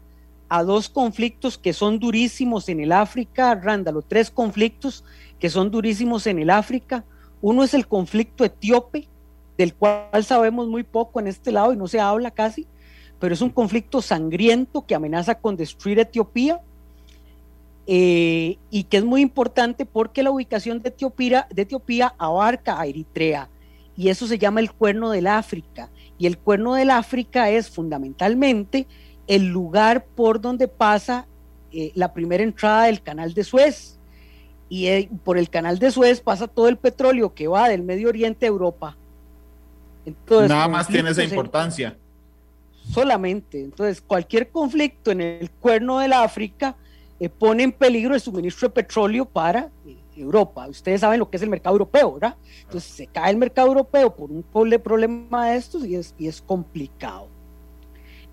a 0.48 0.62
dos 0.62 0.88
conflictos 0.88 1.58
que 1.58 1.72
son 1.72 1.98
durísimos 1.98 2.68
en 2.68 2.80
el 2.80 2.92
África, 2.92 3.54
Rándalo, 3.54 4.02
tres 4.02 4.30
conflictos 4.30 5.04
que 5.38 5.50
son 5.50 5.70
durísimos 5.70 6.26
en 6.26 6.38
el 6.38 6.50
África. 6.50 7.04
Uno 7.40 7.62
es 7.62 7.74
el 7.74 7.86
conflicto 7.86 8.44
etíope, 8.44 9.08
del 9.56 9.74
cual 9.74 10.24
sabemos 10.24 10.68
muy 10.68 10.82
poco 10.82 11.20
en 11.20 11.26
este 11.26 11.52
lado 11.52 11.72
y 11.72 11.76
no 11.76 11.86
se 11.86 12.00
habla 12.00 12.30
casi, 12.30 12.66
pero 13.18 13.34
es 13.34 13.40
un 13.40 13.50
conflicto 13.50 14.00
sangriento 14.00 14.86
que 14.86 14.94
amenaza 14.94 15.34
con 15.36 15.56
destruir 15.56 15.98
Etiopía 15.98 16.60
eh, 17.86 18.58
y 18.70 18.84
que 18.84 18.98
es 18.98 19.04
muy 19.04 19.20
importante 19.20 19.84
porque 19.84 20.22
la 20.22 20.30
ubicación 20.30 20.80
de 20.80 20.90
Etiopía, 20.90 21.46
de 21.50 21.62
Etiopía 21.62 22.14
abarca 22.18 22.80
a 22.80 22.86
Eritrea 22.86 23.48
y 23.98 24.10
eso 24.10 24.28
se 24.28 24.38
llama 24.38 24.60
el 24.60 24.72
cuerno 24.72 25.10
del 25.10 25.26
África. 25.26 25.90
Y 26.18 26.28
el 26.28 26.38
cuerno 26.38 26.74
del 26.74 26.90
África 26.90 27.50
es 27.50 27.68
fundamentalmente 27.68 28.86
el 29.28 29.46
lugar 29.46 30.04
por 30.04 30.40
donde 30.40 30.66
pasa 30.66 31.26
eh, 31.70 31.92
la 31.94 32.12
primera 32.12 32.42
entrada 32.42 32.84
del 32.84 33.02
canal 33.02 33.34
de 33.34 33.44
Suez. 33.44 33.98
Y 34.70 34.86
eh, 34.86 35.08
por 35.24 35.38
el 35.38 35.48
canal 35.48 35.78
de 35.78 35.90
Suez 35.90 36.20
pasa 36.20 36.48
todo 36.48 36.68
el 36.68 36.76
petróleo 36.76 37.32
que 37.34 37.46
va 37.46 37.68
del 37.68 37.82
Medio 37.82 38.08
Oriente 38.08 38.46
a 38.46 38.48
Europa. 38.48 38.96
Entonces, 40.04 40.48
Nada 40.48 40.68
más 40.68 40.88
tiene 40.88 41.10
esa 41.10 41.22
importancia. 41.22 41.96
solamente. 42.90 43.62
Entonces, 43.62 44.00
cualquier 44.00 44.50
conflicto 44.50 45.10
en 45.10 45.20
el 45.20 45.50
cuerno 45.50 45.98
del 45.98 46.14
África 46.14 46.74
eh, 47.20 47.28
pone 47.28 47.62
en 47.62 47.72
peligro 47.72 48.14
el 48.14 48.20
suministro 48.20 48.68
de 48.68 48.74
petróleo 48.74 49.26
para 49.26 49.70
Europa. 50.16 50.66
Ustedes 50.68 51.02
saben 51.02 51.20
lo 51.20 51.30
que 51.30 51.36
es 51.36 51.42
el 51.42 51.50
mercado 51.50 51.74
europeo, 51.74 52.14
¿verdad? 52.14 52.36
Entonces 52.62 52.90
se 52.90 53.06
cae 53.06 53.30
el 53.30 53.36
mercado 53.36 53.68
europeo 53.68 54.14
por 54.14 54.30
un 54.30 54.42
problema 54.42 55.50
de 55.50 55.56
estos 55.56 55.84
y 55.84 55.96
es, 55.96 56.14
y 56.18 56.28
es 56.28 56.40
complicado. 56.42 57.28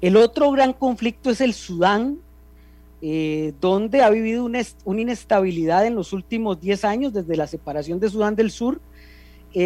El 0.05 0.17
otro 0.17 0.51
gran 0.51 0.71
conflicto 0.71 1.31
es 1.31 1.41
el 1.41 1.55
Sudán, 1.55 2.19
eh, 3.01 3.53
donde 3.59 4.03
ha 4.03 4.09
vivido 4.11 4.45
una, 4.45 4.61
una, 4.83 5.01
inestabilidad 5.01 5.83
en 5.87 5.95
los 5.95 6.13
últimos 6.13 6.61
10 6.61 6.85
años, 6.85 7.11
desde 7.11 7.35
la 7.35 7.47
separación 7.47 7.99
de 7.99 8.11
Sudán 8.11 8.35
del 8.35 8.51
Sur, 8.51 8.79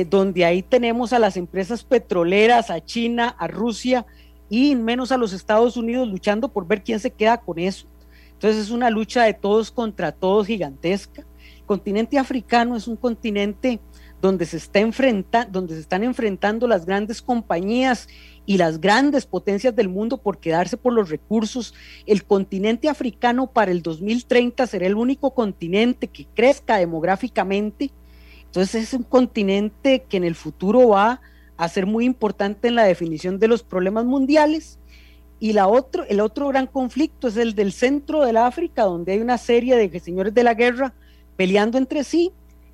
donde 0.09 0.45
ahí 0.45 0.61
tenemos 0.61 1.11
a 1.11 1.19
las 1.19 1.35
empresas 1.35 1.83
petroleras, 1.83 2.69
a 2.69 2.79
China, 2.79 3.35
a 3.37 3.47
Rusia 3.47 4.05
y 4.49 4.77
menos 4.77 5.11
a 5.11 5.17
los 5.17 5.33
Estados 5.33 5.75
Unidos 5.75 6.07
luchando 6.07 6.47
por 6.47 6.65
ver 6.65 6.83
quién 6.83 7.01
se 7.01 7.11
queda 7.11 7.41
con 7.41 7.59
eso. 7.59 7.85
Entonces 8.31 8.61
es 8.61 8.71
una 8.71 8.89
lucha 8.89 9.23
de 9.23 9.33
todos 9.33 9.71
contra 9.71 10.13
todos 10.13 10.47
gigantesca. 10.47 11.25
El 11.57 11.65
continente 11.65 12.17
africano 12.17 12.77
es 12.77 12.87
un 12.87 12.95
continente 12.95 13.81
donde 14.22 14.45
se, 14.45 14.57
está 14.57 14.82
donde 15.45 15.76
se 15.76 15.82
están 15.82 16.03
enfrentando 16.03 16.67
las 16.67 16.86
grandes 16.86 17.22
compañías 17.22 18.07
y 18.45 18.57
las 18.57 18.82
grandes 18.82 19.26
potencias 19.26 19.76
del 19.76 19.89
mundo 19.89 20.17
por 20.17 20.39
quedarse 20.39 20.76
por 20.76 20.93
los 20.93 21.09
recursos. 21.09 21.74
El 22.05 22.26
continente 22.26 22.89
africano 22.89 23.47
para 23.47 23.72
el 23.72 23.82
2030 23.82 24.67
será 24.67 24.88
el 24.88 24.95
único 24.95 25.34
continente 25.34 26.07
que 26.07 26.26
crezca 26.34 26.78
demográficamente. 26.78 27.91
Entonces 28.45 28.84
es 28.84 28.93
un 28.93 29.03
continente 29.03 30.05
que 30.09 30.17
en 30.17 30.24
el 30.24 30.36
futuro 30.36 30.89
va 30.89 31.22
a 31.55 31.70
ser 31.70 31.86
muy 31.86 32.05
importante 32.05 32.67
en 32.67 32.76
la 32.76 32.84
definición 32.84 33.39
de 33.39 33.47
los 33.47 33.63
problemas 33.63 34.05
mundiales 34.05 34.80
y 35.39 35.53
la 35.53 35.67
otro, 35.67 36.03
el 36.05 36.20
otro 36.20 36.49
gran 36.49 36.67
conflicto 36.67 37.30
es 37.30 37.38
el 37.38 37.55
del 37.55 37.72
centro 37.72 38.26
del 38.26 38.38
África, 38.38 38.84
donde 38.84 39.13
hay 39.13 39.20
una 39.20 39.38
serie 39.38 39.76
de 39.78 39.99
señores 39.99 40.34
de 40.34 40.43
la 40.43 40.53
guerra 40.53 40.93
peleando 41.38 41.77
entre 41.77 42.03
sí 42.03 42.34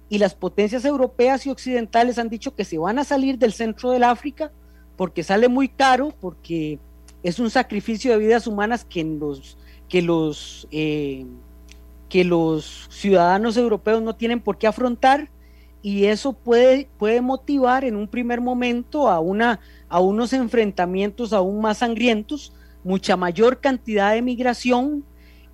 y 0.10 0.18
las 0.20 0.36
potencias 0.36 0.86
europeas 0.86 1.46
y 1.46 1.50
occidentales 1.50 2.18
han 2.18 2.30
dicho 2.30 2.56
que 2.56 2.66
se 2.66 2.78
van 2.78 3.00
a 3.00 3.04
salir 3.04 3.38
del 3.38 3.54
centro 3.54 3.92
del 3.92 4.04
África 4.04 4.52
porque 4.96 5.24
sale 5.24 5.50
muy 5.50 5.68
caro, 5.68 6.14
porque 6.20 6.80
es 7.24 7.40
un 7.40 7.50
sacrificio 7.50 8.12
de 8.12 8.20
vidas 8.20 8.48
humanas 8.48 8.86
que 8.86 9.04
los, 9.04 9.58
que 9.90 10.02
los, 10.02 10.68
eh, 10.72 11.26
que 12.08 12.24
los 12.24 12.88
ciudadanos 12.92 13.58
europeos 13.58 14.02
no 14.02 14.16
tienen 14.16 14.40
por 14.40 14.58
qué 14.58 14.68
afrontar 14.68 15.30
y 15.82 16.06
eso 16.06 16.34
puede, 16.34 16.90
puede 16.98 17.22
motivar 17.22 17.84
en 17.84 17.96
un 17.96 18.08
primer 18.08 18.42
momento 18.42 19.08
a, 19.08 19.20
una, 19.20 19.60
a 19.90 20.00
unos 20.00 20.34
enfrentamientos 20.34 21.34
aún 21.34 21.62
más 21.62 21.80
sangrientos, 21.80 22.54
mucha 22.84 23.18
mayor 23.18 23.60
cantidad 23.60 24.14
de 24.14 24.22
migración 24.22 25.04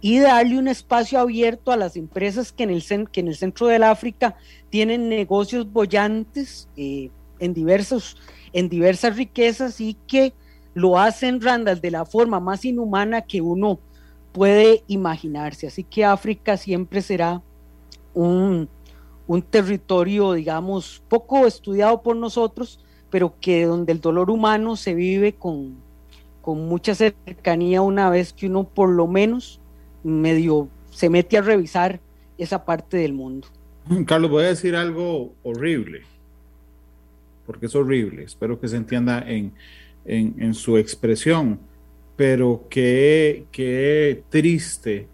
y 0.02 0.20
darle 0.20 0.58
un 0.58 0.68
espacio 0.68 1.20
abierto 1.20 1.72
a 1.72 1.78
las 1.78 1.96
empresas 1.96 2.52
que 2.52 2.64
en 2.64 2.72
el, 2.72 2.84
que 3.12 3.20
en 3.20 3.28
el 3.28 3.36
centro 3.36 3.68
del 3.68 3.84
África 3.84 4.36
tienen 4.70 5.08
negocios 5.08 5.72
bollantes 5.72 6.68
eh, 6.76 7.12
en, 7.40 7.54
diversos, 7.54 8.18
en 8.52 8.68
diversas 8.68 9.16
riquezas 9.16 9.80
y 9.80 9.96
que 10.08 10.34
lo 10.74 10.98
hacen, 10.98 11.40
Randall, 11.40 11.82
de 11.82 11.92
la 11.92 12.06
forma 12.06 12.40
más 12.40 12.66
inhumana 12.66 13.22
que 13.22 13.42
uno 13.42 13.80
puede 14.32 14.84
imaginarse. 14.88 15.68
Así 15.68 15.84
que 15.84 16.04
África 16.04 16.58
siempre 16.58 17.02
será 17.02 17.44
un, 18.14 18.68
un 19.28 19.42
territorio, 19.44 20.34
digamos, 20.34 21.04
poco 21.08 21.46
estudiado 21.46 22.02
por 22.02 22.16
nosotros, 22.16 22.84
pero 23.12 23.36
que 23.40 23.66
donde 23.66 23.92
el 23.92 24.02
dolor 24.02 24.32
humano 24.32 24.76
se 24.76 24.96
vive 24.96 25.34
con, 25.34 25.76
con 26.42 26.68
mucha 26.68 26.96
cercanía 26.96 27.82
una 27.82 28.10
vez 28.10 28.34
que 28.34 28.48
uno 28.48 28.64
por 28.64 28.90
lo 28.90 29.06
menos 29.08 29.61
medio 30.04 30.70
se 30.92 31.10
mete 31.10 31.38
a 31.38 31.42
revisar 31.42 32.00
esa 32.38 32.66
parte 32.66 32.98
del 32.98 33.14
mundo. 33.14 33.48
Carlos, 34.06 34.32
voy 34.32 34.44
a 34.44 34.48
decir 34.48 34.76
algo 34.76 35.34
horrible, 35.44 36.02
porque 37.46 37.68
es 37.68 37.76
horrible, 37.76 38.24
espero 38.24 38.60
que 38.60 38.68
se 38.68 38.78
entienda 38.78 39.24
en, 39.28 39.54
en, 40.06 40.54
su 40.54 40.78
expresión, 40.78 41.60
pero 42.16 42.66
qué, 42.70 43.46
qué 43.52 44.24
triste 44.30 45.08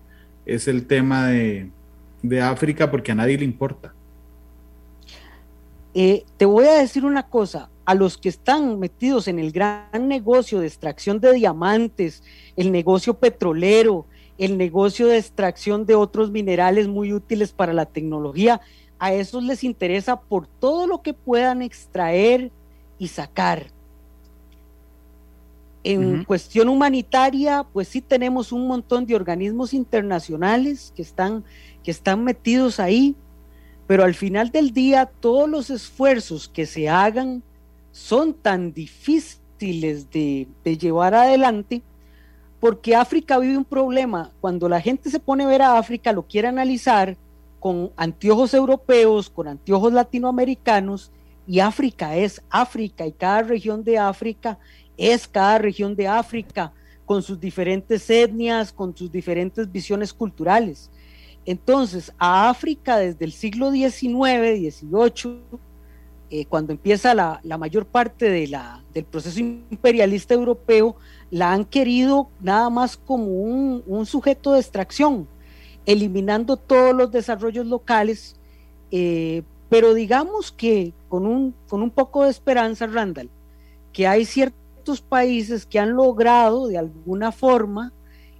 es 0.45 0.68
el 0.68 0.85
tema 0.85 1.27
de, 1.27 1.69
de 2.22 2.41
África 2.41 2.89
porque 2.89 3.11
a 3.11 3.15
nadie 3.15 3.38
le 3.38 3.45
importa. 3.45 3.93
Eh, 5.93 6.26
te 6.38 6.45
voy 6.45 6.65
a 6.65 6.73
decir 6.73 7.05
una 7.05 7.23
cosa, 7.23 7.69
a 7.88 7.95
los 7.95 8.18
que 8.18 8.30
están 8.30 8.80
metidos 8.80 9.27
en 9.30 9.39
el 9.39 9.51
gran 9.51 10.07
negocio 10.07 10.59
de 10.59 10.68
extracción 10.68 11.19
de 11.22 11.34
diamantes, 11.34 12.22
el 12.57 12.72
negocio 12.72 13.14
petrolero, 13.14 14.05
el 14.38 14.57
negocio 14.57 15.07
de 15.07 15.18
extracción 15.18 15.85
de 15.85 15.95
otros 15.95 16.31
minerales 16.31 16.88
muy 16.88 17.14
útiles 17.14 17.51
para 17.51 17.73
la 17.73 17.85
tecnología. 17.85 18.61
A 18.99 19.14
esos 19.14 19.43
les 19.43 19.64
interesa 19.64 20.19
por 20.19 20.47
todo 20.47 20.88
lo 20.88 21.01
que 21.01 21.14
puedan 21.14 21.61
extraer 21.61 22.51
y 22.99 23.07
sacar. 23.07 23.68
En 25.84 26.26
cuestión 26.26 26.68
humanitaria, 26.68 27.65
pues 27.72 27.88
sí 27.88 28.01
tenemos 28.01 28.51
un 28.51 28.68
montón 28.68 29.05
de 29.05 29.15
organismos 29.15 29.73
internacionales 29.73 30.91
que 30.95 31.01
están, 31.01 31.45
que 31.81 31.91
están 31.91 32.23
metidos 32.26 32.80
ahí, 32.80 33.15
pero 33.85 34.03
al 34.03 34.14
final 34.14 34.51
del 34.51 34.73
día 34.73 35.05
todos 35.05 35.49
los 35.49 35.69
esfuerzos 35.69 36.49
que 36.49 36.65
se 36.65 36.89
hagan 36.89 37.41
son 37.91 38.34
tan 38.34 38.73
difíciles 38.73 40.11
de, 40.11 40.47
de 40.64 40.77
llevar 40.77 41.14
adelante 41.15 41.81
porque 42.59 42.95
África 42.95 43.38
vive 43.38 43.57
un 43.57 43.65
problema. 43.65 44.31
Cuando 44.41 44.67
la 44.67 44.81
gente 44.81 45.09
se 45.09 45.19
pone 45.19 45.43
a 45.43 45.47
ver 45.47 45.61
a 45.61 45.77
África, 45.77 46.11
lo 46.11 46.23
quiere 46.23 46.47
analizar 46.47 47.17
con 47.59 47.91
anteojos 47.95 48.53
europeos, 48.53 49.29
con 49.29 49.47
anteojos 49.47 49.93
latinoamericanos, 49.93 51.11
y 51.47 51.59
África 51.59 52.15
es 52.15 52.41
África, 52.49 53.05
y 53.05 53.11
cada 53.11 53.41
región 53.41 53.84
de 53.84 53.97
África 53.97 54.59
es 54.97 55.27
cada 55.27 55.57
región 55.59 55.95
de 55.95 56.07
África, 56.07 56.73
con 57.05 57.23
sus 57.23 57.39
diferentes 57.39 58.09
etnias, 58.09 58.73
con 58.73 58.95
sus 58.95 59.11
diferentes 59.11 59.71
visiones 59.71 60.13
culturales. 60.13 60.91
Entonces, 61.45 62.11
a 62.17 62.49
África 62.49 62.97
desde 62.97 63.23
el 63.23 63.31
siglo 63.31 63.71
XIX, 63.71 64.59
XVIII, 64.59 65.39
eh, 66.29 66.45
cuando 66.45 66.73
empieza 66.73 67.13
la, 67.13 67.39
mayor 67.57 67.85
parte 67.85 68.29
del 68.29 69.05
proceso 69.05 69.39
imperialista 69.39 70.33
europeo, 70.33 70.97
la 71.31 71.53
han 71.53 71.63
querido 71.63 72.29
nada 72.41 72.69
más 72.69 72.97
como 72.97 73.27
un, 73.27 74.05
sujeto 74.05 74.51
de 74.51 74.59
extracción, 74.59 75.25
eliminando 75.85 76.57
todos 76.57 76.93
los 76.93 77.11
desarrollos 77.11 77.65
locales, 77.65 78.35
eh, 78.91 79.43
pero 79.69 79.93
digamos 79.93 80.51
que 80.51 80.93
con 81.07 81.25
un, 81.25 81.55
con 81.69 81.81
un 81.81 81.91
poco 81.91 82.25
de 82.25 82.29
esperanza, 82.29 82.87
Randall, 82.87 83.29
que 83.93 84.05
hay 84.05 84.25
ciertos 84.25 84.99
países 84.99 85.65
que 85.65 85.79
han 85.79 85.93
logrado 85.93 86.67
de 86.67 86.77
alguna 86.77 87.31
forma 87.31 87.93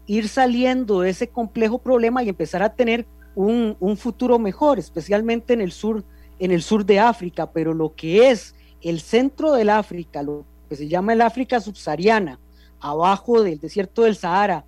ir 0.08 0.28
saliendo 0.28 1.02
de 1.02 1.12
ese 1.12 1.30
complejo 1.30 1.80
problema 1.80 2.22
y 2.22 2.30
empezar 2.30 2.64
a 2.64 2.74
tener 2.74 3.06
un 3.36 3.98
futuro 3.98 4.40
mejor, 4.40 4.80
especialmente 4.80 5.54
en 5.54 5.62
el 5.62 5.72
sur, 5.72 6.04
en 6.40 6.52
el 6.52 6.62
sur 6.62 6.86
de 6.86 7.00
África, 7.00 7.52
pero 7.52 7.74
lo 7.74 7.96
que 7.96 8.30
es 8.30 8.56
el 8.82 9.00
centro 9.00 9.54
del 9.54 9.70
África, 9.70 10.22
lo 10.24 10.46
que 10.70 10.76
se 10.76 10.88
llama 10.88 11.14
el 11.14 11.22
África 11.22 11.60
subsahariana, 11.60 12.40
abajo 12.80 13.42
del 13.42 13.60
desierto 13.60 14.04
del 14.04 14.16
Sahara 14.16 14.66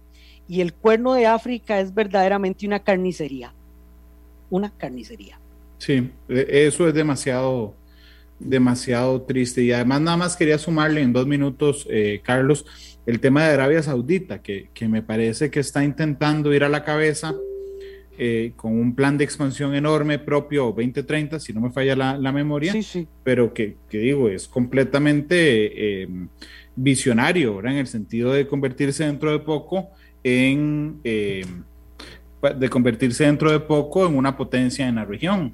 y 0.47 0.61
el 0.61 0.73
cuerno 0.73 1.13
de 1.13 1.27
África 1.27 1.79
es 1.79 1.93
verdaderamente 1.93 2.65
una 2.65 2.79
carnicería. 2.79 3.53
Una 4.49 4.71
carnicería. 4.71 5.39
Sí, 5.77 6.11
e, 6.27 6.67
eso 6.67 6.87
es 6.87 6.93
demasiado, 6.93 7.75
demasiado 8.39 9.21
triste. 9.21 9.61
Y 9.61 9.71
además 9.71 10.01
nada 10.01 10.17
más 10.17 10.35
quería 10.35 10.57
sumarle 10.57 11.01
en 11.01 11.13
dos 11.13 11.27
minutos, 11.27 11.85
eh, 11.89 12.21
Carlos, 12.23 12.65
el 13.05 13.19
tema 13.19 13.43
de 13.43 13.53
Arabia 13.53 13.83
Saudita, 13.83 14.41
que, 14.41 14.69
me 14.87 15.03
parece 15.03 15.51
que 15.51 15.59
está 15.59 15.83
intentando 15.83 16.53
ir 16.53 16.63
a 16.63 16.69
la 16.69 16.83
cabeza 16.83 17.35
eh, 18.19 18.53
con 18.55 18.77
un 18.77 18.93
plan 18.93 19.17
de 19.17 19.23
expansión 19.23 19.73
enorme 19.73 20.19
propio 20.19 20.65
2030, 20.65 21.39
si 21.39 21.53
no 21.53 21.61
me 21.61 21.71
falla 21.71 21.95
la, 21.95 22.31
memoria, 22.31 22.73
sí, 22.73 22.83
sí. 22.83 23.07
pero 23.23 23.53
que, 23.53 23.77
digo, 23.89 24.29
es 24.29 24.47
completamente... 24.47 26.03
Eh, 26.03 26.07
visionario, 26.81 27.57
¿verdad? 27.57 27.73
En 27.73 27.79
el 27.79 27.87
sentido 27.87 28.31
de 28.31 28.47
convertirse 28.47 29.05
dentro 29.05 29.31
de 29.31 29.39
poco 29.39 29.89
en, 30.23 30.99
eh, 31.03 31.45
de 32.41 32.69
convertirse 32.69 33.25
dentro 33.25 33.51
de 33.51 33.59
poco 33.59 34.05
en 34.05 34.15
una 34.15 34.37
potencia 34.37 34.87
en 34.87 34.95
la 34.95 35.05
región. 35.05 35.53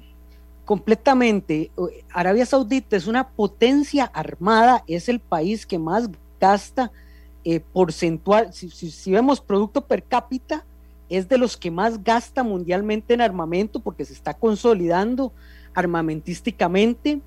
Completamente. 0.64 1.70
Arabia 2.12 2.46
Saudita 2.46 2.96
es 2.96 3.06
una 3.06 3.28
potencia 3.28 4.04
armada, 4.04 4.82
es 4.86 5.08
el 5.08 5.20
país 5.20 5.66
que 5.66 5.78
más 5.78 6.08
gasta 6.40 6.90
eh, 7.44 7.60
porcentual, 7.60 8.52
si, 8.52 8.68
si, 8.70 9.12
vemos 9.12 9.40
producto 9.40 9.86
per 9.86 10.02
cápita, 10.02 10.64
es 11.08 11.28
de 11.28 11.38
los 11.38 11.56
que 11.56 11.70
más 11.70 12.02
gasta 12.02 12.42
mundialmente 12.42 13.14
en 13.14 13.20
armamento 13.20 13.80
porque 13.80 14.04
se 14.04 14.12
está 14.12 14.34
consolidando 14.34 15.32
armamentísticamente 15.74 17.20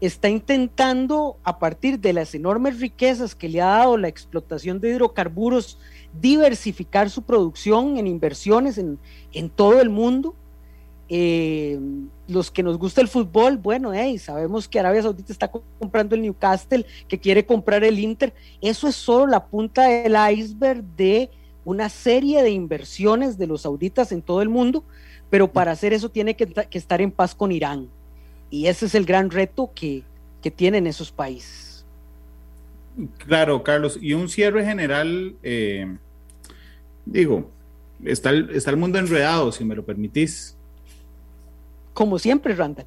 está 0.00 0.28
intentando, 0.28 1.38
a 1.42 1.58
partir 1.58 1.98
de 1.98 2.12
las 2.12 2.34
enormes 2.34 2.80
riquezas 2.80 3.34
que 3.34 3.48
le 3.48 3.62
ha 3.62 3.78
dado 3.78 3.96
la 3.96 4.08
explotación 4.08 4.80
de 4.80 4.90
hidrocarburos, 4.90 5.78
diversificar 6.20 7.08
su 7.08 7.22
producción 7.22 7.96
en 7.96 8.06
inversiones 8.06 8.78
en, 8.78 8.98
todo 9.50 9.80
el 9.80 9.90
mundo. 9.90 10.34
Eh, 11.08 11.78
los 12.26 12.50
que 12.50 12.64
nos 12.64 12.78
gusta 12.78 13.00
el 13.00 13.06
fútbol, 13.06 13.58
bueno, 13.58 13.92
sabemos 14.18 14.66
que 14.66 14.80
Arabia 14.80 15.02
Saudita 15.02 15.32
está 15.32 15.48
comprando 15.48 16.16
el 16.16 16.22
Newcastle, 16.22 16.84
que 17.08 17.18
quiere 17.18 17.46
comprar 17.46 17.84
el 17.84 17.98
Inter. 17.98 18.34
Eso 18.60 18.88
es 18.88 18.96
solo 18.96 19.26
la 19.28 19.46
punta 19.46 19.84
del 19.84 20.16
iceberg 20.32 20.82
de 20.82 21.30
una 21.66 21.88
serie 21.88 22.42
de 22.44 22.50
inversiones 22.50 23.36
de 23.36 23.48
los 23.48 23.62
sauditas 23.62 24.12
en 24.12 24.22
todo 24.22 24.40
el 24.40 24.48
mundo, 24.48 24.84
pero 25.28 25.52
para 25.52 25.72
hacer 25.72 25.92
eso 25.92 26.08
tiene 26.08 26.36
que 26.36 26.48
estar 26.70 27.00
en 27.02 27.10
paz 27.10 27.34
con 27.34 27.52
Irán. 27.52 27.90
Y 28.50 28.68
ese 28.68 28.86
es 28.86 28.94
el 28.94 29.04
gran 29.04 29.30
reto 29.30 29.70
que, 29.74 30.02
tienen 30.54 30.86
esos 30.86 31.10
países. 31.10 31.84
Claro, 33.18 33.64
Carlos. 33.64 33.98
Y 34.00 34.12
un 34.12 34.28
cierre 34.28 34.64
general, 34.64 35.34
eh, 35.42 35.96
digo, 37.04 37.50
está 38.04 38.30
el, 38.30 38.50
está 38.50 38.70
el 38.70 38.76
mundo 38.76 39.00
enredado, 39.00 39.50
si 39.50 39.64
me 39.64 39.74
lo 39.74 39.84
permitís. 39.84 40.56
Como 41.94 42.20
siempre, 42.20 42.54
Randall. 42.54 42.86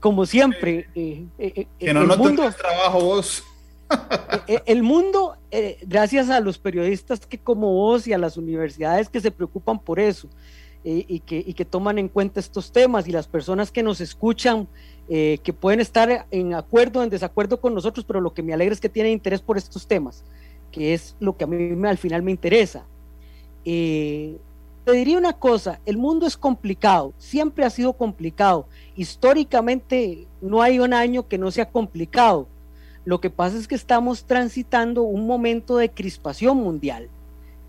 Como 0.00 0.24
siempre. 0.24 0.88
Eh, 0.94 1.26
eh, 1.38 1.66
que 1.78 1.92
no, 1.92 2.04
no 2.04 2.16
mundo, 2.16 2.50
trabajo 2.50 3.00
vos. 3.00 3.44
el 4.64 4.82
mundo, 4.82 5.36
gracias 5.86 6.30
a 6.30 6.40
los 6.40 6.58
periodistas 6.58 7.26
que 7.26 7.38
como 7.38 7.72
vos 7.72 8.06
y 8.06 8.12
a 8.12 8.18
las 8.18 8.36
universidades 8.36 9.08
que 9.08 9.20
se 9.20 9.30
preocupan 9.30 9.78
por 9.78 9.98
eso, 9.98 10.28
y, 10.84 11.20
que, 11.20 11.64
toman 11.64 11.98
en 11.98 12.08
cuenta 12.08 12.40
estos 12.40 12.72
temas 12.72 13.08
y 13.08 13.12
las 13.12 13.26
personas 13.26 13.70
que 13.70 13.82
nos 13.82 14.00
escuchan, 14.00 14.68
eh, 15.08 15.38
que 15.42 15.52
pueden 15.52 15.80
estar 15.80 16.26
en 16.30 16.54
acuerdo 16.54 17.00
o 17.00 17.02
en 17.02 17.10
desacuerdo 17.10 17.60
con 17.60 17.74
nosotros, 17.74 18.04
pero 18.06 18.20
lo 18.20 18.32
que 18.32 18.42
me 18.42 18.54
alegra 18.54 18.72
es 18.72 18.80
que 18.80 18.88
tienen 18.88 19.12
interés 19.12 19.42
por 19.42 19.58
estos 19.58 19.86
temas, 19.86 20.24
que 20.70 20.94
es 20.94 21.16
lo 21.20 21.36
que 21.36 21.44
a 21.44 21.46
mí 21.46 21.86
al 21.86 21.98
final 21.98 22.22
me 22.22 22.30
interesa. 22.30 22.84
Eh, 23.64 24.38
te 24.84 24.92
diría 24.92 25.18
una 25.18 25.34
cosa, 25.34 25.80
el 25.84 25.98
mundo 25.98 26.26
es 26.26 26.36
complicado, 26.36 27.12
siempre 27.18 27.64
ha 27.64 27.70
sido 27.70 27.92
complicado, 27.92 28.66
históricamente 28.96 30.26
no 30.40 30.62
hay 30.62 30.78
un 30.78 30.94
año 30.94 31.28
que 31.28 31.36
no 31.36 31.50
sea 31.50 31.68
complicado. 31.68 32.46
Lo 33.08 33.22
que 33.22 33.30
pasa 33.30 33.56
es 33.56 33.66
que 33.66 33.74
estamos 33.74 34.24
transitando 34.24 35.00
un 35.02 35.26
momento 35.26 35.78
de 35.78 35.88
crispación 35.88 36.58
mundial 36.58 37.08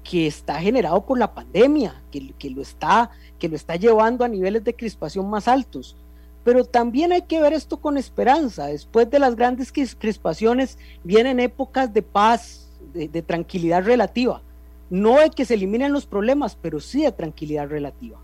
que 0.03 0.27
está 0.27 0.59
generado 0.59 1.05
por 1.05 1.17
la 1.17 1.33
pandemia, 1.33 1.95
que, 2.11 2.33
que, 2.37 2.49
lo 2.49 2.61
está, 2.61 3.09
que 3.39 3.47
lo 3.47 3.55
está 3.55 3.77
llevando 3.77 4.25
a 4.25 4.27
niveles 4.27 4.65
de 4.65 4.75
crispación 4.75 5.29
más 5.29 5.47
altos. 5.47 5.95
Pero 6.43 6.65
también 6.65 7.13
hay 7.13 7.21
que 7.21 7.39
ver 7.41 7.53
esto 7.53 7.77
con 7.77 7.95
esperanza. 7.95 8.65
Después 8.65 9.09
de 9.09 9.17
las 9.17 9.37
grandes 9.37 9.71
crispaciones 9.71 10.77
vienen 11.05 11.39
épocas 11.39 11.93
de 11.93 12.01
paz, 12.01 12.67
de, 12.93 13.21
tranquilidad 13.21 13.85
relativa. 13.85 14.41
No 14.89 15.19
de 15.19 15.29
que 15.29 15.45
se 15.45 15.53
eliminen 15.53 15.93
los 15.93 16.05
problemas, 16.05 16.57
pero 16.61 16.81
sí 16.81 17.03
de 17.03 17.13
tranquilidad 17.13 17.69
relativa. 17.69 18.17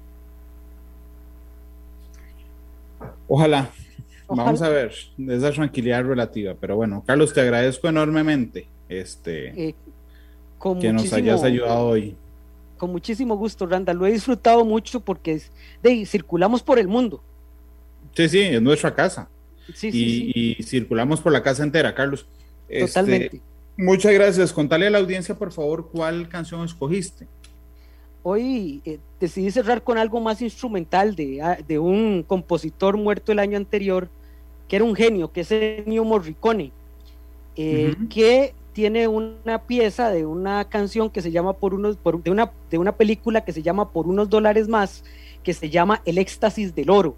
Ojalá. 3.29 3.69
Vamos 4.27 4.61
a 4.61 4.69
ver, 4.69 4.91
esa 5.27 5.51
tranquilidad 5.51 6.03
relativa. 6.03 6.55
Pero 6.59 6.75
bueno, 6.75 7.03
Carlos, 7.05 7.33
te 7.33 7.41
agradezco 7.41 7.87
enormemente. 7.87 8.67
Este, 8.87 9.69
eh, 9.69 9.75
que 10.79 10.93
nos 10.93 11.11
hayas 11.13 11.43
ayudado 11.43 11.87
hoy. 11.87 12.15
Con 12.77 12.91
muchísimo 12.91 13.37
gusto, 13.37 13.65
Randa. 13.65 13.93
Lo 13.93 14.05
he 14.05 14.11
disfrutado 14.11 14.65
mucho 14.65 14.99
porque 14.99 15.41
de, 15.81 16.05
circulamos 16.05 16.63
por 16.63 16.79
el 16.79 16.87
mundo. 16.87 17.23
Sí, 18.13 18.29
sí, 18.29 18.41
es 18.41 18.61
nuestra 18.61 18.93
casa. 18.93 19.29
y, 19.81 20.57
circulamos 20.63 21.21
por 21.21 21.31
la 21.31 21.41
casa 21.41 21.63
entera, 21.63 21.93
Carlos. 21.95 22.27
Este, 22.67 22.87
Totalmente. 22.87 23.41
muchas 23.77 24.13
gracias. 24.13 24.53
Contale 24.53 24.87
a 24.87 24.89
la 24.89 24.97
audiencia, 24.97 25.35
por 25.35 25.51
favor, 25.51 25.89
cuál 25.91 26.27
canción 26.29 26.63
escogiste. 26.63 27.27
Hoy 28.27 28.81
eh, 28.85 28.97
decidí 29.19 29.51
cerrar 29.51 29.83
con 29.83 29.99
algo 29.99 30.19
más 30.19 30.41
instrumental 30.41 31.15
de, 31.15 31.43
ah, 31.43 31.59
de, 31.67 31.77
un 31.77 32.23
compositor 32.23 32.97
muerto 32.97 33.31
el 33.31 33.37
año 33.37 33.55
anterior, 33.55 34.09
que 34.67 34.77
era 34.77 34.83
un 34.83 34.95
genio, 34.95 35.31
que 35.31 35.41
es 35.41 35.51
Ennio 35.51 36.03
Morricone, 36.03 36.71
eh, 37.55 37.93
que 38.09 38.55
tiene 38.73 39.07
una 39.07 39.61
pieza 39.67 40.09
de 40.09 40.25
una 40.25 40.67
canción 40.67 41.11
que 41.11 41.21
se 41.21 41.29
llama 41.29 41.53
por 41.53 41.75
unos, 41.75 41.99
de, 42.23 42.31
una, 42.31 42.51
de 42.71 42.79
una 42.79 42.93
película 42.93 43.45
que 43.45 43.53
se 43.53 43.61
llama 43.61 43.91
Por 43.91 44.07
unos 44.07 44.27
dólares 44.27 44.67
más, 44.67 45.03
que 45.43 45.53
se 45.53 45.69
llama 45.69 46.01
El 46.03 46.17
éxtasis 46.17 46.73
del 46.73 46.89
oro, 46.89 47.15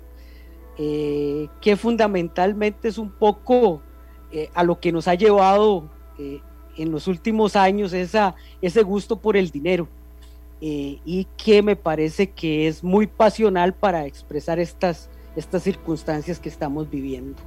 eh, 0.77 1.47
que 1.61 1.77
fundamentalmente 1.77 2.89
es 2.89 2.97
un 2.97 3.11
poco 3.11 3.81
a 4.53 4.63
lo 4.65 4.81
que 4.81 4.91
nos 4.91 5.07
ha 5.07 5.15
llevado 5.15 5.89
en 6.19 6.91
los 6.91 7.07
últimos 7.07 7.55
años 7.55 7.93
esa, 7.93 8.35
ese 8.61 8.83
gusto 8.83 9.21
por 9.21 9.37
el 9.37 9.51
dinero. 9.51 9.87
Eh, 10.61 10.99
y 11.05 11.27
que 11.37 11.61
me 11.61 11.75
parece 11.75 12.31
que 12.31 12.67
es 12.67 12.83
muy 12.83 13.07
pasional 13.07 13.73
para 13.73 14.05
expresar 14.05 14.59
estas, 14.59 15.09
estas 15.35 15.63
circunstancias 15.63 16.39
que 16.39 16.49
estamos 16.49 16.89
viviendo. 16.89 17.37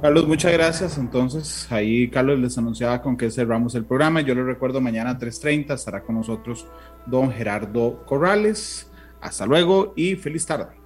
Carlos, 0.00 0.28
muchas 0.28 0.52
gracias. 0.52 0.96
Entonces, 0.96 1.70
ahí 1.72 2.08
Carlos 2.08 2.38
les 2.38 2.56
anunciaba 2.56 3.02
con 3.02 3.16
que 3.16 3.30
cerramos 3.30 3.74
el 3.74 3.84
programa. 3.84 4.20
Yo 4.20 4.34
les 4.34 4.44
recuerdo, 4.44 4.80
mañana 4.80 5.10
a 5.10 5.18
3.30 5.18 5.74
estará 5.74 6.02
con 6.02 6.14
nosotros 6.16 6.66
don 7.06 7.32
Gerardo 7.32 8.04
Corrales. 8.06 8.90
Hasta 9.20 9.46
luego 9.46 9.92
y 9.96 10.14
feliz 10.14 10.46
tarde. 10.46 10.78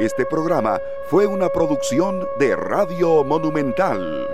Este 0.00 0.26
programa 0.26 0.80
fue 1.06 1.28
una 1.28 1.48
producción 1.48 2.26
de 2.40 2.56
Radio 2.56 3.22
Monumental. 3.22 4.26